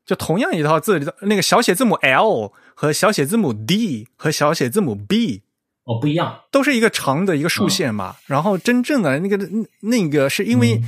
[0.05, 5.43] 就同样一套字，那个小写字母 L 和小写字母 D 和小写字母 B
[5.85, 8.15] 哦不一样，都是一个长的一个竖线嘛。
[8.25, 9.37] 然后真正的那个
[9.81, 10.81] 那个是因为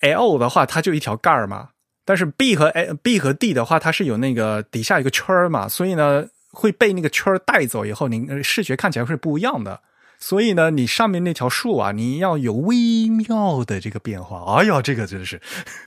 [0.00, 1.70] L 的话，它就一条盖儿嘛。
[2.04, 9.80] 但是 B 和 A、B 和 D 的话，它是有那个底下一个圈儿嘛，所以呢会被那个圈儿带走以后，你视觉看起来会不一样的。
[10.18, 14.58] 所以呢，你上面那条竖啊，你要有微妙的这个变化。
[14.58, 15.40] 哎呀，这个真的是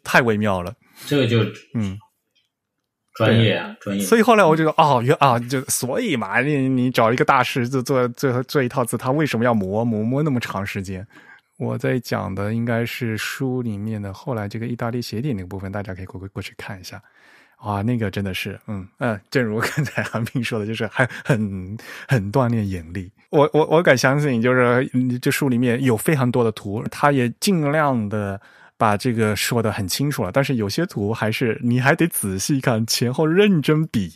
[0.04, 0.74] 太微妙了。
[1.06, 1.40] 这个就
[1.76, 1.98] 嗯，
[3.18, 4.04] 专业啊，专业。
[4.04, 11.06] 所以后来我觉得，哦，原啊，就所以嘛，你你找一个大师做做做做一套字，他为什么要磨磨磨那么长时间？
[11.58, 17.02] 我在讲的应该是书里面的后来这个意大利斜体那个部分，大家可以过过去看一下。
[17.58, 21.76] 啊，那个真的是，嗯嗯， 正如刚才韩冰说的，就是还很
[22.08, 23.12] 很锻炼眼力。
[23.32, 24.88] 我我我敢相信，就是
[25.20, 28.40] 这书里面有非常多的图，他也尽量的
[28.78, 30.32] 把这个说的很清楚了。
[30.32, 34.12] 但是有些图还是你还得仔细看，前后认真比，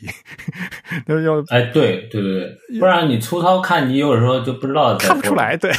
[1.05, 5.71] 那要哎，对对对对，不然你粗糙看，你有时候就不知道看不出来，对。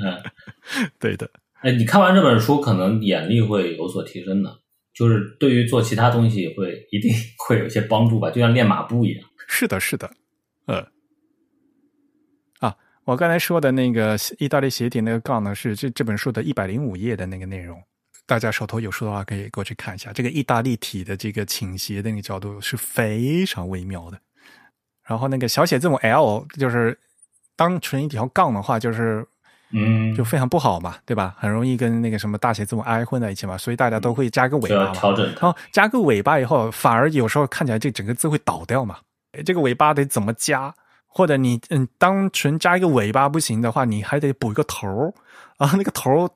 [0.00, 0.16] 嗯，
[1.00, 1.28] 对的。
[1.60, 4.58] 哎，你看完这本书，可能眼力会有所提升的，
[4.94, 9.28] 就是对于做其他东西会一定会有些帮助吧，就像练马步一样。
[9.48, 10.08] 是的，是的，
[10.66, 10.86] 呃，啊，
[13.08, 17.82] 我刚才说的那个意大利斜体那个杠呢，是这这本书的一百零五页的那个内容，
[18.26, 20.12] 大家手头有书的话可以过去看一下。
[20.12, 24.20] 这个意大利体的这个倾斜的那个角度是非常微妙的。
[25.06, 26.98] 然后那个小写字母 L 就是
[27.56, 29.26] 当成一条杠的话，就是。
[29.70, 31.34] 嗯，就非常不好嘛，对吧？
[31.38, 34.92] 很容易跟那个什么大写字母 I 混在一起嘛，所以大家都会加个尾巴嘛。
[34.92, 35.26] 调整。
[35.26, 38.98] 然后加个尾巴以后，反而有时候看起来这整个字会倒掉嘛。
[39.44, 40.74] 这个尾巴得怎么加？
[41.08, 45.12] 或者你嗯，单纯加一个尾巴不行的话，你还得补一个头儿
[45.56, 45.72] 啊。
[45.76, 46.30] 那个头儿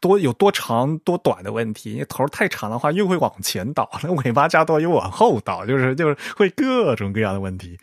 [0.00, 7.78] 多有多长多短的问题，头太长的话又会往前倒，那尾巴加多又往后倒， 就是就是会各种各样的问题。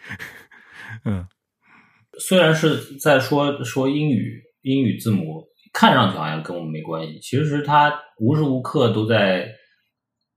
[1.06, 1.26] 嗯，
[2.20, 4.42] 虽然是在说说英语。
[4.64, 9.48] 英语字母看上去好像跟我们没关系，其实它无时无刻都在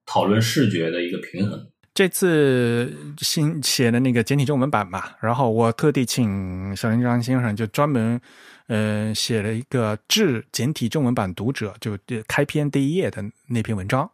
[0.06, 1.60] 讨论视觉的一个平衡。
[1.94, 8.20] 这次新写的那个简体中文版嘛，然后我特地请小林章先生就专门
[8.66, 14.10] 呃写了一个致简体中文版读者，就开篇第一页的那篇文章。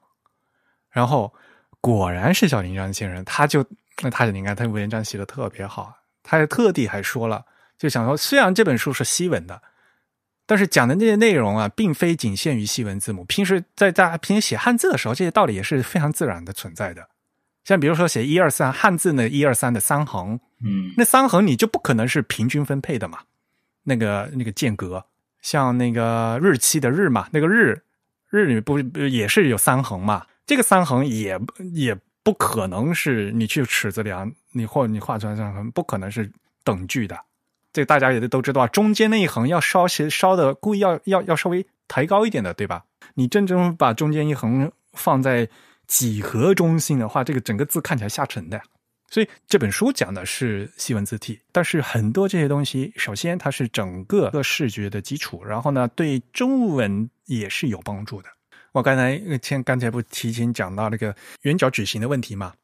[0.91, 1.33] 然后
[1.81, 3.65] 果然是小林章先生，他就
[4.03, 7.47] 那他你看他文章写的特别好，他还特地还说了，
[7.79, 9.63] 就想说虽然这本书是西文的。
[10.45, 13.25] 但是讲的那些内容啊，并非仅限于西文字母。
[13.25, 17.09] 平时在大家平时写汉字的时候，这些道理也是非常自然的存在的。
[17.71, 23.21] 像比如说写一二三汉字那一二三的三横，嗯，那三横你就不可能是平均分配的嘛。
[23.85, 25.07] 那个那个间隔，
[25.41, 27.81] 像那个日期的日嘛，那个日
[28.29, 30.27] 日不也是有三横嘛？
[30.45, 31.41] 这个三横也
[31.73, 36.29] 也不可能是你去尺子量，你或你画出来三横，不可能是
[36.65, 37.17] 等距的。
[37.73, 42.83] 这大家也都知道，中间那一横要稍些稍的故意要要要稍微抬高一点的，对吧？
[43.15, 45.49] 你真正把中间一横放在
[45.91, 48.63] 几何中心的话，这个整个字看起来下沉的。
[49.09, 58.29] 所以这本书讲的是西文字体，但是很多这些东西，首先它是整个个视觉的基础，然后呢，对中文也是有帮助的。
[58.71, 61.13] 我刚才先刚才不提前讲到那个
[61.43, 62.55] 圆角矩形的问题嘛，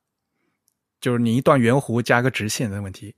[1.00, 3.12] 就是你一段圆弧加个直线的问题。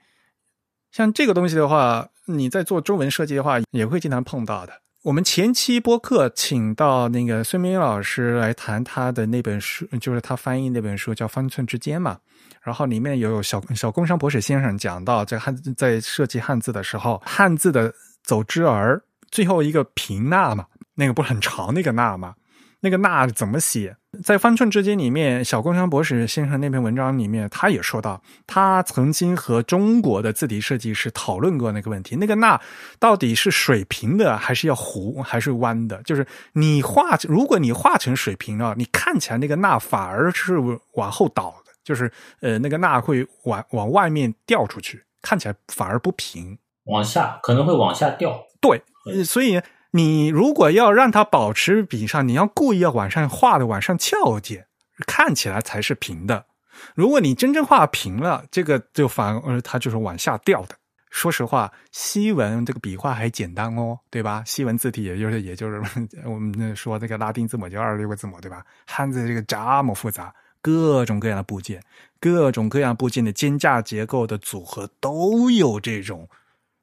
[0.90, 4.80] 像这个东西的话，你在做中文设计的话，也会经常碰到的。
[5.04, 12.18] 我们前期播客请到那个孙明老师来谈他的那本书，就是他翻译那本书叫《方寸之间》嘛。
[12.62, 17.94] 然后里面有小小工商博士先生讲到，在汉在设计汉字的时候，汉字的
[18.24, 22.34] 走之儿最后一个平捺嘛，那个不是很长那个捺吗。
[22.80, 23.96] 那个“那”怎么写？
[24.22, 32.60] 在方寸之间里面，小工商博士先生那篇文章里面，他也说到，他曾经和中国的字体设计师讨论过那个问题：那个“那”
[32.98, 36.02] 到底是水平的，还是要弧，还是弯的？
[36.04, 40.56] 就是你画，如果你画成水平了，你看起来那个“那”反而是
[40.94, 42.10] 往后倒的，就是
[42.40, 48.46] 呃，那个“那”会往往外面掉出去，看起来反而不平，往下可能会往下掉。
[48.60, 48.82] 对，
[49.24, 49.60] 所以。
[49.90, 54.66] 你如果要让它保持笔上，你要故意要往上画的往上翘一点，
[55.06, 56.46] 看起来才是平的。
[56.94, 60.76] 如果你真正画平了，这个就反而它就是往下掉的。
[61.10, 64.42] 说实话，西文这个笔画还简单哦，对吧？
[64.46, 65.82] 西文字体也就是也就是
[66.26, 68.62] 我们说这个拉丁字母就二十六个字母，对吧？
[68.86, 71.82] 汉字这个这么复杂，各种各样的部件，
[72.20, 76.28] 各种各样部件的肩架结构的组合都有这种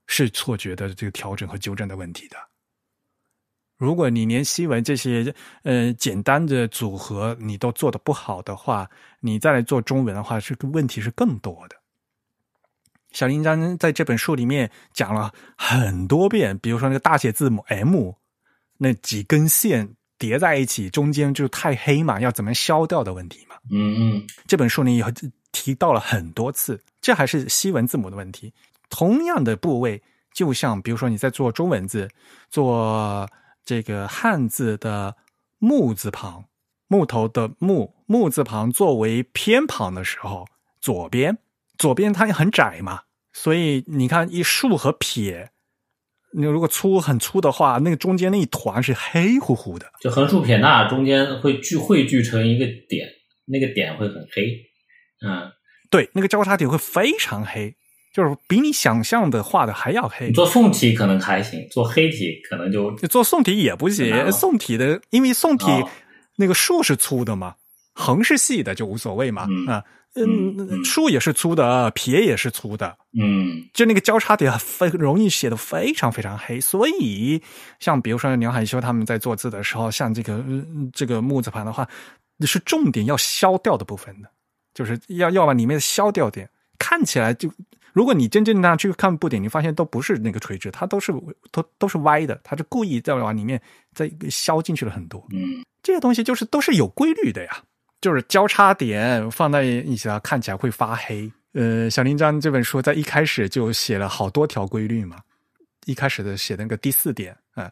[0.08, 2.36] 是错觉的这个调整和纠正的问题的。
[3.78, 11.76] 如果你连西文这些呃简单的组合你都做的不好的话，你再来做中文的话，这个问题是更多的。
[13.12, 18.12] 小林章在这本书里面讲了很多遍，比如说那个大写字母 M，
[18.78, 23.56] 那几根线叠在一起，中间就太黑嘛，要怎么消掉的问题嘛。
[23.72, 25.06] 嗯嗯，这本书里有
[25.54, 28.54] 提到了很多次，这还是西文字母的问题。
[28.90, 30.02] 同样的部位，
[30.34, 32.10] 就像比如说你在做中文字，
[32.50, 33.28] 做
[33.66, 35.18] 这个汉字的
[35.58, 36.46] 木字旁，
[36.88, 40.48] 木头的木木字旁作为偏旁的时候，
[40.80, 41.40] 左边
[41.78, 43.02] 左边它也很窄嘛，
[43.34, 45.50] 所以你看一竖和撇，
[46.34, 49.92] 你如果粗很粗的话，那个中间那一团是黑乎乎的。
[50.00, 53.10] 就横竖撇捺中间会聚汇聚成一个点，
[53.46, 54.62] 那个点会很黑。
[55.26, 55.52] 嗯，
[55.90, 57.76] 对，那个交叉点会非常黑，
[58.16, 60.32] 就是比你想象的画的还要黑。
[60.32, 65.90] 做宋体可能还行，做黑体可能就做宋体也不行，宋体的因为宋体哦
[66.38, 67.56] 那个竖是粗的嘛，
[67.94, 69.46] 横是细的就无所谓嘛。
[69.50, 69.84] 嗯啊，
[70.16, 77.42] 嗯竖也是粗的，撇也是粗的，嗯就那个交叉点非容易写的非常非常黑，所以
[77.82, 81.86] 像比如说梁海修他们在做字的时候，像这个、呃这个木字旁的话，
[82.46, 84.30] 是重点要消掉的部分的，
[84.74, 86.50] 就是要要把里面消掉点，
[86.80, 87.52] 看起来就。
[87.96, 91.14] 如果你真正的去看布点，你发现都不是那个垂直，它都是
[91.50, 93.60] 都都是歪的，它是故意在往里面
[93.94, 95.26] 再削进去了很多。
[95.32, 97.64] 嗯这些东西就是都是有规律的呀，
[98.02, 101.32] 就是交叉点放在一起啊，看起来会发黑。
[101.54, 105.22] 呃，小林章这本书在一开始就写了好多条规律嘛，
[105.86, 107.72] 一开始的写的那个第四点，嗯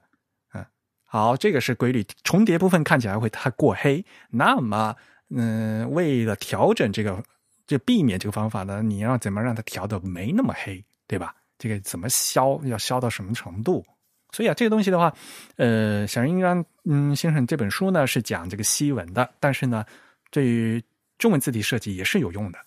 [0.54, 0.66] 嗯，
[1.04, 4.96] 好，这个是规律，重叠部分看起来会太过黑，那么
[5.36, 7.22] 嗯、为了调整这个，
[7.66, 11.36] 就避免这个方法呢，你要怎么让它调的没那么黑，对吧？
[11.58, 13.86] 这个怎么消，要消到什么程度？
[14.32, 15.16] 所以啊，这个东西的话，
[15.56, 19.86] 呃，小林章嗯先生这本书呢是讲这个西文的，但是呢，
[20.32, 20.84] 对于
[21.18, 22.60] 中文字体设计也是有用的。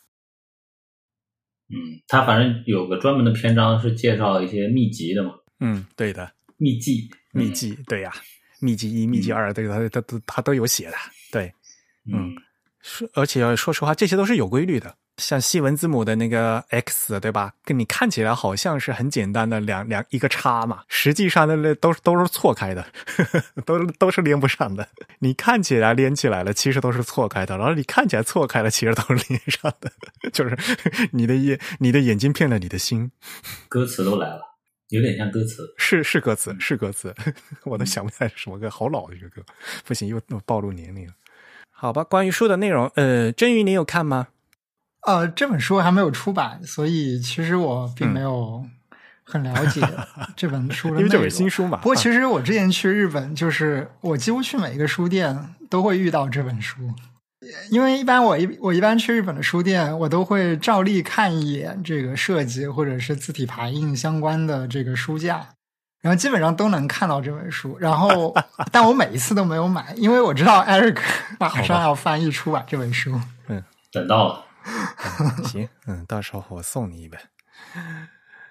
[1.68, 8.12] 嗯，他反正有个专门的篇章是介绍一些秘籍的嘛，嗯，对的，秘籍，秘籍，对呀、
[8.60, 10.96] 秘籍一、秘籍二，这个他他都他都有写的，
[11.32, 11.52] 对。
[12.10, 12.32] 嗯
[12.86, 14.94] 说，而且说实话，这些都是有规律的。
[15.16, 17.54] 像西文字母的那个 X，对吧？
[17.64, 24.86] 跟你看起来好像是很简单的两两一个叉嘛，实际上那那都都是错开的，呵 呵都都是连不上的。
[25.20, 29.90] 你看起来连起来了，其实都是错开的；然后你看起来错开了，其实都是连上的。
[30.30, 30.54] 就是
[31.12, 33.10] 你的眼你的眼睛骗了你的心，
[33.70, 34.42] 歌词都来了，
[34.90, 35.62] 有点像歌词。
[35.78, 37.14] 是是歌词，是歌词，
[37.64, 39.42] 我都想不起来是什么歌，好老的一个歌，
[39.86, 41.14] 不行，又又暴露年龄了。
[41.78, 44.28] 好吧，关于书的内容，呃，真鱼你有看吗？
[45.06, 48.64] 呃，这本书还没有出版，所以其实我并没有
[49.22, 49.82] 很了解
[50.34, 50.88] 这本书。
[50.88, 51.76] 因为这本新书嘛。
[51.78, 56.80] 不过啊其实我之前去日本，就是我几乎去每一个书店都会遇到这本书，
[57.70, 65.46] 因为一般我一我一般去日本的书店，我都会照例看一眼这个设计或者是字体排印相关的这个书架。
[66.06, 68.32] 然后基本上都能看到这本书，然后
[68.70, 71.00] 但我每一次都没有买，因为我知道 Eric
[71.40, 73.20] 马上要翻译出版这本书。
[73.48, 74.44] 嗯等到了，
[75.46, 77.20] 行，嗯，到时候我送你一本。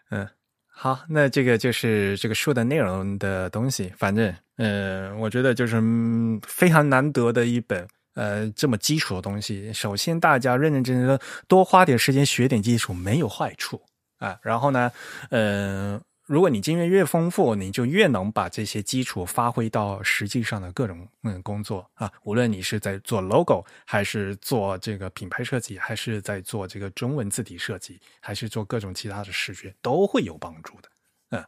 [0.10, 0.28] 嗯，
[0.68, 3.94] 好，那这个就是这个书的内容的东西。
[3.98, 9.72] 反正，呃，我觉得就是、嗯非常难得的一本，呃，这么基础的东西。
[9.72, 13.82] 首先，大家认认真真的多花点时间学点基础，没有坏处
[14.18, 14.38] 啊。
[14.42, 14.92] 然后呢，
[15.30, 16.02] 呃。
[16.28, 22.12] 如果你经验越丰富，你就越能把这些基础发挥到实际上的各种嗯工作啊。
[22.24, 30.90] 无论你是在做 logo，还是做这个品牌设计，还是在做这个中文字体设计，还是做各种其他的视觉，都会有帮助的。
[31.30, 31.46] 嗯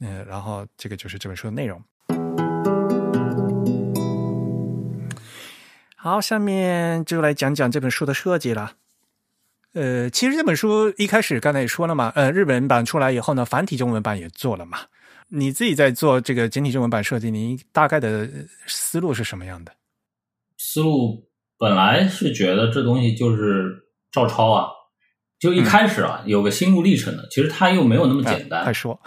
[0.00, 1.84] 嗯，然后这个就是这本书的内容。
[5.96, 8.76] 好，下面就来讲讲这本书的设计了。
[9.74, 14.78] 呃，其实这本书一开始刚才也说了嘛，呃，日本版出来以后呢，繁体中文版也做了嘛。
[15.28, 18.28] 你自己在做这个简体中文版设计，你大概的呃
[18.66, 19.72] 思路是什么样的？
[20.58, 24.68] 思路本来是觉得这东西就是照抄啊，
[25.40, 28.60] 就一开始啊、有个心路历程的，其实它又没有那么简单。
[28.60, 29.00] 啊快说。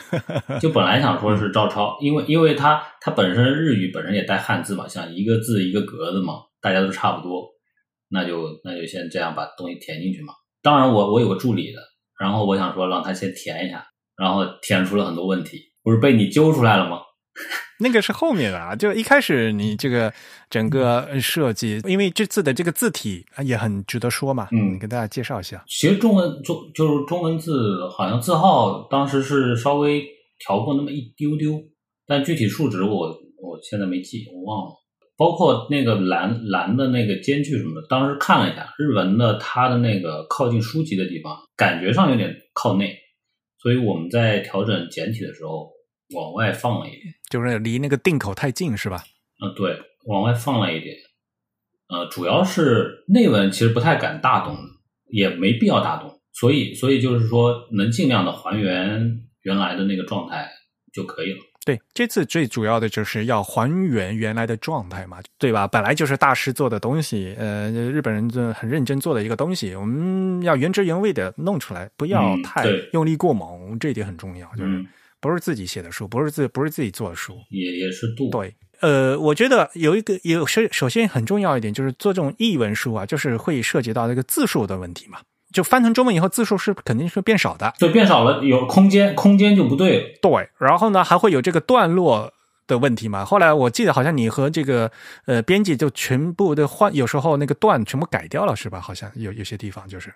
[0.59, 7.49] 就本来想说 是照抄，因为因为它它本身日语本身也带汉字嘛，像一个字一个格子嘛，大家都差不多，
[8.09, 10.33] 那就那就先这样把东西填进去嘛。
[10.65, 11.79] 当然我我有个助理的，
[12.19, 13.85] 然后我想说让他先填一下，
[14.17, 17.01] 然后填出了很多问题，不是被你揪出来了吗？
[17.79, 20.11] 那个是后面的啊，就一开始你这个
[20.49, 25.63] 整个设计，因为这次的这个字体也很值得说嘛，嗯你跟大家介绍一下。
[25.67, 30.03] 其实中文中就是中文字，好像字号当时是稍微
[30.39, 31.61] 调过那么一丢丢，
[32.07, 33.07] 但具体数值我
[33.37, 34.71] 我现在没记，我忘了。
[35.17, 42.97] 包括那个蓝蓝的那个间距什么的，当时看了一下日文的，它的那个靠近书籍的地方，感觉上有点靠内，
[43.61, 45.71] 所以我们在调整简体的时候
[46.13, 47.01] 往外放了一点。
[47.29, 49.03] 就是离那个定口太近是吧？
[49.41, 50.95] 嗯，对，往外放了一点。
[51.87, 54.57] 呃，主要是内文其实不太敢大动，
[55.11, 60.49] 也没必要大动，所以所以就是说能尽量的还原原来的那个状态
[60.93, 61.39] 就可以了。
[61.65, 65.67] 对，这次最主要的就是要还原原来的状态嘛，对吧？
[65.67, 74.47] 本来就是大师做的东西，呃，日本人就很认真做的一个东西，我们要原汁原味的弄出来，不要嗯太用力过猛，这一点很重要。
[74.55, 74.85] 就是嗯，
[75.19, 78.29] 不是自己写的书，不是自不是自己做的书，也也是度。
[78.29, 85.17] 对，呃，我觉得有一个有首首先很重要一点就是做这种译文书啊，就是会涉及到这个字数的问题嘛。
[85.55, 90.03] 就翻成中文以后，字数是肯定是变少的，就变少了，有空间，空间就不对了。
[90.21, 90.49] 对。
[90.59, 92.33] 然后呢，还会有这个段落
[92.67, 93.23] 的问题嘛。
[93.23, 94.91] 后来我记得好像你和这个
[95.25, 98.81] 呃编辑就全部的换，有时候那个段全部改掉了，是吧？
[98.81, 100.13] 好像有有些地方就是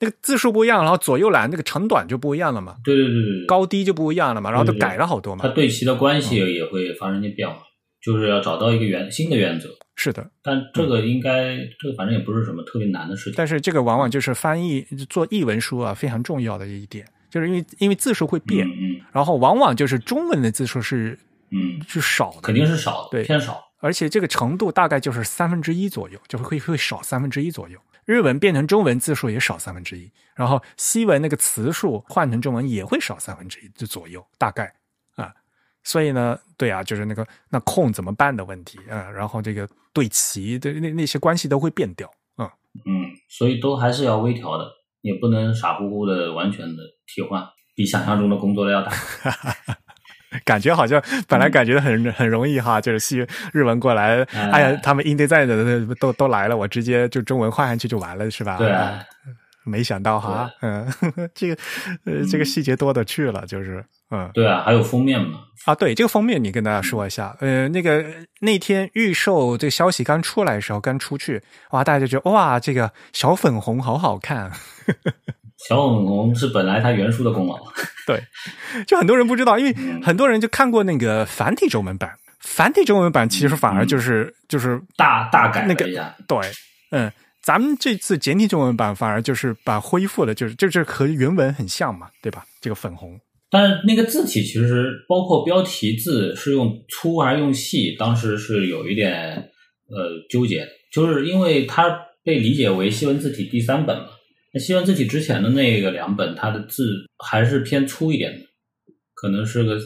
[0.00, 5.48] 那个字数不一样，然后左右栏那个长短就不一样了嘛，对对对对对，高低就不一样了嘛，然后都改了好多嘛它。
[5.48, 7.56] 对齐的关系嗯也会发生一些变化，
[8.04, 9.68] 就是要找到一个原新的原则。
[9.94, 13.34] 是的，但这个应该，这个反正也不是什么特别难的事情。
[13.36, 21.18] 但是这个往往就是翻译做译文书啊非常重要的一点，就是因为因为字数会变，嗯然后往往就是中文的字数是
[21.50, 23.62] 嗯嗯，是少的，肯定是少的，对偏少。
[23.80, 27.78] 而且这个程度大概就是三分之一左右，就会会少三分之一左右。
[28.04, 34.72] 日文变成中文字数也少三分之一，然后西文那个词数换成中文也会少三分之一就左右，大概啊。
[35.84, 42.08] 所以呢，对啊，就是那个那空怎么办的问题啊，然后这个对齐的那那些关系都会变掉，
[42.38, 42.46] 嗯，
[42.86, 44.64] 嗯，所以都还是要微调的，
[45.00, 48.92] 也不能傻乎乎的完全的替换，比想象中的工作量要大。
[50.46, 53.18] 感觉好像本来感觉很很容易哈，就是西
[53.52, 58.56] 日文过来，哎哎呀，他们 InDesign 的都都来了，我直接就中文换上去就完了，是吧？
[58.56, 58.98] 对啊
[59.64, 60.86] 没想到哈，嗯，
[61.34, 61.56] 这个
[62.04, 64.30] 呃，这个细节多的去了，就是嗯。
[64.34, 68.04] 对啊，还有封面嘛，啊，对这个封面你跟大家说一下，呃，那个
[68.40, 74.50] 那天预售这个消息刚出来的时候，刚出去，哇，大家就觉得哇，这个小粉红好好看，
[75.68, 77.56] 小粉红是本来它原书的功劳。
[78.06, 78.20] 对，
[78.86, 80.02] 就很多人不知道，因为嗯。
[80.02, 82.10] 很多人就看过那个繁体中文版，
[82.40, 86.38] 繁体中文版其实反而就是就是大大改那个了一下，对，
[86.90, 92.46] 嗯，咱们这次简体中文版反而就是把恢复了，就是就是和原文很像嘛，对吧？
[92.60, 93.20] 这个粉红，
[93.50, 99.50] 但是那个字体其实包括标题字是用粗还是用细，当时是有一点
[99.88, 104.06] 呃纠结，就是因为它被理解为西文字体第三本嘛。
[104.54, 106.84] 那西文字体之前的那个两本，它的字
[107.18, 108.46] 还是偏粗一点的，
[109.14, 109.80] 可能是个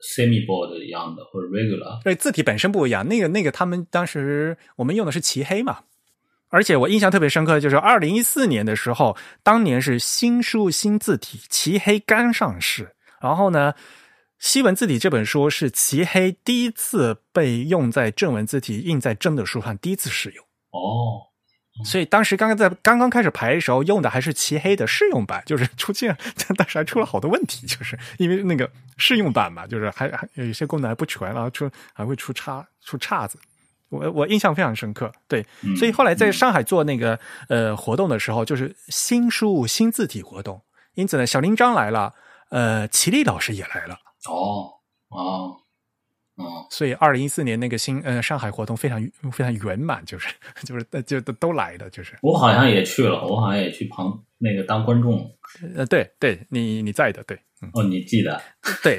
[0.00, 2.02] semi bold 一样的或者 regular。
[2.02, 3.06] 对，字体本身不一样。
[3.06, 5.80] 那个那个，他们当时我们用的是齐黑嘛，
[6.52, 13.74] 而且我印象特别深刻的就是二零一四年的时候，当年是新书新字体齐黑刚上市，然后呢。
[14.44, 20.44] 西文字体这本书是齐黑第一次被用在正文字体印在真的书上，第一次使用。
[20.72, 21.30] 哦，
[21.84, 26.18] 所以当时刚刚在刚刚开始排的时候，用的还是齐黑的试用版，就是出现，
[26.56, 33.38] 当时还出了好多问题，就是因为那个试用版嘛，就是还还有一些功能还不全，然后出还会出差出岔子。
[33.92, 37.18] 我我印象非常深刻，对，嗯所以后来在上海做那个
[37.48, 40.60] 呃活动的时候，就是新书新字体活动，
[40.94, 42.14] 因此呢，小林章来了，
[42.50, 43.94] 呃，齐力老师也来了，
[44.26, 45.56] 哦，哦，
[46.36, 48.98] 哦，所以二零一四年那个新呃上海活动非常
[49.30, 55.30] 非常圆满，就是就是呃就都都来的，就是我好像也去了，我好像也去旁那个当观众。
[55.76, 57.68] 呃对对，你你在的对，嗯。
[57.74, 58.40] 哦，你记得？
[58.82, 58.98] 对，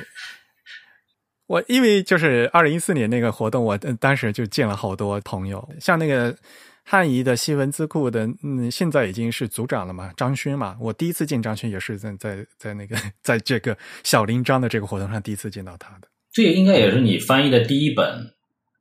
[1.54, 6.36] 我因为就是二零一四年那个活动，我呃当时就见了好多朋友，像那个
[6.84, 10.76] 汉仪的西文字库的，嗯，现在已经是组长了嘛，张勋嘛。
[10.80, 16.08] 我第一次见张勋也是在在在那个在这个小林章的这个活动上第一次见到他的。
[16.32, 18.34] 这应该也是你翻译的第一本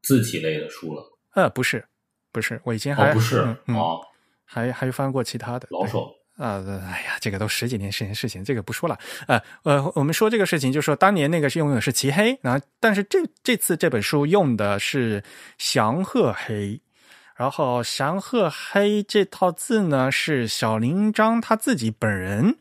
[0.02, 1.04] 字体类的书了。
[1.34, 1.84] 呃，不是，
[2.32, 4.00] 不是，我以前还、哦，不是嗯，嗯哦，
[4.46, 6.10] 还还翻过其他的老手。
[6.36, 8.98] 啊、哎呀，这个都十几年事情事情，这个不说了。
[9.28, 15.22] 呃呃，我们说这个事情，就是说当年那个是用的是齐黑，然后但是这这次这本书用的是
[15.59, 16.80] 祥鹤黑，
[17.36, 22.56] 然后祥鹤黑这套字呢是小林章他自己本人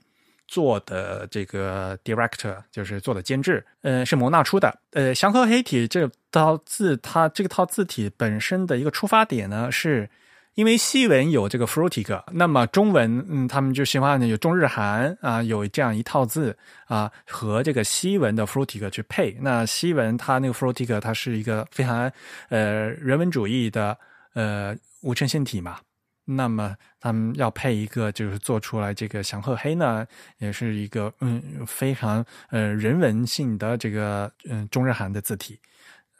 [0.47, 4.77] 做的这个 director，就是做的监制，呃，是蒙纳出的。
[4.91, 10.09] 呃，祥鹤黑体这套字，它这个套字体本身的一个出发点呢，是
[10.55, 16.57] 因为西文有这个 frutic，那么中文，嗯，他们就喜欢有中日韩啊，有这样一套字
[16.87, 19.37] 啊，和这个西文的 fruitic 去配。
[19.41, 22.11] 那西文它那个 fruitic，它是一个非常
[22.49, 23.97] 呃人文主义的
[24.33, 25.77] 呃无衬线体嘛。
[26.25, 30.05] 那么他们要配一个，就是做出来这个祥鹤黑呢，
[30.37, 35.59] 也是一个嗯非常呃人文性的这个嗯中日韩的字体，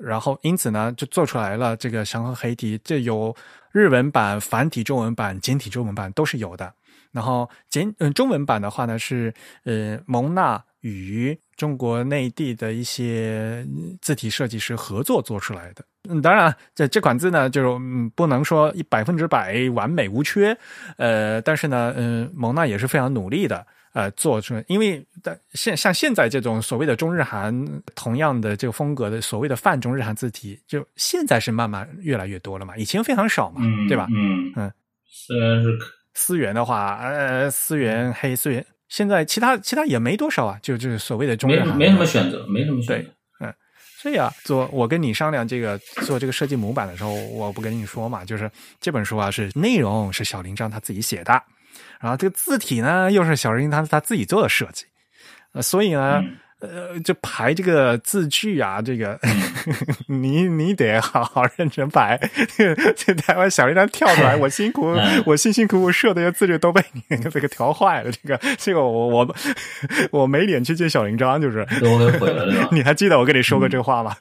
[0.04, 3.36] 然后因此呢就做出来了这个祥鹤黑体，这有
[3.72, 6.74] 日文版、繁体中文版、简体中文版都是有的。
[7.12, 9.34] 然后简嗯中文版的话呢是
[9.66, 13.68] 呃蒙纳与中国内地的一些
[14.02, 15.84] 字体设计师合作做出来的。
[16.10, 20.58] 嗯，当然，这这款字呢，就是嗯，不能说一百分之百完美无缺，
[20.98, 34.08] 呃，但是呢，嗯，蒙娜也是非常努力的，呃，做出，因为的现像现在这种所谓的中日韩同样的这个风格的所谓的泛中日韩字体，就现在是慢慢越来越多了嘛，以前非常少嘛，对吧？
[34.16, 34.72] 嗯嗯，
[35.06, 35.78] 虽然是
[36.14, 43.10] 思源的话，呃，思源黑思源，现在其他其他也没多少啊，就就是所谓的中日韩，没没什么选择，没什么选择。
[43.98, 45.78] 所以啊，做我跟你商量这个
[46.08, 48.50] 做这个设计模板的时候，我不跟你说嘛，就是
[48.80, 51.44] 这本书啊是内容是小林章他自己写的，
[52.02, 54.86] 然后这个字体呢又是小林他他自己做的设计，
[55.54, 56.24] 呃，所以呢。
[56.62, 59.20] 呃，就排这个字句啊，这个
[60.06, 62.16] 你你得好好认真排。
[62.96, 64.94] 这台湾小铃铛跳出来，我辛苦
[65.26, 68.12] 我辛辛苦苦设的这些字句都被你这个调坏了。
[68.12, 69.36] 这个这个我我
[70.12, 72.70] 我没脸去见小铃章，就是都给毁了，对吧？
[72.72, 74.16] 你还记得我跟你说过这个话吗？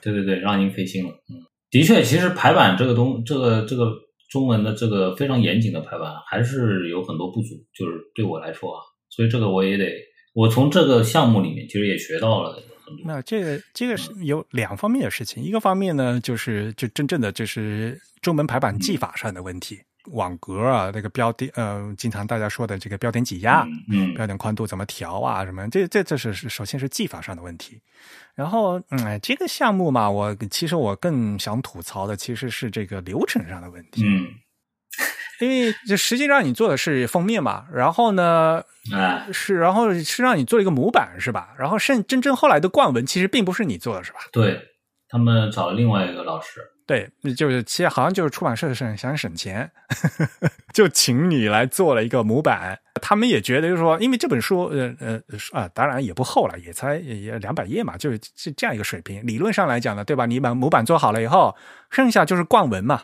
[0.00, 1.10] 对对对，让您费心了。
[1.30, 1.38] 嗯，
[1.70, 3.84] 的确，其实排版这个东，这个这个
[4.32, 7.48] 中文的这个非常严谨的排版，还是有很多不足。
[7.76, 8.80] 就是对我来说啊，
[9.10, 9.84] 所以这个我也得。
[10.34, 12.56] 我从这个项目里面其实也学到了。
[13.04, 19.78] 那这个这个是有两方面的事情，一个方面呢，就是就真正的就是中文排版技法上的问题，
[20.10, 27.80] 网格啊，那个标点呃，经常大家说的这个标点挤压，嗯，标点宽度怎么调啊，什么，这这这是首先是技法上的问题。
[28.34, 34.04] 然后，嗯，这个项目嘛，我其实我更想吐槽的其实是这个流程上的问题。
[34.04, 34.26] 嗯。
[35.40, 38.62] 因为就实际上你做的是封面嘛，然后呢，
[39.32, 41.52] 是然后是让你做一个模板是吧？
[41.58, 44.20] 然后甚真正后来的冠文其实并不是你做的是吧？
[44.30, 44.60] 对
[45.08, 49.70] 他们找了另外一个老师，对，就是其实好像就是出版社是想省钱，
[50.74, 52.78] 就请你来做了一个模板。
[53.00, 55.20] 他们也觉得就是说，因为这本书呃呃
[55.52, 59.26] 啊，当然也不厚了，也才也两百页嘛，就是是这样一个水平。
[59.26, 60.26] 理论上来讲呢，对吧？
[60.26, 61.56] 你把模板做好了以后，
[61.90, 63.02] 剩下就是灌文嘛。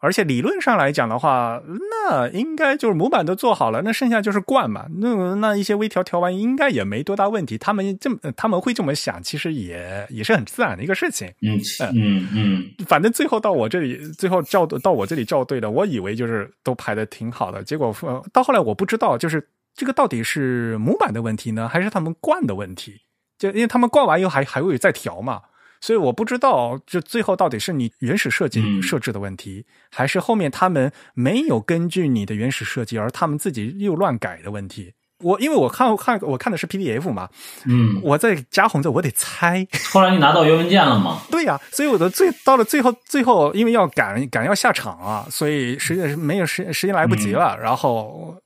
[0.00, 4.86] 而且理论上来讲的话，那应该就是模板都做好了，那剩下就是灌嘛。
[4.98, 7.58] 那那一些微调调完，应该也没多大问题。
[7.58, 11.28] 他们这么他们会这么想，其实也也是很自然的一个事情。
[11.42, 11.60] 嗯
[11.94, 15.68] 嗯嗯，反正最后到我这里，最后校到我这里校对的。
[15.68, 17.92] 我以为就是都排的挺好的，结果
[18.32, 23.00] 到后来我不知道，就是这个到底是模板的问题呢，还是他们灌的问题？
[23.36, 25.42] 就因为他们灌完以后还还会再调嘛。
[25.80, 34.94] 所以我不知道，就最后到底是你原始设计设置的问题，还是后面他们没有根据你的原始设计，而他们自己又乱改的问题。
[35.20, 37.28] 我因为我看看我看的是 PDF 嘛，
[37.64, 39.66] 嗯，我在加红字，我得猜。
[39.90, 41.22] 后来你拿到原文件了吗？
[41.28, 47.58] 对呀，所以我的最到了最后，最后因为要赶赶要下场啊，所以实际是没有时时间来不及了。
[47.60, 48.36] 然后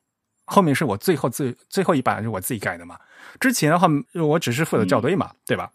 [0.47, 2.97] 后面是我最后最最后一版是我自己改的嘛，
[3.39, 5.71] 之前的话我只是负责校对嘛，对吧？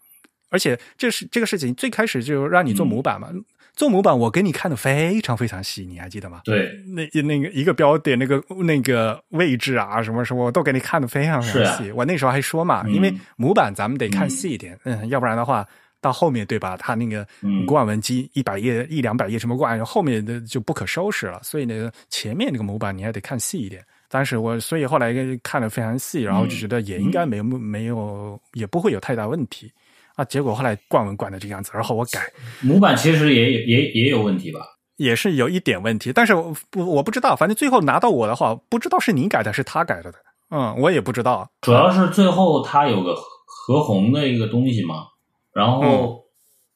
[0.48, 3.28] 而且这是这个事情最开始就让你做模板嘛，
[3.74, 6.40] 做模板我给你看的非常非常细，你还记得吗？
[6.44, 11.92] 对，那那个一个标点那个那个位置啊什么什么，我都给你看的非常非常细。
[11.92, 15.64] 我那时候还说嘛，因为模板咱们得看细一点，嗯，要不然的话
[16.00, 16.76] 到后面对吧？
[16.76, 17.26] 它那个
[17.66, 21.38] 冠文机一百页一两百页什么冠，后面的就不可收拾了。
[21.42, 23.84] 所以那个前面那个模板你还得看细一点。
[24.08, 29.70] 当时我所以后来看的非常细，然后就觉得也应该没有没有也不会有太大问题。
[30.18, 30.24] 啊！
[30.24, 32.20] 结果后来灌文灌的这个样子，然后我改
[32.60, 34.58] 模板，其实也也也有问题吧？
[34.96, 36.34] 也是有一点问题，但是
[36.70, 40.18] 不我不知道，反正最后拿到我的话，不知道是你改的，是他改的的。
[40.50, 41.48] 嗯，我也不知道。
[41.60, 45.04] 主要是最后他有个合红的一个东西嘛，
[45.52, 46.24] 然后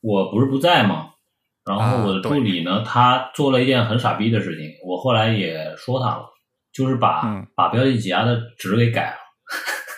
[0.00, 1.08] 我不是不在嘛，
[1.64, 6.26] 然后我的助理呢，他做了一件很傻逼的事情，我后来也说他了，
[6.72, 9.16] 就是把把标记挤压的值给改了。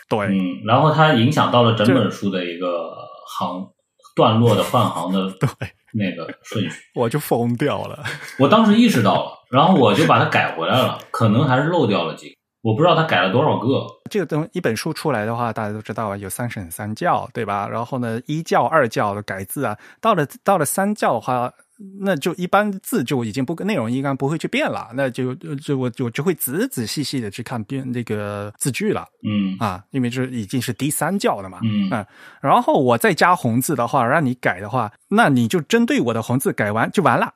[0.09, 3.05] 对，嗯，然后他影响到了整本书的一个。
[3.39, 3.69] 行
[4.17, 5.49] 段落的换行的 对
[5.93, 8.03] 那个顺序，我就疯掉了。
[8.39, 12.35] 我当时意识到了，然后我就把它改回来了，可能还是漏掉了几个。
[12.63, 13.87] 我不知道他改了多少个。
[14.11, 17.69] 这个东一本书出来的话，大家都知道啊，有三审三教，对吧？
[17.69, 21.53] 然后呢，一教、二教的改字啊，到了到了三教的话，
[22.01, 29.07] 那就一般字就已经不内容应该不会去变了，那就就我就就会仔仔细细的去看变那个字句了。
[29.23, 31.59] 嗯啊，因为这已经是第三教了嘛。
[31.63, 32.07] 嗯嗯，
[32.41, 37.35] 然后我再加红字的话，让你改的话，那你就针对我的红字改完就完了，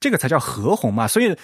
[0.00, 1.06] 这个才叫合红嘛。
[1.06, 1.36] 所以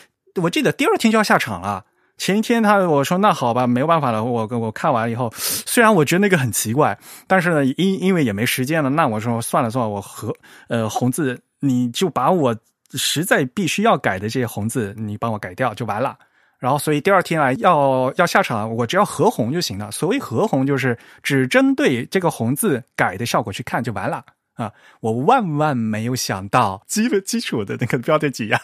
[0.42, 1.84] 我记得第二天就要下场了。
[2.16, 4.24] 前一天他我说那好吧，没有办法了。
[4.24, 6.98] 我我看完以后，虽然我觉得那个很奇怪，
[7.28, 10.34] 但是呢，因因为也没时间了，那我说算了算了，我和
[10.68, 12.56] 呃红字你就把我
[12.92, 16.16] 实在必须要改的这些红字你帮我改掉就完了。
[16.58, 19.90] 然后所以第二天啊要要下场，我只要合红就行了。
[19.90, 24.24] 所谓合红就是只针对这个红字改的效果去看就完了。
[24.58, 24.72] 啊！
[24.98, 28.60] 我万万没有想到，基本基础的那个标点挤压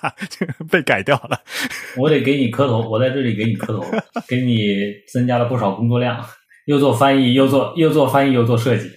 [0.69, 1.41] 被改掉了。
[1.97, 3.87] 我得给你磕头，我在这里给你磕头，
[4.27, 4.77] 给你
[5.13, 6.21] 增加了不少工作量，
[6.67, 8.91] 又做翻译，又做又做翻译，又做设计。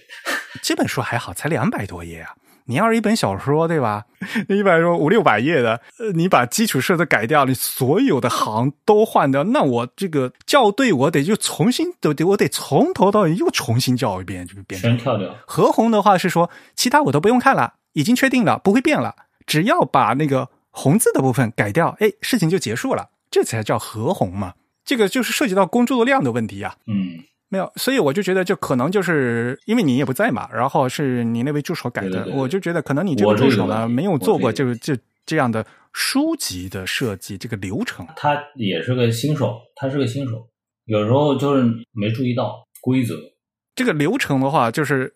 [0.60, 2.34] 这本书还好，才两百多页啊！
[2.68, 4.04] 你要是一本小说，对吧？
[4.46, 15.34] 那 一百说五六百页的，呃，你把基础设置改掉，你所有的行都换掉，那我这个校对我得就重新都得，我得从头到尾又重新校一遍，就变全跳掉。
[15.46, 19.14] 合红的话是说，其他我都不用看了，已经确定了，不会变了，
[19.46, 24.52] 只要把那个红字的部分改掉，哎，事情就结束了，这才叫何红嘛。
[24.84, 26.74] 这个就是涉及到工作量的问题啊。
[26.86, 27.24] 嗯。
[27.50, 38.06] 没有，所以我就觉得，就可能就是因为你也不在嘛，然后是你那位助手改的，我就觉得可能你这个助手呢没有做过就就这样的书籍的设计这个流程。
[38.16, 40.46] 他也是个新手，他是个新手，
[40.84, 43.14] 有时候就是没注意到规则。
[43.74, 45.14] 这个流程的话，就是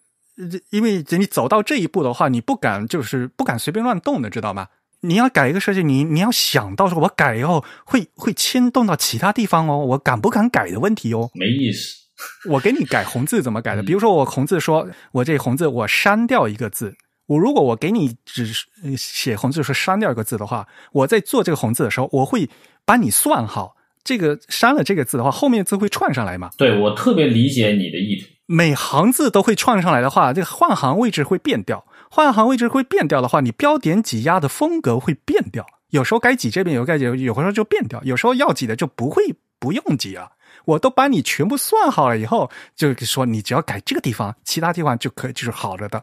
[0.70, 4.68] 因为你走到这一步的话，你不敢就是不敢随便乱动的，知道吗？
[5.00, 12.01] 你要改一个设计，你你要想到说，我改以后会会牵动到其他地方哦，我敢不敢改的问题哦，没意思。
[12.48, 13.82] 我给你改红字怎么改的？
[13.82, 16.94] 比如说我红字说，我这红字我删掉一个字，
[17.26, 18.52] 我如果我给你只
[18.96, 22.48] 写红字说删掉一个字的话，我在做这个红字的时候，我会
[22.84, 26.50] 帮你算好，这个删了这个字的话，后面字会串上来嘛？
[26.58, 28.26] 对我特别理解你的意图。
[28.46, 35.64] 每行字都会串上来的话，这个换行位置会变掉，换行位置会变掉的话，你标点挤压的风格会变掉。
[35.90, 39.22] 有时候该挤这边，有该挤，有时候就变掉，有时候要挤的就不会
[39.58, 40.28] 不用挤啊。
[40.64, 46.02] 我都把你全部算好了以后，就说你只要改这个地方，其他地方就可以就是好了的。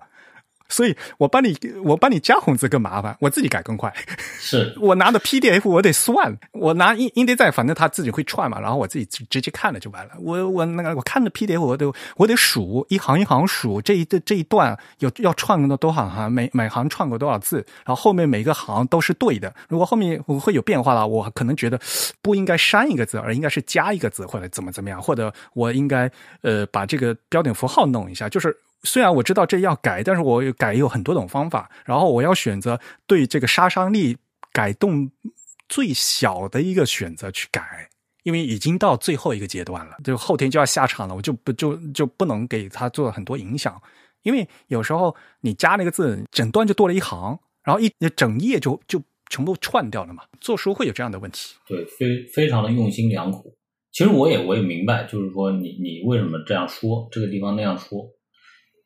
[0.69, 3.93] 所以我帮你，我帮你加红字更麻烦，我自己改更快。
[4.39, 10.11] 是 我拿的 PDF，我得算，我拿印印 d 反正他自己会串嘛，然后我自己直接看了就完了。
[10.19, 19.53] 我我那个我看的 PDF，我得我得数一行一行数，这一这一段有要串到多少行，每每行串过多少字，然后后面每个行都是对的。
[19.67, 21.79] 如果后面会有变化了，我可能觉得
[22.21, 26.09] 不应该删一个字，而应该是加一个字，或者怎么怎么样，或者我应该
[26.41, 28.55] 呃把这个标点符号弄一下，就是。
[28.83, 34.17] 虽然我知道这要改，但是我改有很多种方法，然后我要选择对这个杀伤力
[34.53, 35.11] 改动
[35.67, 37.89] 最小的一个选择去改，
[38.23, 43.81] 因为已经到最后一个阶段了，就后天就要下场了，我就不就就不能给他做很多影响，
[44.23, 50.23] 因为有时候你加那个字，整段就多了一行，然后一整页就就全部串掉了嘛。
[50.39, 53.53] 做书会有这样的问题，对，非非常的用心良苦。
[53.91, 58.09] 其实我也我也明白，就是说你你为什么这样说，这个地方那样说。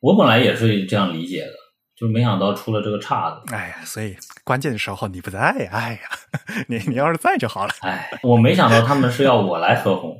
[0.04, 1.52] 我本来也是这样理解的，
[1.96, 3.54] 就没想到出了这个岔子。
[3.54, 4.14] 哎呀，所以
[4.44, 5.38] 关键的时候你不在，
[5.72, 6.00] 哎呀，
[6.68, 7.72] 你你要是在就好了。
[7.80, 10.14] 哎，我没想到他们是要我来合红，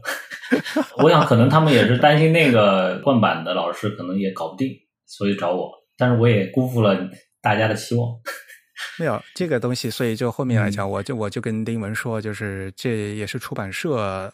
[1.05, 4.71] 我想可能他们也是担心那个冠版的老师可能也搞不定，
[5.05, 5.71] 所以找我。
[5.99, 6.99] 但是我也辜负了
[7.43, 8.09] 大家的期望。
[8.99, 14.33] 没有这个东西，所以就后面来讲，我就我就跟丁文说，就是这也是出版社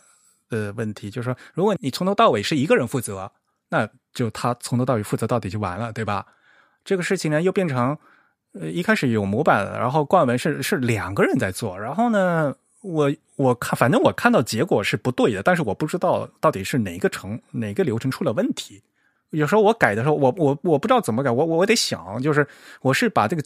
[0.49, 3.33] 的问题，就是说，如果你从头到尾是一个人负责。
[3.73, 6.27] 那就他从头到尾负责到底就完了，对吧？
[6.85, 7.97] 这个事情呢，又变成
[8.53, 18.82] 呃一开始有模板，然后冠文是是两个人在做，然后呢，我我看反正我看到结果是不对的，但是我不知道到底是哪个程哪个流程出了问题。
[19.31, 22.47] 有时候我改的时候，我我我不知道怎么改，我我得想，就是
[22.81, 23.43] 我是把这个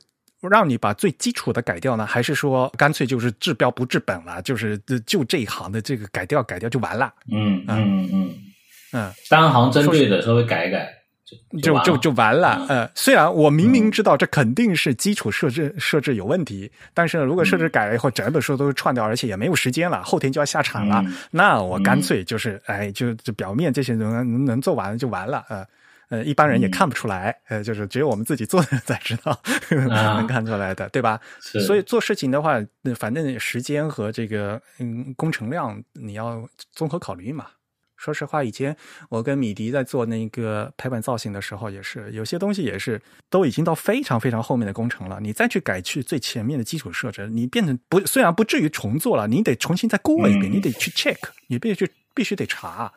[0.48, 7.12] 让你把最基础的改掉呢，还是说干脆就是治标不治本了，就是就这一行的这个改掉改掉就完了？
[7.30, 8.08] 嗯嗯。
[8.12, 8.30] 嗯，
[9.28, 10.88] 单行针对的稍微改一改，
[11.62, 12.64] 就就就完了。
[12.68, 25.44] 呃，虽然我明明知道这肯定是基础设置设置有问题，但是如果设置改了以后，整本书都串掉，而且也没有时间了，后天就要下场了，那我干脆就是，哎，就就表面这些能能能做完就完了。
[25.48, 25.66] 呃，
[26.10, 29.36] 呃，一般人也看不出来，呃，就是只有我们自己做的才知道，
[29.70, 31.18] 能看出来的，对吧？
[31.40, 32.60] 所以做事情的话，
[32.94, 37.46] 反正时间和这个嗯工程量你要综合考虑嘛。
[38.04, 38.76] 说实话，以前
[39.08, 43.00] 我跟米迪在做那个排版造型的时候，也是有些东西也是
[43.30, 45.18] 都已经到非常非常后面的工程了。
[45.22, 51.16] 你再去改去最前面的基础设置，你变成不虽然不至于重做了，你得重新再过一遍，你得去 check，
[51.46, 52.92] 你必须必须得查。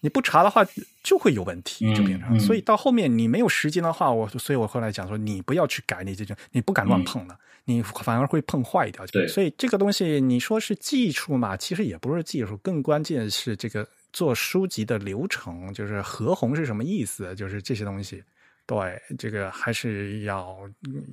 [0.00, 0.64] 你不查的话，
[1.02, 2.40] 就会有问题，就变成。
[2.40, 9.04] 所以到后面你没有时间的话，我所以我后来讲说，你不要去改你这种，你不敢乱碰了，你反而会碰坏掉。
[9.08, 13.86] 对，所以这个东西你说是技术嘛，其实也不是技术，更关键是这个。
[14.12, 17.34] 做书籍的流程，就是何红是什么意思？
[17.34, 18.22] 就是这些东西，
[18.66, 20.58] 对这个还是要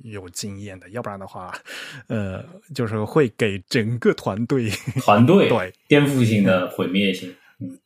[0.02, 1.52] 有经验的，要不然的话，
[2.08, 2.44] 呃，
[2.74, 4.70] 就是会给整个团队
[5.04, 7.34] 团队对颠覆性的毁灭性。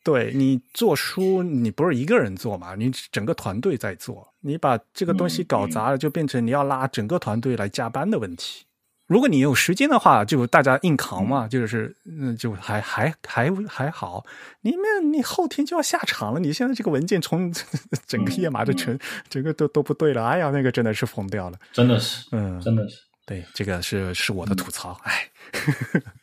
[0.03, 2.75] 对你做书，你不是一个人做嘛？
[2.75, 8.65] 你整个团队在做，你把这个东西搞砸了，就变成你要拉整个团队来加班的问题。
[9.11, 14.25] 如果你有时间的话，就大家硬扛嘛，就是嗯，就还还还还好。
[14.61, 17.53] 你们你后天就要下场了，你现在这个文件从
[18.07, 18.97] 整个页码就全
[19.29, 25.29] 整个都都不对了，哎呀，那个真的是疯掉了，真的是，嗯，真的是，对，这个是是我的吐槽，哎，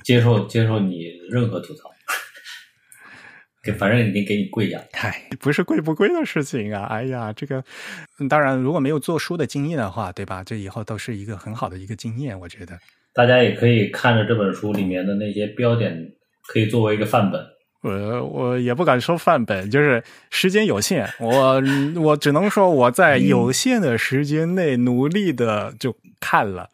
[0.05, 1.91] 接受接受你任何吐槽。
[3.77, 6.83] 反正已经给你跪呀，嗨，不是跪不跪的事情啊！
[6.85, 7.63] 哎呀，这个
[8.29, 10.43] 当然，如果没有做书的经验的话，对吧？
[10.43, 12.79] 这以后都是一个很好的一个经验，我觉得。
[13.13, 16.13] 大家也可以看着这本书里面的那些标点，
[16.47, 17.41] 可以作为一个范本。
[17.81, 21.61] 我我也不敢说范本，就是时间有限，我
[22.01, 26.69] 我只能说我在有限的时间内努力的就看了。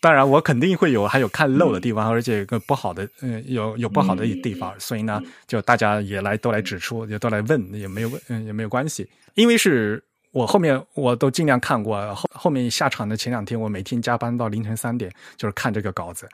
[0.00, 10.02] 当然，我肯定会有还有看漏的地方，而且有个不好的，嗯，有有不好的地方，所以呢，就大家也来都来指出，也都来问，也没有问，嗯，也没有关系，因为是。
[10.36, 16.28] 我后面我都尽量看过，后后面下场的前两天，我每天加班到凌晨三点，就是看这个稿子，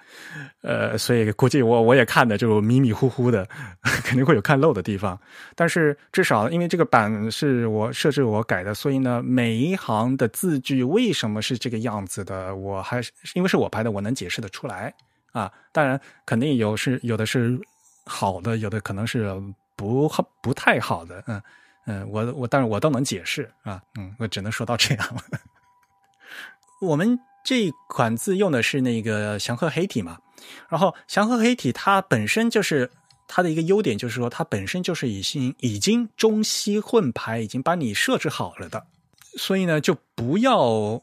[0.63, 3.49] 呃，所以估计我我也看的就迷迷糊糊的，
[4.03, 5.17] 肯定会有看漏的地方。
[5.55, 14.93] 但是至少因为这个版是我设置我改的，所以呢，每一行的字句为什么是这个样子的，我还是因为是我拍的，我能解释的出来
[15.31, 15.49] 啊。
[15.71, 17.57] 当然，肯定有是有的是
[18.05, 19.33] 好的，有的可能是
[19.77, 20.11] 不
[20.43, 21.41] 不太好的，嗯。
[21.87, 25.23] 嗯，我我，但是我都能解释啊，嗯，我只能说到这样了。
[26.81, 30.19] 我们这款字用的是那个祥鹤黑体嘛，
[30.69, 32.91] 然后祥鹤黑体它本身就是
[33.27, 38.87] 它的一个优点，就是说它本身就是已经已经中西混排，已经帮你设置好了的，
[39.37, 41.03] 所以呢，就不要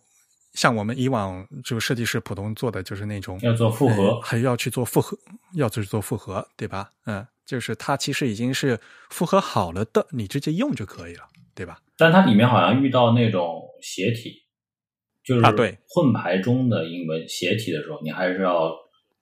[0.54, 5.18] 像我们以往就设计师普通做的，就是那种要做复合，还要去做复合，
[5.54, 6.90] 要去做复合，对吧？
[7.06, 7.28] 嗯。
[7.50, 11.24] 就是它其实已经是复合好了的，你直接用就可以了，
[11.56, 11.80] 对吧？
[11.98, 14.32] 但它里面好像遇到那种斜体，
[15.24, 18.72] 就是啊，对，混排中的英文斜体的时候，你还是要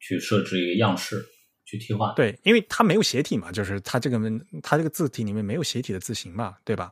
[0.02, 1.24] 去设置一个样式
[1.66, 2.14] 去替换。
[2.16, 4.20] 对，因为它没有斜体嘛，就是它这个
[4.62, 6.92] 它这个字体里面没有斜体的字形嘛，对吧？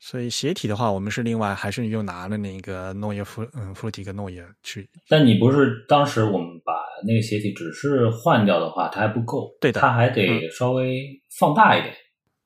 [0.00, 4.90] 所以斜体的话，我们是另外还是又拿了那个诺耶夫嗯弗提克诺耶去。
[5.08, 6.74] 但你不是当时我们把
[7.06, 11.06] 那个斜体只是换掉的话，它还不够，对的，它还得稍微
[11.38, 11.94] 放大一点。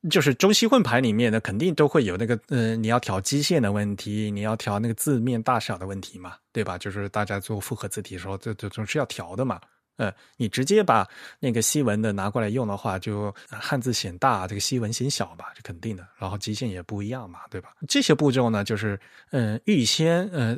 [0.09, 6.77] 就是中西混排里面的肯定都会有那个嗯，你要调基线的问题，你要调那个字面大小的问题嘛，对吧？
[6.77, 9.59] 就是大家做复合字体的时候，这这总是要调的嘛。
[9.97, 11.05] 呃，你直接把
[11.41, 16.07] 那个西文的拿过来用的话，就汉字显大，这个西文显小吧，是肯定的。
[16.17, 17.75] 然后极限也不一样嘛，对吧？
[17.85, 18.97] 这些步骤呢，就是
[19.31, 20.57] 嗯，预先呃，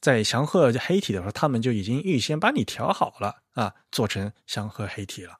[0.00, 5.34] 在祥鹤黑体的时候，他们就已经预先把你调好了啊，做成祥鹤黑体了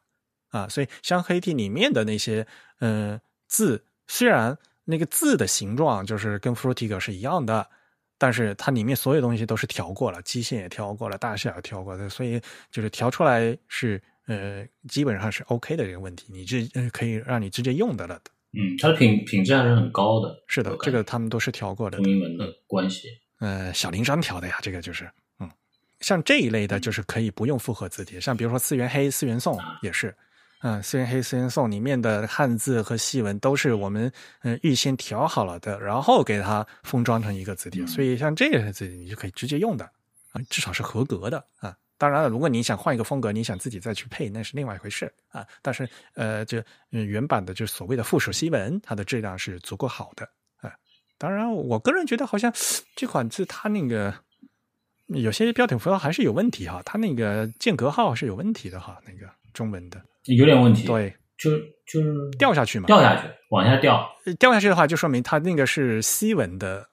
[0.50, 0.68] 啊。
[0.68, 2.46] 所以祥黑体里面的那些
[2.80, 7.68] 嗯字，虽然那个字的形状就是跟 Frutiger 是一样的。
[8.22, 12.38] 但是它里面所有东西都是调过了，基线也调过了，大小也调过的，所以
[12.70, 18.30] 就是调出来是呃基本上是 OK 的这个问题，你这可以让你直接用的了的。
[18.52, 20.36] 嗯，它的品品质还是很高的。
[20.46, 21.96] 是的，这个他们都是调过的。
[21.96, 23.08] 中英文的关系，
[23.40, 25.10] 呃，小林章调的呀，这个就是
[25.40, 25.50] 嗯，
[26.00, 30.14] 像这一类的，就是可以不用复合字体，像比如说四元黑、四元宋也是。
[30.62, 34.12] 嗯，四元黑、四元宋里面的汉字和细文都是我们
[34.42, 39.86] 嗯预先调好了的，然后给它封装成一个字体，所以像这个字体你就可以直接用的
[40.32, 41.74] 啊，至少是合格的啊。
[41.96, 45.46] 当然了，如果你想换一个风格，你想自己再去配，那是另外一回事啊。
[45.62, 50.39] 但是呃，这原版的就所谓的附属西文，它的质量是足够好的啊。
[51.20, 52.50] 当然，我个人觉得好像
[52.96, 54.14] 这款字它那个
[55.08, 60.02] 有些标点符号还是有问题哈，它那个间隔号是有问题的哈，那个中文的。
[60.24, 61.50] 有点问题，对，就
[61.86, 66.88] 就是掉下去嘛，掉下去，往下掉，掉下去的话，就说明它那个是西文的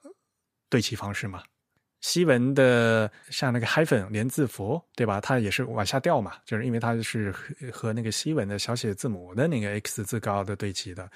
[0.70, 1.42] 对齐方式嘛。
[2.02, 5.22] 西文的像那个 hyphen 连字符，对吧？
[5.22, 11.10] 它也是往下掉嘛，就是因为它是和和那个西文的小写字母的那个 x 字高的对齐的。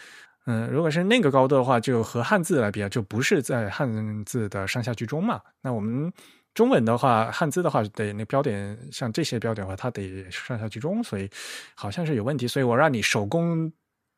[0.46, 5.40] 嗯，如果是那个高度的话，就和汉字来比啊，就不是在汉字的上下居中嘛。
[5.62, 6.12] 那我们
[6.54, 11.30] 中文的话，汉字的话得那标点，像这些标点的话，它得上下居中，所以
[11.76, 12.48] 好像是有问题。
[12.48, 13.72] 所以我让你手工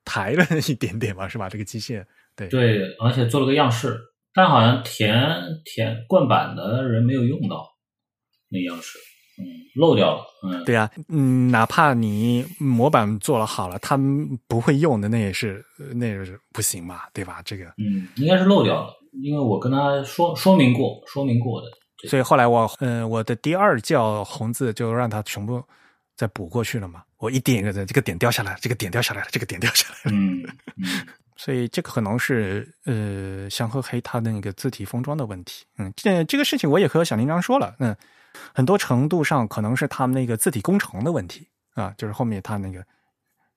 [0.05, 1.49] 抬了一点点嘛，是吧？
[1.49, 2.05] 这个机械，
[2.35, 3.99] 对对，而且做了个样式，
[4.33, 5.13] 但好像填
[5.65, 7.67] 填灌板的人没有用到
[8.49, 8.97] 那样式。
[9.37, 9.45] 嗯，
[9.75, 10.23] 漏掉了。
[10.43, 15.65] 嗯，对呀，嗯，哪怕你模板做了好了，他们不会用的，那也是
[15.95, 17.41] 那也是不行嘛，对吧？
[17.43, 18.93] 这个，嗯，应该是漏掉了，
[19.23, 21.67] 因为我跟他说说明过，说明过的。
[22.07, 25.63] 所以后来我，嗯，我的第二叫红字就让他全部
[26.15, 27.01] 再补过去了嘛。
[27.17, 30.11] 我一点一个的，这个点掉下来，这个点掉下来了，这个点掉下来了。
[30.15, 30.43] 嗯
[30.77, 31.07] 嗯，
[31.37, 35.65] 所以这个可能是呃，祥和黑它的那个字体封装的问题。
[35.77, 37.95] 嗯，这这个事情我也和小林章说了，嗯。
[38.53, 42.85] 很多程度上可能是他们那个字体工程的问题啊，就是后面他那个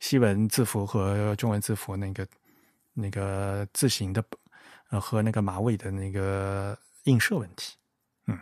[0.00, 2.26] 西文字符和中文字符那个
[2.94, 4.22] 那个字形的
[4.90, 7.74] 呃和那个马尾的那个映射问题。
[8.26, 8.38] 嗯，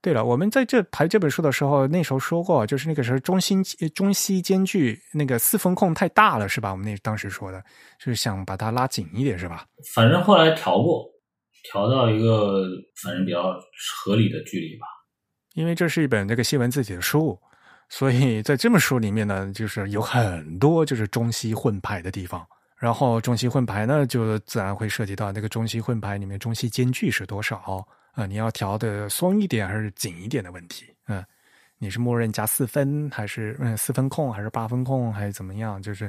[0.00, 3.62] 对了，我们在这排这本书的时候，那时候说过，就是那个时候中心
[3.94, 6.70] 中西间距那个四分空太大了，是吧？
[6.70, 7.60] 我们那当时说的，
[7.98, 9.66] 就是想把它拉紧一点，是吧？
[9.94, 11.06] 反正后来调过，
[11.70, 12.64] 调到一个
[13.02, 13.54] 反正比较
[14.04, 14.86] 合理的距离吧。
[15.58, 17.36] 因为这是一本那个西文字体的书，
[17.88, 22.46] 所以在这本书里面呢，就是有很多就是中西混排的地方。
[22.76, 28.24] 然后中西混排呢，就自然会涉及到那个中西混排里面中西间距是多少啊？
[28.24, 30.84] 你要调的松一点还是紧一点的问题？
[31.08, 31.24] 嗯，
[31.78, 35.82] 你是默认加四分还是嗯四分控还是八分控还是怎么样？
[35.82, 36.08] 就是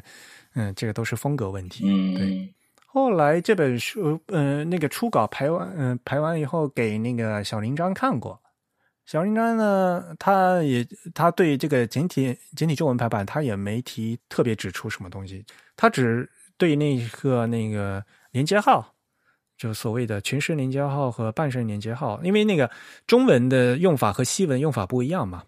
[0.54, 1.86] 嗯，这个都是风格问题。
[1.88, 2.54] 嗯，对。
[2.86, 8.40] 后来这本书嗯那个初稿排完嗯排完以后给那个小林章看过。
[9.10, 15.44] 小林章呢，他也他对这个简体简体中文排版，他也没提特别指出什么东西，
[15.76, 16.30] 他只
[16.60, 18.94] 对那个那个连接号，
[19.58, 22.70] 就所谓的全声连接号和半声连接号，因为那个
[23.08, 25.42] 中文的用法和西文用法不一样嘛。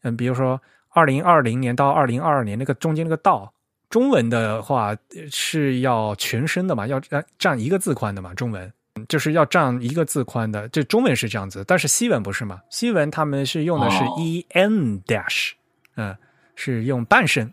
[0.00, 3.52] 嗯，比如说二零二零年到二零二二年那个中间那个到，
[3.90, 4.96] 中文的话
[5.30, 8.72] 是要全声的嘛，要占占一个字宽的嘛，中文。
[9.08, 12.60] 就是要占一个字宽的，这中文是这样子，但是西文不是嘛？
[12.70, 15.52] 西文他们是用的是 e n dash，
[15.96, 16.16] 嗯，
[16.54, 17.50] 是用半声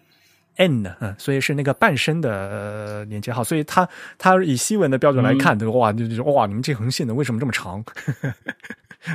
[0.57, 3.87] n 的，嗯，所以是那个半声的连接号，所以它
[4.17, 7.83] 它以西文的标准来看，的哇，就就哇，你们这横线的为什么这么长？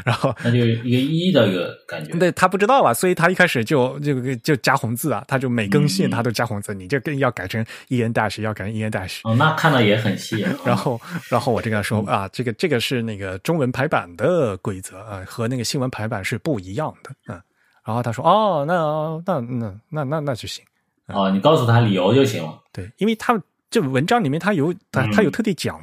[0.04, 9.20] 然后那就一个一的一个感觉，对他不知道啊，所以他一开始就就就加红字啊，他就每更新他都加红字，你这更要改成 e n dash，要改成 e n dash。
[9.24, 10.44] 哦，那看到也很细。
[10.64, 11.00] 然后，
[11.30, 17.10] 然后我就跟他说啊，这个这个是那个中文排版的规则啊，和那个新闻排版是不一样的。
[17.28, 17.40] 嗯，
[17.84, 20.64] 然后他说哦，那那那那那那就行。
[21.06, 22.60] 哦，你告诉他理由就行了。
[22.72, 23.40] 对，因为他
[23.70, 25.80] 这文章里面他有他他有特地讲。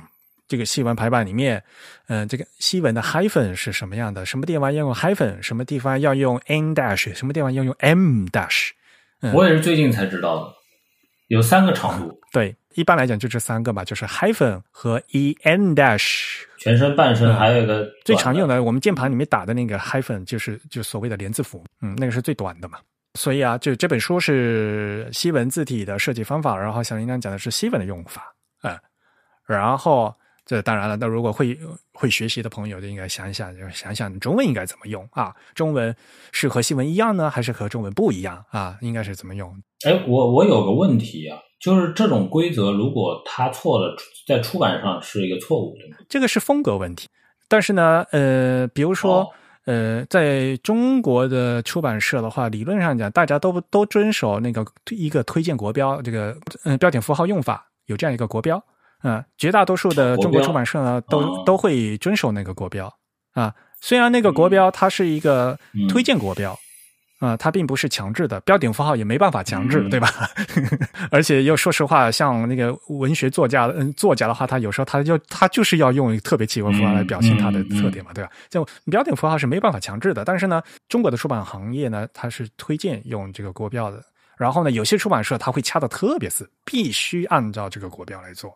[0.53, 1.63] 这个西文排版里面，
[2.09, 4.23] 嗯，这个西文的 hyphen 是什么样的？
[4.23, 5.41] 什么地方要用 hyphen？
[5.41, 7.11] 什么地方要用 n dash？
[7.15, 8.69] 什么地方要用 m dash？
[9.33, 10.53] 我也是最近才知道的，
[11.29, 12.19] 有三个长度。
[12.31, 16.43] 对，一般来讲就这三个吧，就是 hyphen 和 e n dash。
[16.59, 22.77] 全身、半身，还有一个最常用的，我们键盘里面打的那个 hyphen，就是就所谓的连字符，嗯，那个是最短的嘛。
[23.15, 28.31] 所以啊，就这本书是西文字体的设计方法，然后小林刚讲的是西文的用法，
[28.61, 28.77] 嗯，
[29.47, 30.15] 然后。
[30.45, 31.57] 这当然了，那如果会
[31.93, 35.33] 会学习的朋友就应该想一想，就想想中文应该怎么用啊？
[35.55, 35.95] 中文
[36.33, 38.77] 是和西文一样呢，还是和中文不一样啊？
[38.81, 39.49] 应该是怎么用？
[39.85, 43.95] 哎，我我有个问题啊，就是这种规则如果它错了，
[44.27, 45.97] 在出版上是一个错误，对吗？
[46.09, 47.07] 这个是风格问题。
[47.47, 49.29] 但是呢，呃，比如说，
[49.65, 58.61] 呃，在中国的出版社的话，理论上讲，大家都都遵守那个一个推荐国标，这个嗯标点符号用法有这样一个国标。
[59.03, 62.91] 嗯，绝大多数的中国出版社呢，都都会遵守那个国标
[63.33, 63.53] 啊。
[63.81, 65.59] 虽然那个国标它是一个
[65.89, 66.57] 推荐国标
[67.19, 70.09] 啊，它并不是强制的，标点符号也没办法强制，对吧？
[71.11, 78.29] 而且又说实话，像那个文学作家，嗯，作家的话，他有时候他就他就是要用特别奇怪符号来表现他的特点嘛，对吧？
[78.49, 84.01] 就标点符号是没办法强制的，但是呢，中国的出版行业呢，它是推荐用这个国标的。
[84.37, 88.53] 然后呢，有些出版社他会掐的特别死，必须按照这个国标来做。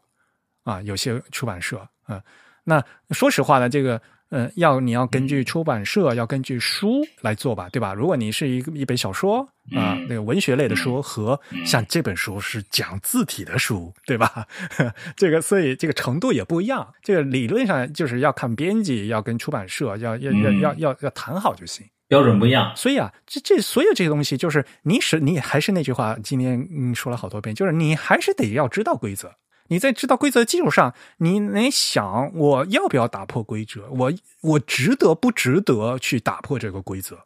[0.68, 2.22] 啊，有些出版社，嗯，
[2.66, 7.94] 那说实话呢，这个呃，要你要根据出版社，要根据书来做吧，对吧？
[7.94, 14.46] 如果你是一个一本小说啊，那个文学类的书和像这本书是讲字体的书，对吧？
[15.16, 16.94] 这个所以这个程度也不一样。
[17.02, 21.88] 这个理论上就是要看编辑，要跟出版社要要要要要要谈好就行。
[22.10, 29.32] 标准不一样，所以啊，这这所有这些东西，就是你是你还是那句话，今天嗯说了好多遍，就是你还是得要知道规则。
[29.70, 33.90] 你在知道规则的基础上，你能想我要不要打破规则？
[33.90, 37.20] 我我值得不值得去打破这个规则？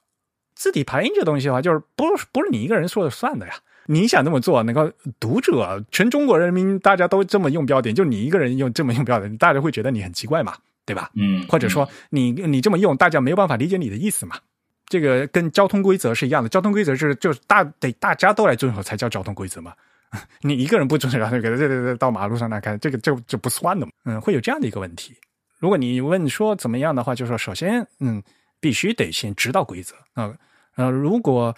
[0.56, 3.54] 字体排印这东西的话，就是不不是你一个人说了算的呀。
[3.88, 10.56] 你想这么做，那个读者全中国人民大家都这么用标点，就你一个人用这么用标点，大家会觉得你很奇怪嘛，
[10.86, 11.10] 对吧？
[11.16, 14.36] 嗯，或者说你你这么用，大家没有办法理解你的意思嘛？
[14.86, 19.74] 这个跟交通规则是一样的，交通规则是就是大得大家都来遵守才叫交通规则嘛。
[20.42, 23.92] 你一个人不遵守，那个这这到马路上来看，这个就就不算的嘛。
[24.06, 25.16] 嗯，会有这样的一个问题。
[25.60, 28.22] 如果你问说怎么样的话，就说首先，嗯，
[28.60, 30.34] 必须得先知道规则啊。
[30.76, 31.54] 呃，如果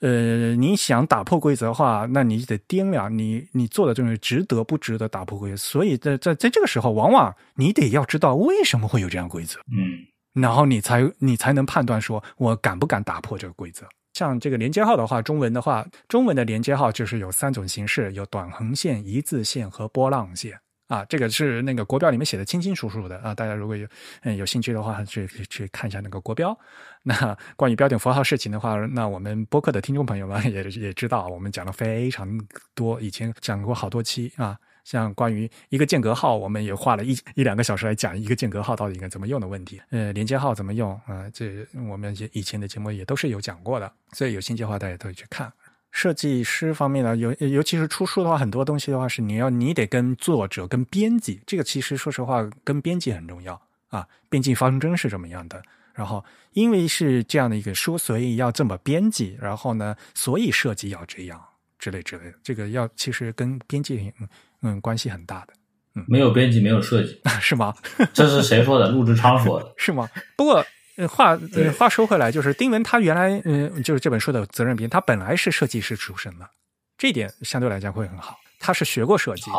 [0.00, 5.56] 呃你想打破规则的话，那你得掂量你你做的东西值得不值得打破规则。
[5.56, 13.86] 所以在在在这个时候，往往你得要知道为什么会有这样规则，嗯，然后你才你才能判断说我敢不敢打破这个规则。
[14.16, 21.04] 像这个连接号的话，中文的话，中文的连接号就是有三种形式，有短横线、一字线和波浪线啊。
[21.04, 23.34] 这个是那个国标里面写的清清楚楚的啊。
[23.34, 23.86] 大家如果有
[24.22, 26.58] 嗯有兴趣的话，去去看一下那个国标。
[27.02, 32.26] 那关于标点符号事情的话，那我们播客的听众朋友们也也知道，我们讲了非常
[32.74, 34.56] 多，以前讲过好多期啊。
[34.86, 39.82] 像关于一个间隔号，我们也花了一一两个小时来讲一个间隔号到底应该怎么用的问题。
[39.90, 41.28] 呃，连接号怎么用啊？
[41.34, 45.52] 这我们以前的节目也都是有讲过的，所以有兴趣的话大家都可以去看。
[45.90, 54.06] 设计师方面呢，尤尤其是出书的话，很多东西的话是你要你得跟作者、跟编辑，这个其实说实话跟编辑很重要啊。
[54.28, 55.60] 编辑方针是怎么样的？
[55.94, 61.44] 然后因为是这样的一个书，所以要这么编辑，然后呢，所以设计要这样
[61.76, 62.34] 之类之类的。
[62.44, 64.12] 这个要其实跟编辑。
[64.62, 65.52] 嗯，关系很大的。
[65.94, 67.74] 嗯，没有编辑，没有设计， 是吗？
[68.12, 68.88] 这是谁说的？
[68.88, 70.08] 陆志昌说的，是吗？
[70.36, 70.64] 不过
[71.08, 71.38] 话
[71.78, 76.48] 话说回来，就是丁文他原来嗯，就是这本书的责任编，他本来是设计师出身的，
[76.96, 78.38] 这一点相对来讲会很好。
[78.58, 79.50] 他是学过设计，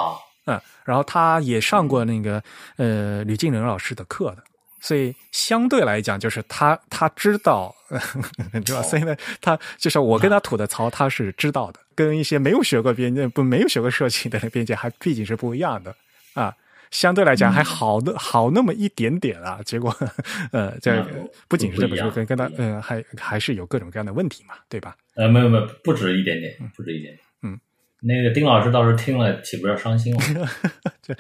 [0.47, 2.43] 嗯，然后他也上过那个
[2.77, 4.43] 呃吕敬仁老师的课的，
[4.81, 7.73] 所以相对来讲，就是他他知道，
[8.65, 11.79] 知道，所以呢，他就是我跟他吐的槽，他是知道的。
[11.97, 15.93] 跟一些没有学过边界、不没有学过设计的边界还毕竟是不一样的
[16.35, 16.55] 啊，
[16.91, 19.59] 相对来讲还好的好那么一点点啊。
[19.65, 19.93] 结果
[20.53, 21.03] 呃，这
[21.47, 24.95] 不仅是这本书跟跟他嗯，还还是有各种各样的问题嘛，对吧？
[25.15, 27.19] 呃，没有没有，不止一点点，不止一点点。
[27.41, 27.59] 嗯，
[27.99, 30.47] 那个丁老师倒是听了岂不要伤心了？
[31.01, 31.15] 这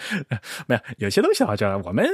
[0.67, 2.07] 没有有些东西好像我们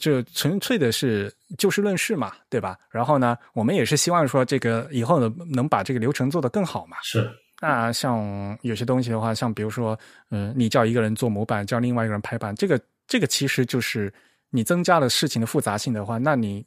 [0.00, 2.78] 就纯粹的是就事论事嘛，对吧？
[2.90, 6.96] 然后呢，我们也是希望说这个以后呢能把这个流程做得更好嘛。
[7.02, 7.30] 是。
[7.60, 9.98] 那像有些东西的话，像比如说，
[10.30, 14.12] 嗯，你叫一个人做模板，叫另外一个人排版，这个这个其实就是
[14.50, 16.64] 你增加了事情的复杂性的话，那你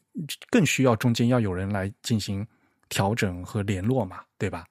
[0.50, 2.46] 更需要中间要有人来进行
[2.90, 4.66] 调整和联络嘛，对吧？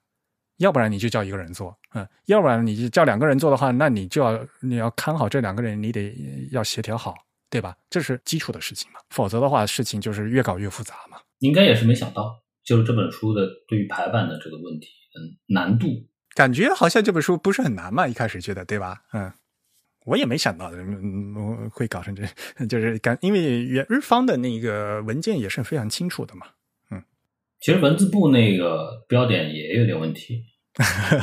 [0.59, 6.15] 要不然你就叫一个人做，嗯，要不然你就叫两个人做的话，那你就要你要看好这两个人，你得
[6.51, 7.15] 要协调好，
[7.49, 7.75] 对吧？
[7.89, 11.17] 这是基础的事情嘛，否则的话，事情就是越搞越复杂嘛。
[11.39, 15.87] 应该也是没想到，就是这本书的对于排版的这个问题，嗯，难度。
[16.35, 19.03] 感觉好像这本书不是很难嘛，一开始觉得对吧？
[19.13, 19.33] 嗯，
[20.07, 22.25] 我也没想到嗯会搞成这，
[22.67, 26.47] 就是感因为原日方的那个文件也是非常清楚的嘛。
[26.91, 27.03] 嗯，
[27.61, 30.45] 其实文字部那个标点也有点问题。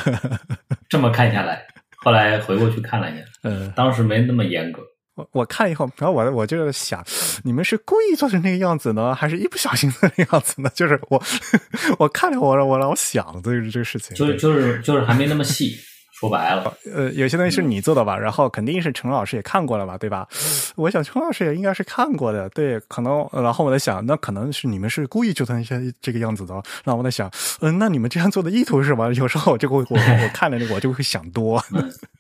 [0.90, 1.66] 这么看下来，
[2.04, 4.82] 后来回过去看了一下，嗯，当时没那么严格。
[5.18, 7.04] 我我看以后，然后我我就想，
[7.44, 10.70] 你们是故意做成那个样子呢，还是一不小心的那个样子呢？
[10.76, 11.22] 就是我
[11.98, 15.76] 我看了，我我老想这个这个事情，就是就是就是还没那么细，
[16.20, 20.28] 说白了，呃，有些东西是你做的吧，然后肯定是陈老师也看过了吧，对吧？
[20.76, 26.54] 我想陈老师也应该是看过的，对，可能，然后我在想，那可能是你们是故意做成一些这个样子的，
[26.84, 27.32] 然后我在想，
[27.62, 29.12] 嗯，那你们这样做的意图是什么？
[29.16, 31.60] 有时候我就会我我看了那个，我就会想多，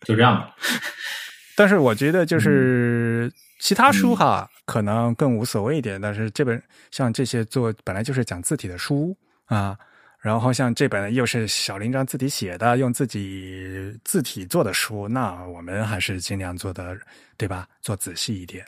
[0.03, 0.43] 就这样。
[1.57, 5.99] 但是我觉得就是其他书哈，可能更无所谓一点。
[5.99, 6.61] 但是这本
[6.91, 9.75] 像这些做本来就是讲字体的书啊，
[10.21, 16.95] 然后像这本又是小林章自己写的，用自己字体做的书，那我们还是尽量做的
[17.37, 17.67] 对吧？
[17.81, 18.63] 做仔细一点，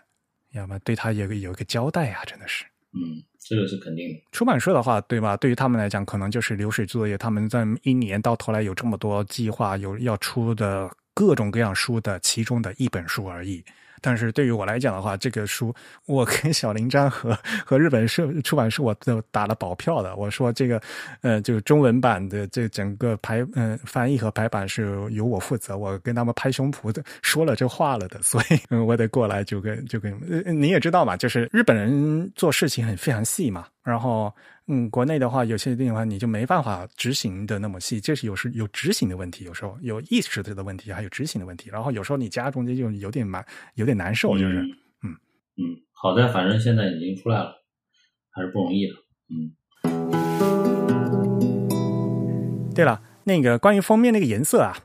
[0.53, 2.65] 要么对他有个有一个交代啊，真的是。
[2.91, 4.23] 嗯，这个是肯定的。
[4.31, 5.37] 出版社的话，对吧？
[5.37, 7.15] 对于他们来讲，可能就是流水作业。
[7.15, 10.89] 他们在一年到头来有这么多计划，有要出的。
[11.19, 13.61] 各种各样书的其中的一本书而已，
[13.99, 15.75] 但是对于我来讲的话，这个书
[16.05, 20.15] 我跟小林章和 和日本社出版社我都打了保票的。
[20.15, 20.81] 我说这个，
[21.19, 34.33] 呃，就是中文版的这整个排嗯翻译和排版是由我负责，我跟他们拍胸脯的说了这话了的，所以嗯 我得过来就跟就跟你也知道嘛，就是日本人做事情很非常细嘛，然后。
[34.71, 41.71] 嗯，国内的话，有些地方你就没办法执行的那么细，这是有时有执行的问题，有时候有意识的问题，还有执行的问题。
[41.71, 43.43] 然后有时候你加中间就有点蛮
[43.73, 44.61] 有点难受，就是
[45.01, 45.09] 嗯
[45.57, 47.51] 嗯，好在反正现在已经出来了，
[48.29, 48.93] 还是不容易的。
[49.31, 49.51] 嗯。
[52.75, 54.77] 对了，那个关于封面那个颜色啊，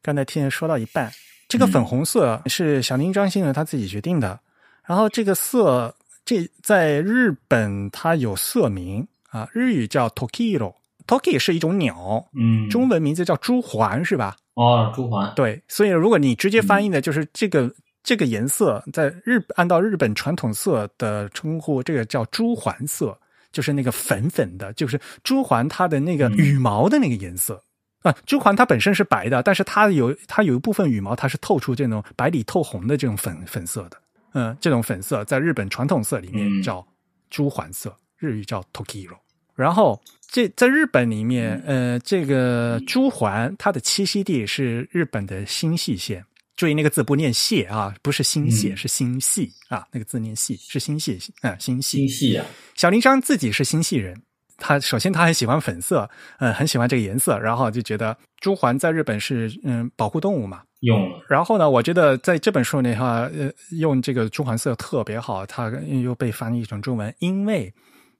[0.00, 1.10] 刚才听说到一半，
[1.48, 4.38] 这个粉红色是小林张先生他自己决定的，
[4.86, 5.92] 然后这个色
[6.24, 9.04] 这在日本它有色名。
[9.34, 14.36] 啊，日语叫 Tokiro，Toki 是一种鸟，嗯，中文名字叫朱鹮，是吧？
[14.54, 17.68] 哦，朱鹮，对，所以如果你直接翻译的，就是这个
[18.04, 23.18] 这个颜色，在日按照日本传统色的称呼，这个叫朱鹮色，
[23.50, 27.60] 就是那个粉粉的，就是朱鹮它的那个羽毛的那个颜色
[28.02, 28.14] 啊。
[28.24, 33.96] 朱鹮它本身是白的，但是它有它有一部分羽毛，它是透出这种白里透红的这种粉粉色的，
[34.34, 36.86] 嗯，这种粉色在日本传统色里面叫
[37.30, 39.16] 朱鹮色，日语叫 Tokiro。
[39.54, 46.24] 然后，这在日本里面，呃，这个朱鹮它的栖息地是日本的新细县。
[46.56, 52.06] 注意那个字不念谢啊，不是新谢，是新系啊，那个字念细，是新系啊，新系。
[52.06, 52.46] 新舄啊。
[52.74, 54.20] 小林章自己是新系人，
[54.56, 56.08] 他首先他很喜欢粉色，
[56.38, 61.10] 嗯，很喜欢这个颜色，然后就觉得朱鹮在日本是嗯保护动物嘛，用。
[61.28, 65.68] 然后呢，我觉得在这本书里哈，呃，用这个朱鹮色特别好，它
[66.02, 67.72] 又被翻译成中文，因为。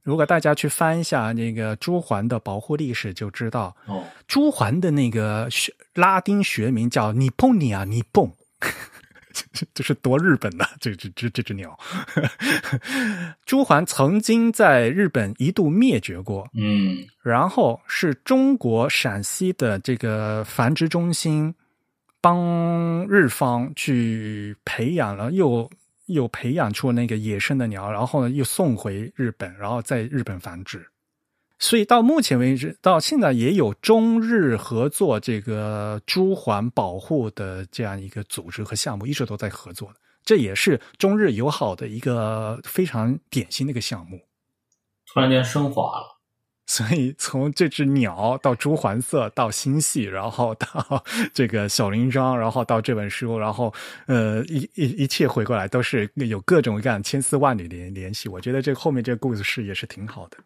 [0.05, 8.31] 如果大家去翻一下那个朱鹮的保护历史，就知道，哦，朱鹮的那个学拉丁学名叫尼蹦尼啊尼蹦，
[9.73, 11.79] 这是多日本的这只这这只鸟。
[13.47, 21.55] 朱鹮曾经在日本一度灭绝过，嗯，然后是中国陕西的这个繁殖中心
[22.21, 25.71] 帮日方去培养了又。
[26.07, 30.87] 又培养出那个野生的鸟，然后呢又送回日本，然后在日本繁殖。
[31.59, 40.01] 所以到目前为止，到现在也有中日合作这个朱鹮保护的这样一个组织和项目，一直都在合作的。
[40.25, 44.21] 这也是中日友好的一个非常典型的一个项目。
[45.07, 46.14] 突然间升华了。
[46.67, 51.05] 所以从这只鸟到朱鹮色到星系，然后到
[51.35, 53.73] 这个小林章，然后到这本书，然后
[54.07, 58.31] 呃一一一切回过来都是有各种各样千丝万缕联联系。
[58.31, 60.39] 我觉得这后面这个故事也是挺好的，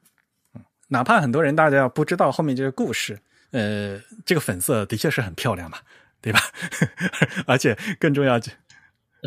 [0.56, 3.16] 嗯，哪怕很多人大家不知道后面这个故事，
[3.52, 5.78] 呃，这个粉色的确是很漂亮嘛，
[6.20, 6.40] 对吧？
[7.46, 8.50] 而且更重要，这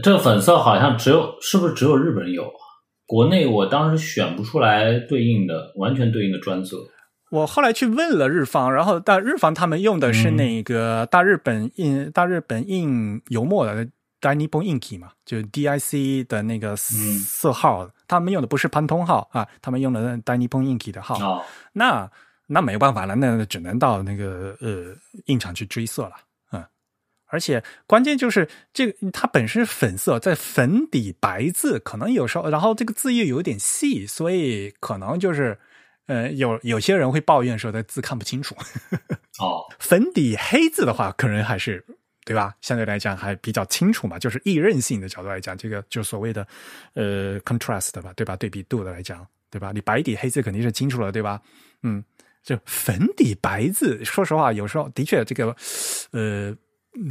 [0.04, 2.52] 这个粉色好像只有是不是只有日本有？
[3.12, 6.78] 国内我当时选不出来对应的完全对应的专色，
[7.30, 13.86] 我后来去问了日方，然后但日方他们用的是那个大日本印大日本印油墨的
[14.22, 22.10] Dainipon Inki 嘛，就 DIC 的那个色号，他们用的不是潘通号啊，他们用的 Dainipon Inki 的号，那
[22.48, 26.12] 那没有办法了，那只能到那个呃印厂去追色了。
[27.32, 35.58] 而且关键就是这个，它本身是粉色，在粉底白字，可能有时候，然后这个字又有点细，所以可能就是，
[36.08, 38.54] 呃，有有些人会抱怨说，的字看不清楚。
[39.40, 41.84] 哦， 粉底黑字的话，可能还是
[42.26, 42.54] 对吧？
[42.62, 46.46] 相对来讲还比较清楚嘛，就是易认性的角度来讲，这个就所谓的
[46.96, 48.36] 呃 contrast 吧，对吧？
[48.36, 49.72] 对比度的来讲，对吧？
[49.74, 51.42] 你白底黑字肯定是清楚了，对吧？
[51.84, 52.04] 嗯，
[52.44, 55.56] 就粉底白字，说实话，有时候的确这个，
[56.12, 56.54] 呃。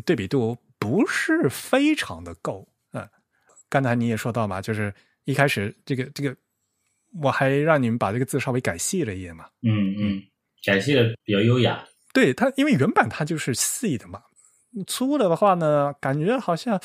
[0.05, 3.09] 对比度不是非常的够，嗯，
[3.69, 4.93] 刚才你也说到嘛，就是
[5.25, 6.37] 一开始这个这个，
[7.23, 10.23] 我还让你们把这个字稍微改细了一点嘛，嗯嗯，
[10.65, 14.23] 改细了比较优雅，对它，因为原版它就是细的嘛，
[14.87, 16.81] 粗了的话呢，感觉好像，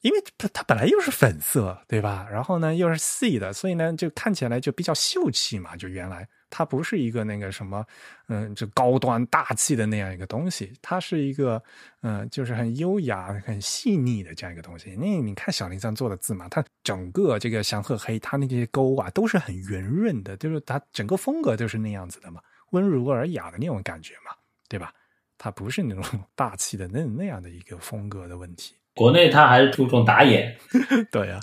[0.00, 2.28] 因为它它本来又是粉色，对吧？
[2.30, 6.28] 然后呢又是细的，所以呢就看起来就比较秀气嘛，就原来。
[6.50, 7.84] 它不是一个那个什么，
[8.28, 11.62] 嗯，就高端大气的那样一个东西，它是一个，
[12.02, 14.96] 嗯，就是很优雅、很细腻的这样一个东西。
[14.96, 24.32] 那你看小林上做的字嘛，它整个这个祥鹤黑，它那些勾啊都是很圆润的，就是它整个风格都是那样子的嘛，温柔而雅的那种感觉嘛，
[24.68, 24.92] 对吧？
[25.36, 26.04] 它不是那种
[26.34, 28.74] 大气的那那样的一个风格的问题。
[28.94, 30.56] 国内它还是注重打眼，
[31.12, 31.38] 对呀。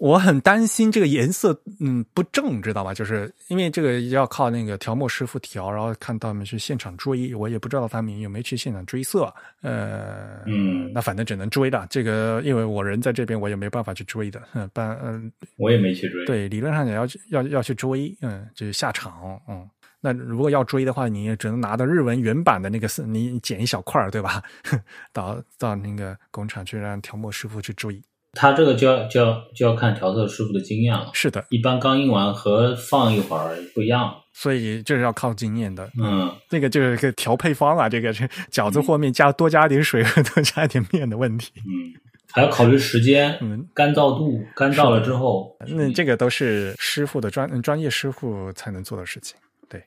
[0.00, 2.94] 我很担心这个颜色，嗯，不正，知道吧？
[2.94, 11.86] 就是因为这个要靠那个调墨师傅调，然后看他们去现场追，我也不知道他们有没有去现场追色，呃，嗯，那反正只能追的。
[11.90, 16.24] 这个因为我人在这边，我也没办法去追的，嗯，办，嗯，我也没去追。
[16.24, 19.68] 对，理论上也要要要去追，嗯，就是下场，嗯。
[20.02, 24.42] 那如果要追的话，你也只能拿到日文原版的那个，你剪一小块儿，对吧？
[25.12, 28.00] 到到那个工厂去让调墨师傅去追。
[28.32, 31.10] 他这个就要就要就要看调色师傅的经验了。
[31.12, 35.90] 是的，一般刚印完和放一会儿不一样，所以这是要靠经验的。
[36.00, 41.50] 嗯，这个就是个调配方啊，这个是饺子和面加多加点水和 多加点面的问题。
[41.56, 41.90] 嗯，
[42.32, 49.36] 还要考虑时间，嗯，干燥度，干燥了之后，那这个都是师傅的专专业师傅才能做的事情。
[49.68, 49.82] 对，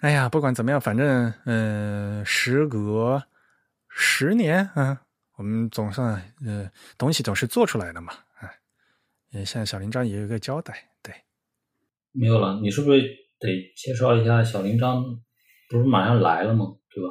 [0.00, 3.22] 哎呀，不管怎么样，反正嗯，时隔
[3.88, 4.94] 十年，嗯。
[5.36, 6.14] 我们总算，
[6.46, 8.50] 呃，东西总是做出来的嘛，哎，
[9.30, 11.14] 也向小林章也有一个交代，对。
[12.12, 13.02] 没有了，你是不是
[13.38, 15.04] 得介绍一下小林章？
[15.68, 16.76] 不是马上来了吗？
[16.88, 17.10] 对吧？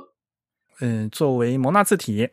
[0.81, 2.27] 嗯，作为蒙纳字体，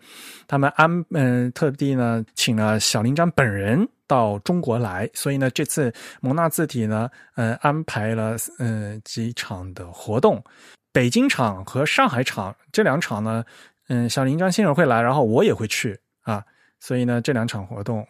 [0.48, 5.92] 他们安嗯特地呢请了小林章本人到中国来，所以呢这次
[6.22, 10.42] 蒙纳字体呢，呃安排了嗯几场的活动，
[10.90, 13.44] 北京场和上海场这两场呢。
[13.88, 16.44] 嗯，小林张先生会来，然后我也会去啊，
[16.80, 18.06] 所以呢，这两场活动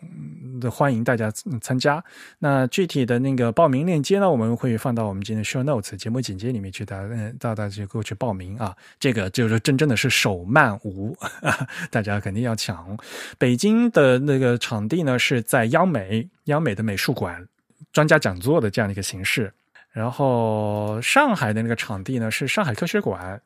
[0.61, 1.31] 的欢迎大家
[1.61, 2.03] 参加。
[2.39, 8.77] 那具体的那个报名链接呢，我们会放到我们今天 show notes 节目简介里面去，大家嗯，大家就过去报名啊。
[9.01, 11.17] 这个就是真正的是手慢无，
[11.91, 12.97] 大家肯定要抢。
[13.39, 17.47] 北京的那个场地呢是在央美，央美的美术馆
[17.93, 19.53] 专家讲座的这样的一个形式。
[19.91, 23.43] 然后上海的那个场地呢是上海科学馆。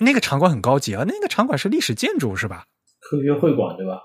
[0.00, 2.66] 那个场馆很高级啊，那个场馆是历史建筑是吧？
[3.00, 4.00] 科学会馆对吧？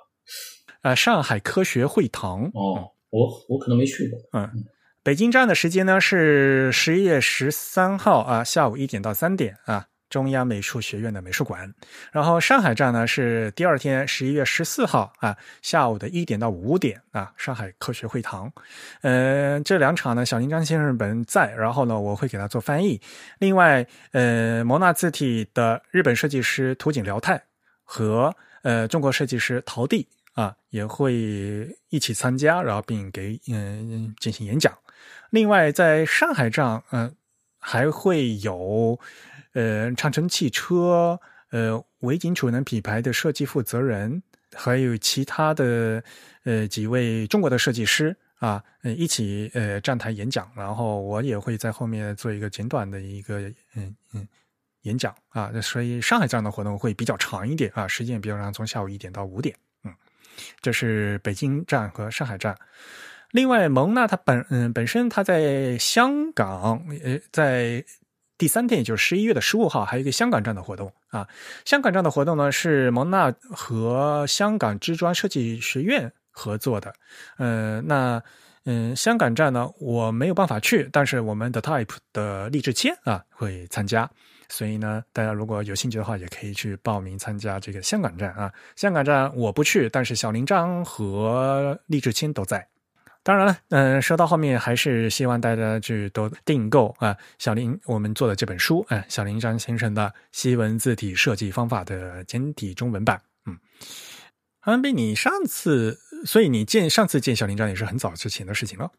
[0.81, 2.43] 呃，上海科学会堂。
[2.53, 4.19] 哦，我我可能没去过。
[4.33, 4.49] 嗯，
[5.01, 9.87] 北京站的时间呢是十一月十三号啊，下午一点到三点啊。
[10.15, 11.69] 中央美术学院的美术馆，
[12.09, 18.49] 然后上海站呢是第二天十一月十四号啊下午的一点到五点啊上海科学会堂，
[19.01, 23.01] 呃这两场呢小林章先生本人在，然后呢我会给他做翻译，
[23.39, 27.43] 另外呃摩纳字体的日本设计师土井辽太
[27.83, 28.33] 和
[28.63, 31.13] 呃中国设计师陶地啊也会
[31.89, 34.73] 一起参加，然后并给嗯进行演讲，
[35.29, 37.13] 另外在上海站嗯
[37.59, 38.97] 还会有。
[39.55, 41.17] 呃，长城汽车，
[41.49, 44.21] 呃，维景储能品牌的设计负责人，
[44.53, 46.03] 还有其他的
[46.43, 54.27] 呃几位中国的设计师啊，一起呃站台演讲，然后我也会在后面做一个简短的一个嗯嗯
[54.81, 59.55] 演讲啊，所以上海这样的活动会比较长一点啊，时间也比较长，从下午一点到五点，
[59.85, 59.93] 嗯，
[60.59, 62.53] 这是北京站和上海站。
[63.31, 67.85] 另外，蒙娜它本嗯本身它在香港，呃，在。
[68.37, 71.27] 第三天，也就是十一月的十五号，还有一个香港站的活动啊。
[71.63, 76.93] 香港站的活动呢，是蒙纳和香港知专设计学院合作的。
[77.37, 78.21] 呃，那
[78.65, 84.09] 嗯，香港站呢，我没有办法去，但是我们的 Type 的励志谦啊会参加，
[84.49, 88.51] 所以呢，大家如果有兴趣的话，也可以去报名参加这个香港站啊。
[88.75, 92.67] 香港站我不去，但是小林章和励志谦都在。
[93.25, 103.57] 当然了，嗯，说到后面还是希望大家去多订购啊，小林我们做的这本书，哎，小林章先生的西文字体设计方法的简体中文版，嗯，
[104.59, 108.91] 韩斌，你上次，所以你见上次见小林章也是很早之前的事情了。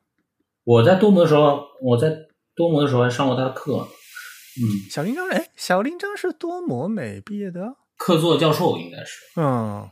[0.65, 2.11] 我在多摩的时候，我在
[2.57, 3.86] 多摩的时候还上过他的课，
[4.61, 9.89] 嗯，小林章，哎，小林章是多摩美毕业的，客座教授应该是，嗯，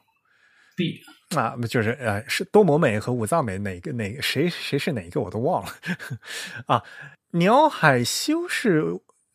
[0.77, 1.01] 毕。
[1.31, 5.73] 啊，就是呃，是多摩美和武藏美哪个哪个谁谁是哪个我都忘了
[6.67, 6.83] 啊。
[7.33, 8.85] 鸟海修是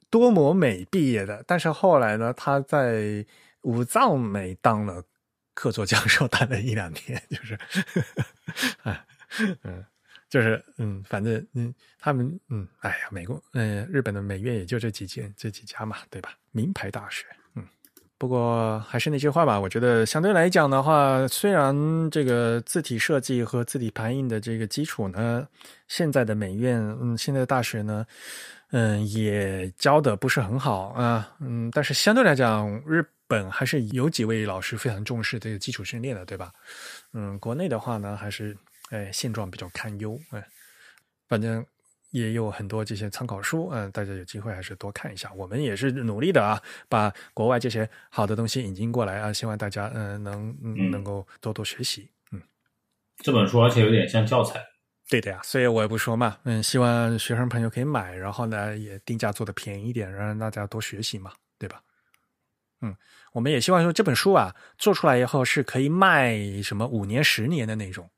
[0.09, 3.25] 多摩美毕业的，但是后来呢，他在
[3.61, 5.03] 武藏美当了
[5.53, 7.59] 客座教授，待了一两年，就是
[8.83, 9.05] 啊，
[9.63, 9.85] 嗯，
[10.29, 16.33] 就是嗯，反正嗯，他们嗯，哎呀，美国嗯，日本的美院也就这几间这几家嘛，对吧？
[16.51, 17.25] 名牌大学。
[18.19, 21.73] 不过还是那句话吧，我觉得相对来讲的话，虽然
[22.11, 25.47] 这个字体设计和字体排印的这个基础呢，
[25.87, 28.05] 现在的美院，嗯，现在的大学呢，
[28.71, 36.51] 嗯，也教的不是很好啊，嗯，但是相对来讲，日本还是有几位老师非常重视这个基础训练的，对吧？
[37.13, 38.53] 嗯，国内的话呢，还是
[38.89, 40.45] 哎现状比较堪忧，哎，
[41.29, 41.65] 反正。
[42.11, 45.31] 也有很多这些参考书，嗯，大家有机会还是多看一下。
[45.34, 50.56] 我们也是努力的啊，把国外这些好的东西引进过来啊，希望大家嗯能
[50.91, 52.10] 能够多多学习。
[52.31, 52.41] 嗯，
[53.18, 54.65] 这本书而且有点像教材，
[55.07, 56.38] 对的呀，所以我也不说嘛。
[56.45, 61.81] 嗯，希望学生朋友可以买，然后呢也定价做的便宜一点，让大家多学习嘛，对吧？
[62.81, 62.95] 嗯，
[63.34, 68.10] 我们也希望说这本书啊做出来以后是可以卖什么五年、十年的那种。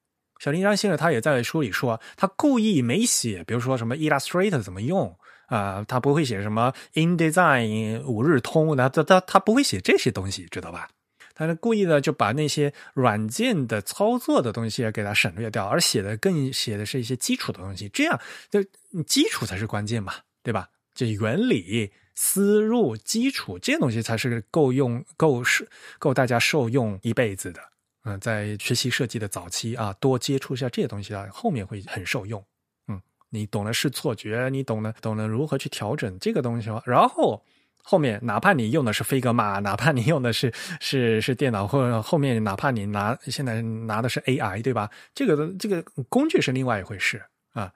[0.42, 5.16] 小林章先生他也在书里说，他故意没写，比如说什么 Illustrator 怎么用
[5.46, 10.90] 啊，他不会写什么 InDesign 五日通，他他他他不会写这些东西，知道吧？
[11.36, 18.20] 他是故意的就把那些软件的操作的东西给它省略掉，而写的更写的是一些基础的东西，这样
[18.50, 18.64] 就
[19.04, 20.70] 基础才是关键嘛，对吧？
[20.96, 25.70] 这原理、思路、基础这些东西才是够用、够是
[26.00, 27.62] 够大家受用一辈子的。
[28.04, 32.44] 嗯，在学习设计的早期啊，多接触一下这些东西啊，后面会很受用。
[32.88, 37.44] 嗯，你懂了是错觉，你懂了懂了如何去调整这个东西然后。
[37.84, 44.88] 后面哪怕你用的是飞格玛，哪怕你用的是是是电脑，或者后面哪怕你拿现在拿的是 AI，对吧？
[45.16, 47.20] 这个这个工具是另外一回事
[47.54, 47.74] 啊。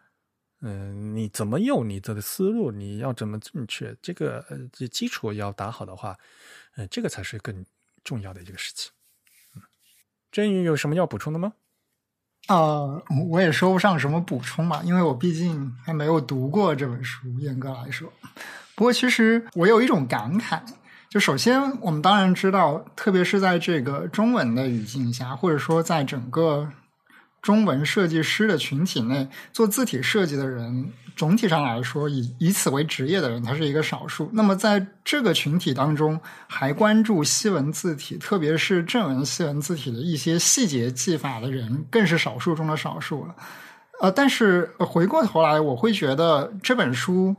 [0.62, 6.16] 嗯，你怎么用你的思路，你要怎么正确，这个呃这基础要打好的话，
[6.76, 7.66] 嗯，这个才是更
[8.04, 8.92] 重要的一个事情。
[10.36, 11.54] 真宇有什么要补充的吗？
[12.48, 18.12] 啊，我也说不上什么补充吧，因为我毕竟还没有读过这本书，严格来说。
[18.76, 20.60] 不过，其实我有一种感慨，
[21.10, 26.70] 就首先，我们当然知道，特别是在这个中文的语境下，或者说在整个
[27.46, 34.28] 中文设计师的群体内，做字体设计的人，总体上来说，以以此为职业的人，他是一个少数。
[34.34, 43.36] 那么，在这个群体当中，还关注西文字体，特别是正文西文字体的一些细节技法的人，更是少数中的少数了。
[44.02, 47.36] 呃，但是回过头来，我会觉得这本书。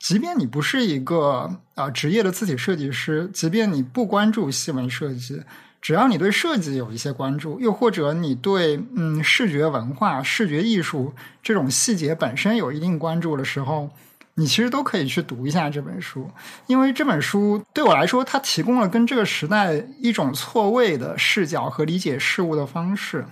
[0.00, 5.42] 即便你不是一个啊职业的字体设计师，即便你不关注西文设计，
[5.84, 11.12] 只要你对设计有一些关注，又或者你对嗯视觉文化、视觉艺术
[11.42, 13.90] 这种细节本身有一定关注的时候，
[14.36, 16.30] 你其实都可以去读一下这本书，
[16.68, 23.26] 因为这本书对我来说，它提供了跟这个时代一种错位的视角和理解事物的方式。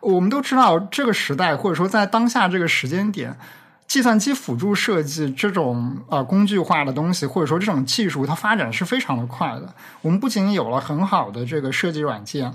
[0.00, 3.38] 我们都知道，这个时代或者说在当下这个时间点。
[3.86, 9.74] 计算机辅助设计这种呃工具化的东西，或者说这种技术，它发展是非常的快的。
[10.00, 12.52] 我们不仅有了很好的这个设计软件，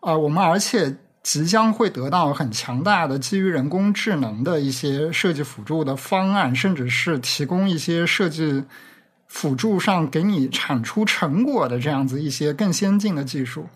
[0.00, 8.62] 呃，我们而且即将会得到很强大的基于人工智能的一些设计辅助的方案，甚至是提供一些设计
[9.26, 13.66] 辅助上给你产出成果的这样子一些更先进的技术。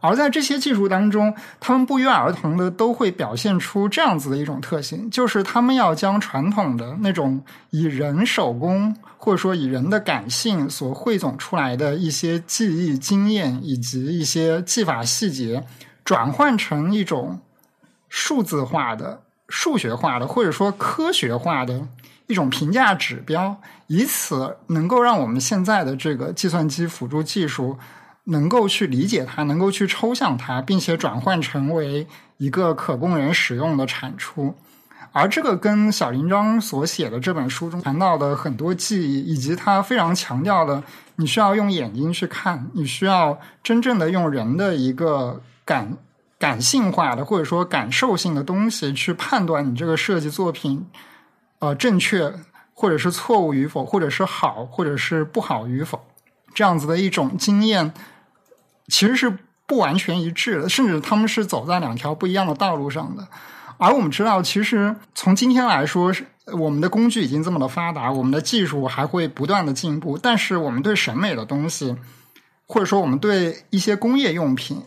[0.00, 15.64] 而在这些技术当中，他们不约而同的都会表现出这样子的一种特性，就是他们要将传统的那种以人手工或者说以人的感性所汇总出来的一些记忆经验以及一些技法细节，
[16.04, 17.40] 转换成一种
[18.08, 21.88] 数字化的、数学化的或者说科学化的
[22.26, 23.56] 一种评价指标，
[23.88, 27.76] 以此能够让我们现在的这个计算机辅助技术。
[28.28, 32.06] 能够去理解它，能够去抽象它，并且转换成为
[32.38, 34.54] 一个可供人使用的产出，
[35.12, 40.82] 而这个跟小林章所写的这本书中谈到的很多记忆，以及他非常强调的，
[41.14, 45.96] 你需要用眼睛去看，你需要真正的用人的一个感
[46.38, 50.84] 感性化的或者说感受性的东西去判断你这个设计作品，
[51.60, 52.34] 呃，正确
[52.74, 56.04] 或者是错误与否，或者是好或者是不好与否，
[56.52, 57.94] 这样子的一种经验。
[58.88, 59.36] 其实是
[59.66, 63.26] 不完全一致的，甚至他们是走在两条不一样的道路上的。
[63.78, 66.10] 而我们知道，其实从今天来说，
[66.58, 70.16] 我们的工具已经这么的发达，我们的技术还会不断的进步。
[70.16, 71.94] 但是，我们对审美的东西，
[72.66, 74.80] 或者说我们对一些工业用品，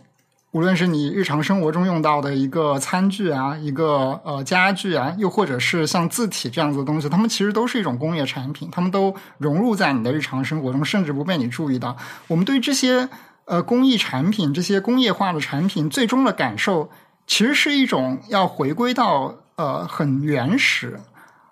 [0.54, 11.96] 无论是你日常生活中用到的一个餐具啊，一个呃家具啊，又或者是像字体这样子的东西，它们其实都是一种工业产品，它们都融入在你的日常生活中，甚至不被你注意到。
[12.28, 13.08] 我们对这些。
[13.50, 16.92] 呃，工艺产品这些工业化的产品，最终的感受
[17.26, 21.00] 其实是一种要回归到呃很原始，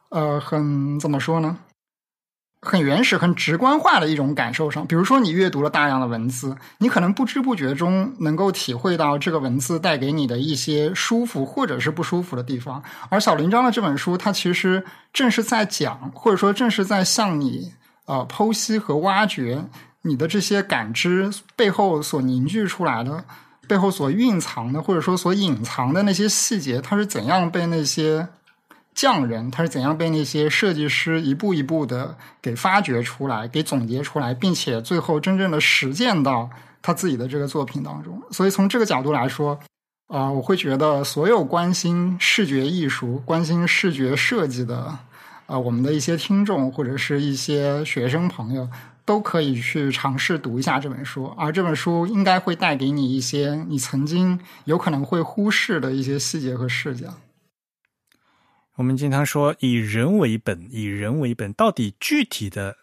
[0.09, 1.57] 呃很怎么说呢？
[2.61, 4.85] 很原始、很直观化的一种感受上。
[4.85, 12.83] 比如说，你阅读了大量的文字，你可能不知不觉中能够体会到这个文字带给你的一些舒服或者是不舒服的地方。
[13.09, 17.73] 而小林章的这本书，它其实正是在讲，或者说正是在向你
[18.05, 19.65] 呃剖析和挖掘。
[20.07, 23.23] 你的这些感知背后所凝聚出来的，
[23.67, 28.27] 背后所蕴藏的，或者说所隐藏的那些细节，它是怎样被那些
[28.95, 36.49] 匠人，他是怎样被那些设计师一步一步的给发掘出来，给总结出来，并且最后真正的实践到
[36.81, 38.19] 他自己的这个作品当中。
[38.31, 39.59] 所以从这个角度来说，
[40.07, 44.97] 啊、我会觉得所有关心视觉艺术、关心视觉设计的，
[45.45, 48.67] 呃，我们的一些听众或者是一些学生朋友，
[49.07, 51.33] 都可以去尝试读一下这本书。
[51.37, 57.15] 而这本书应该会带给你一些你曾经有可能会忽视的一些细节和视角。
[58.75, 62.75] 我们经常说以人为本，以人为本，到底具体的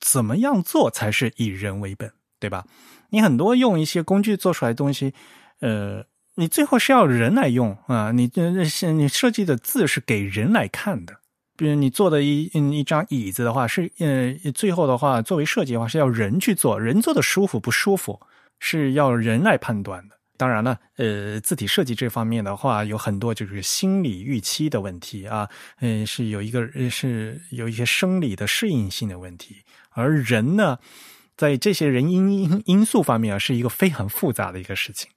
[0.00, 2.66] 怎么样做才是以人为本，对吧？
[3.10, 5.14] 你很多用一些工具做出来的东西，
[5.60, 11.17] 呃，你最后是要人来用啊，你这是你设计的字是给人来看的。
[11.58, 18.20] 比如你做的一嗯一张椅子的话，是呃最后的话作为设计的话是要人去做，人做的舒服不舒服
[18.60, 20.14] 是要人来判断的。
[20.36, 25.48] 当然了，呃，字体设计这方面的话，有很多就是心理预期的问题啊，
[25.80, 29.56] 嗯、是有一个是有一些生理的适应性的问题，
[29.90, 30.78] 而人呢，
[31.36, 35.10] 在这些人因因因素方面啊，是一个非常复杂的一个事情。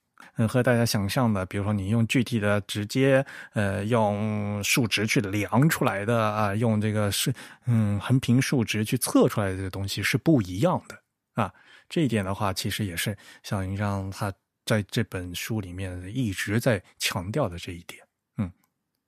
[0.48, 7.34] 和大家想象的，比如说你用具体的直接呃用数值去量出来的啊，用这个是
[7.66, 10.98] 嗯横平竖直去测出来的这个东西是不一样的
[11.34, 11.54] 啊。
[11.90, 14.32] 这一点的话，其实也是小云让他
[14.66, 18.02] 在这本书里面一直在强调的这一点。
[18.38, 18.52] 嗯，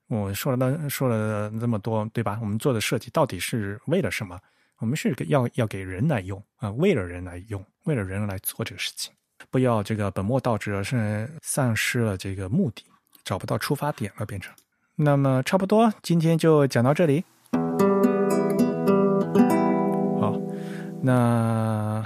[0.08, 2.38] 我说了那说了那么多，对吧？
[2.42, 4.38] 我们做的设计到底是为了什么？
[4.78, 9.14] 我们是要要给人来用啊，为了人来用，为了人来做这个事情。
[9.54, 12.82] 不要这个本末倒置，而是丧失了这个目的，
[13.22, 14.52] 找不到出发点了，变成。
[14.96, 17.24] 那么差不多，今天就讲到这里。
[20.20, 20.36] 好，
[21.04, 22.04] 那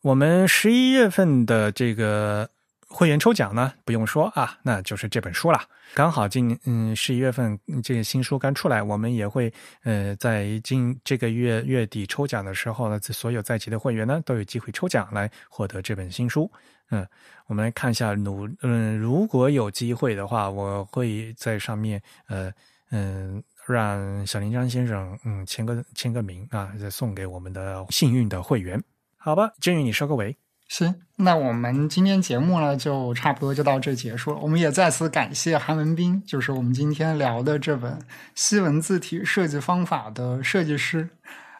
[0.00, 2.48] 我们十一月份的这个
[2.94, 5.60] 会员抽奖呢，不用说啊，那就是这本书了。
[5.94, 9.52] 刚好今年嗯十一月份这个新书刚出来，我们也会
[9.82, 16.48] 呃在今这个月月底抽奖的时候呢，所有在籍的会员呢都有机会抽奖来获得这本新书。
[16.90, 17.04] 嗯，
[17.48, 22.52] 我们来看一下努嗯，如果有机会的话，我会在上面呃
[22.92, 28.80] 嗯让小林章先生嗯签个签个名啊，再送给我们的幸运的会员。
[29.16, 30.36] 好吧，振宇你收个尾。
[30.76, 34.40] 行，那我们今天节目呢，就差不多就到这结束了。
[34.40, 37.96] 我们也再次感谢韩文斌，就是我们今天聊的这本
[38.34, 41.08] 西文字体设计方法的设计师，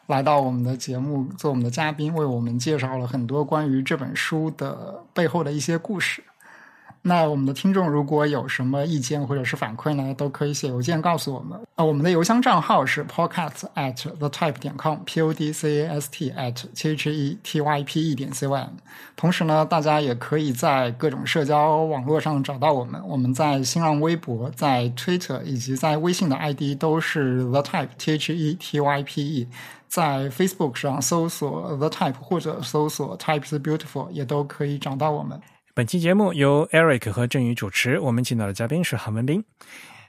[0.07, 6.21] 来到我们的节目做我们的嘉宾，为我们介绍了很多关于这本书的背后的一些故事。
[7.07, 11.59] 那我们的听众如果有什么意见或者是反馈呢，都可以写邮件告诉我们。
[11.75, 17.11] 啊，我们的邮箱账号是 podcast at the type 点 com，p o d c a s t at t h
[17.11, 18.71] e t y p e 点 c y m。
[19.15, 22.99] 同时呢，大家也可以在各种社交网络上找到我们。
[23.07, 29.47] 我们在新浪微博、在 Twitter 以及在微信的 ID 都是 the type t h e t y p e。
[29.87, 35.39] 在 Facebook 上搜索 the type 或者搜索 types beautiful 也都可以找到我们。
[35.75, 39.43] 本期节目由 Eric 和振宇主持，我们请到的嘉宾是韩文斌。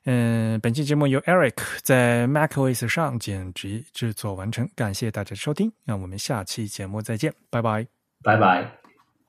[0.05, 7.85] 嗯，本期节目由 Eric 在 macOS 上剪辑制作完成，感谢大家收听，那我们下期节目再见，拜拜。
[8.23, 8.71] 拜拜。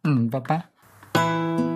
[0.04, 1.67] 嗯，拜拜。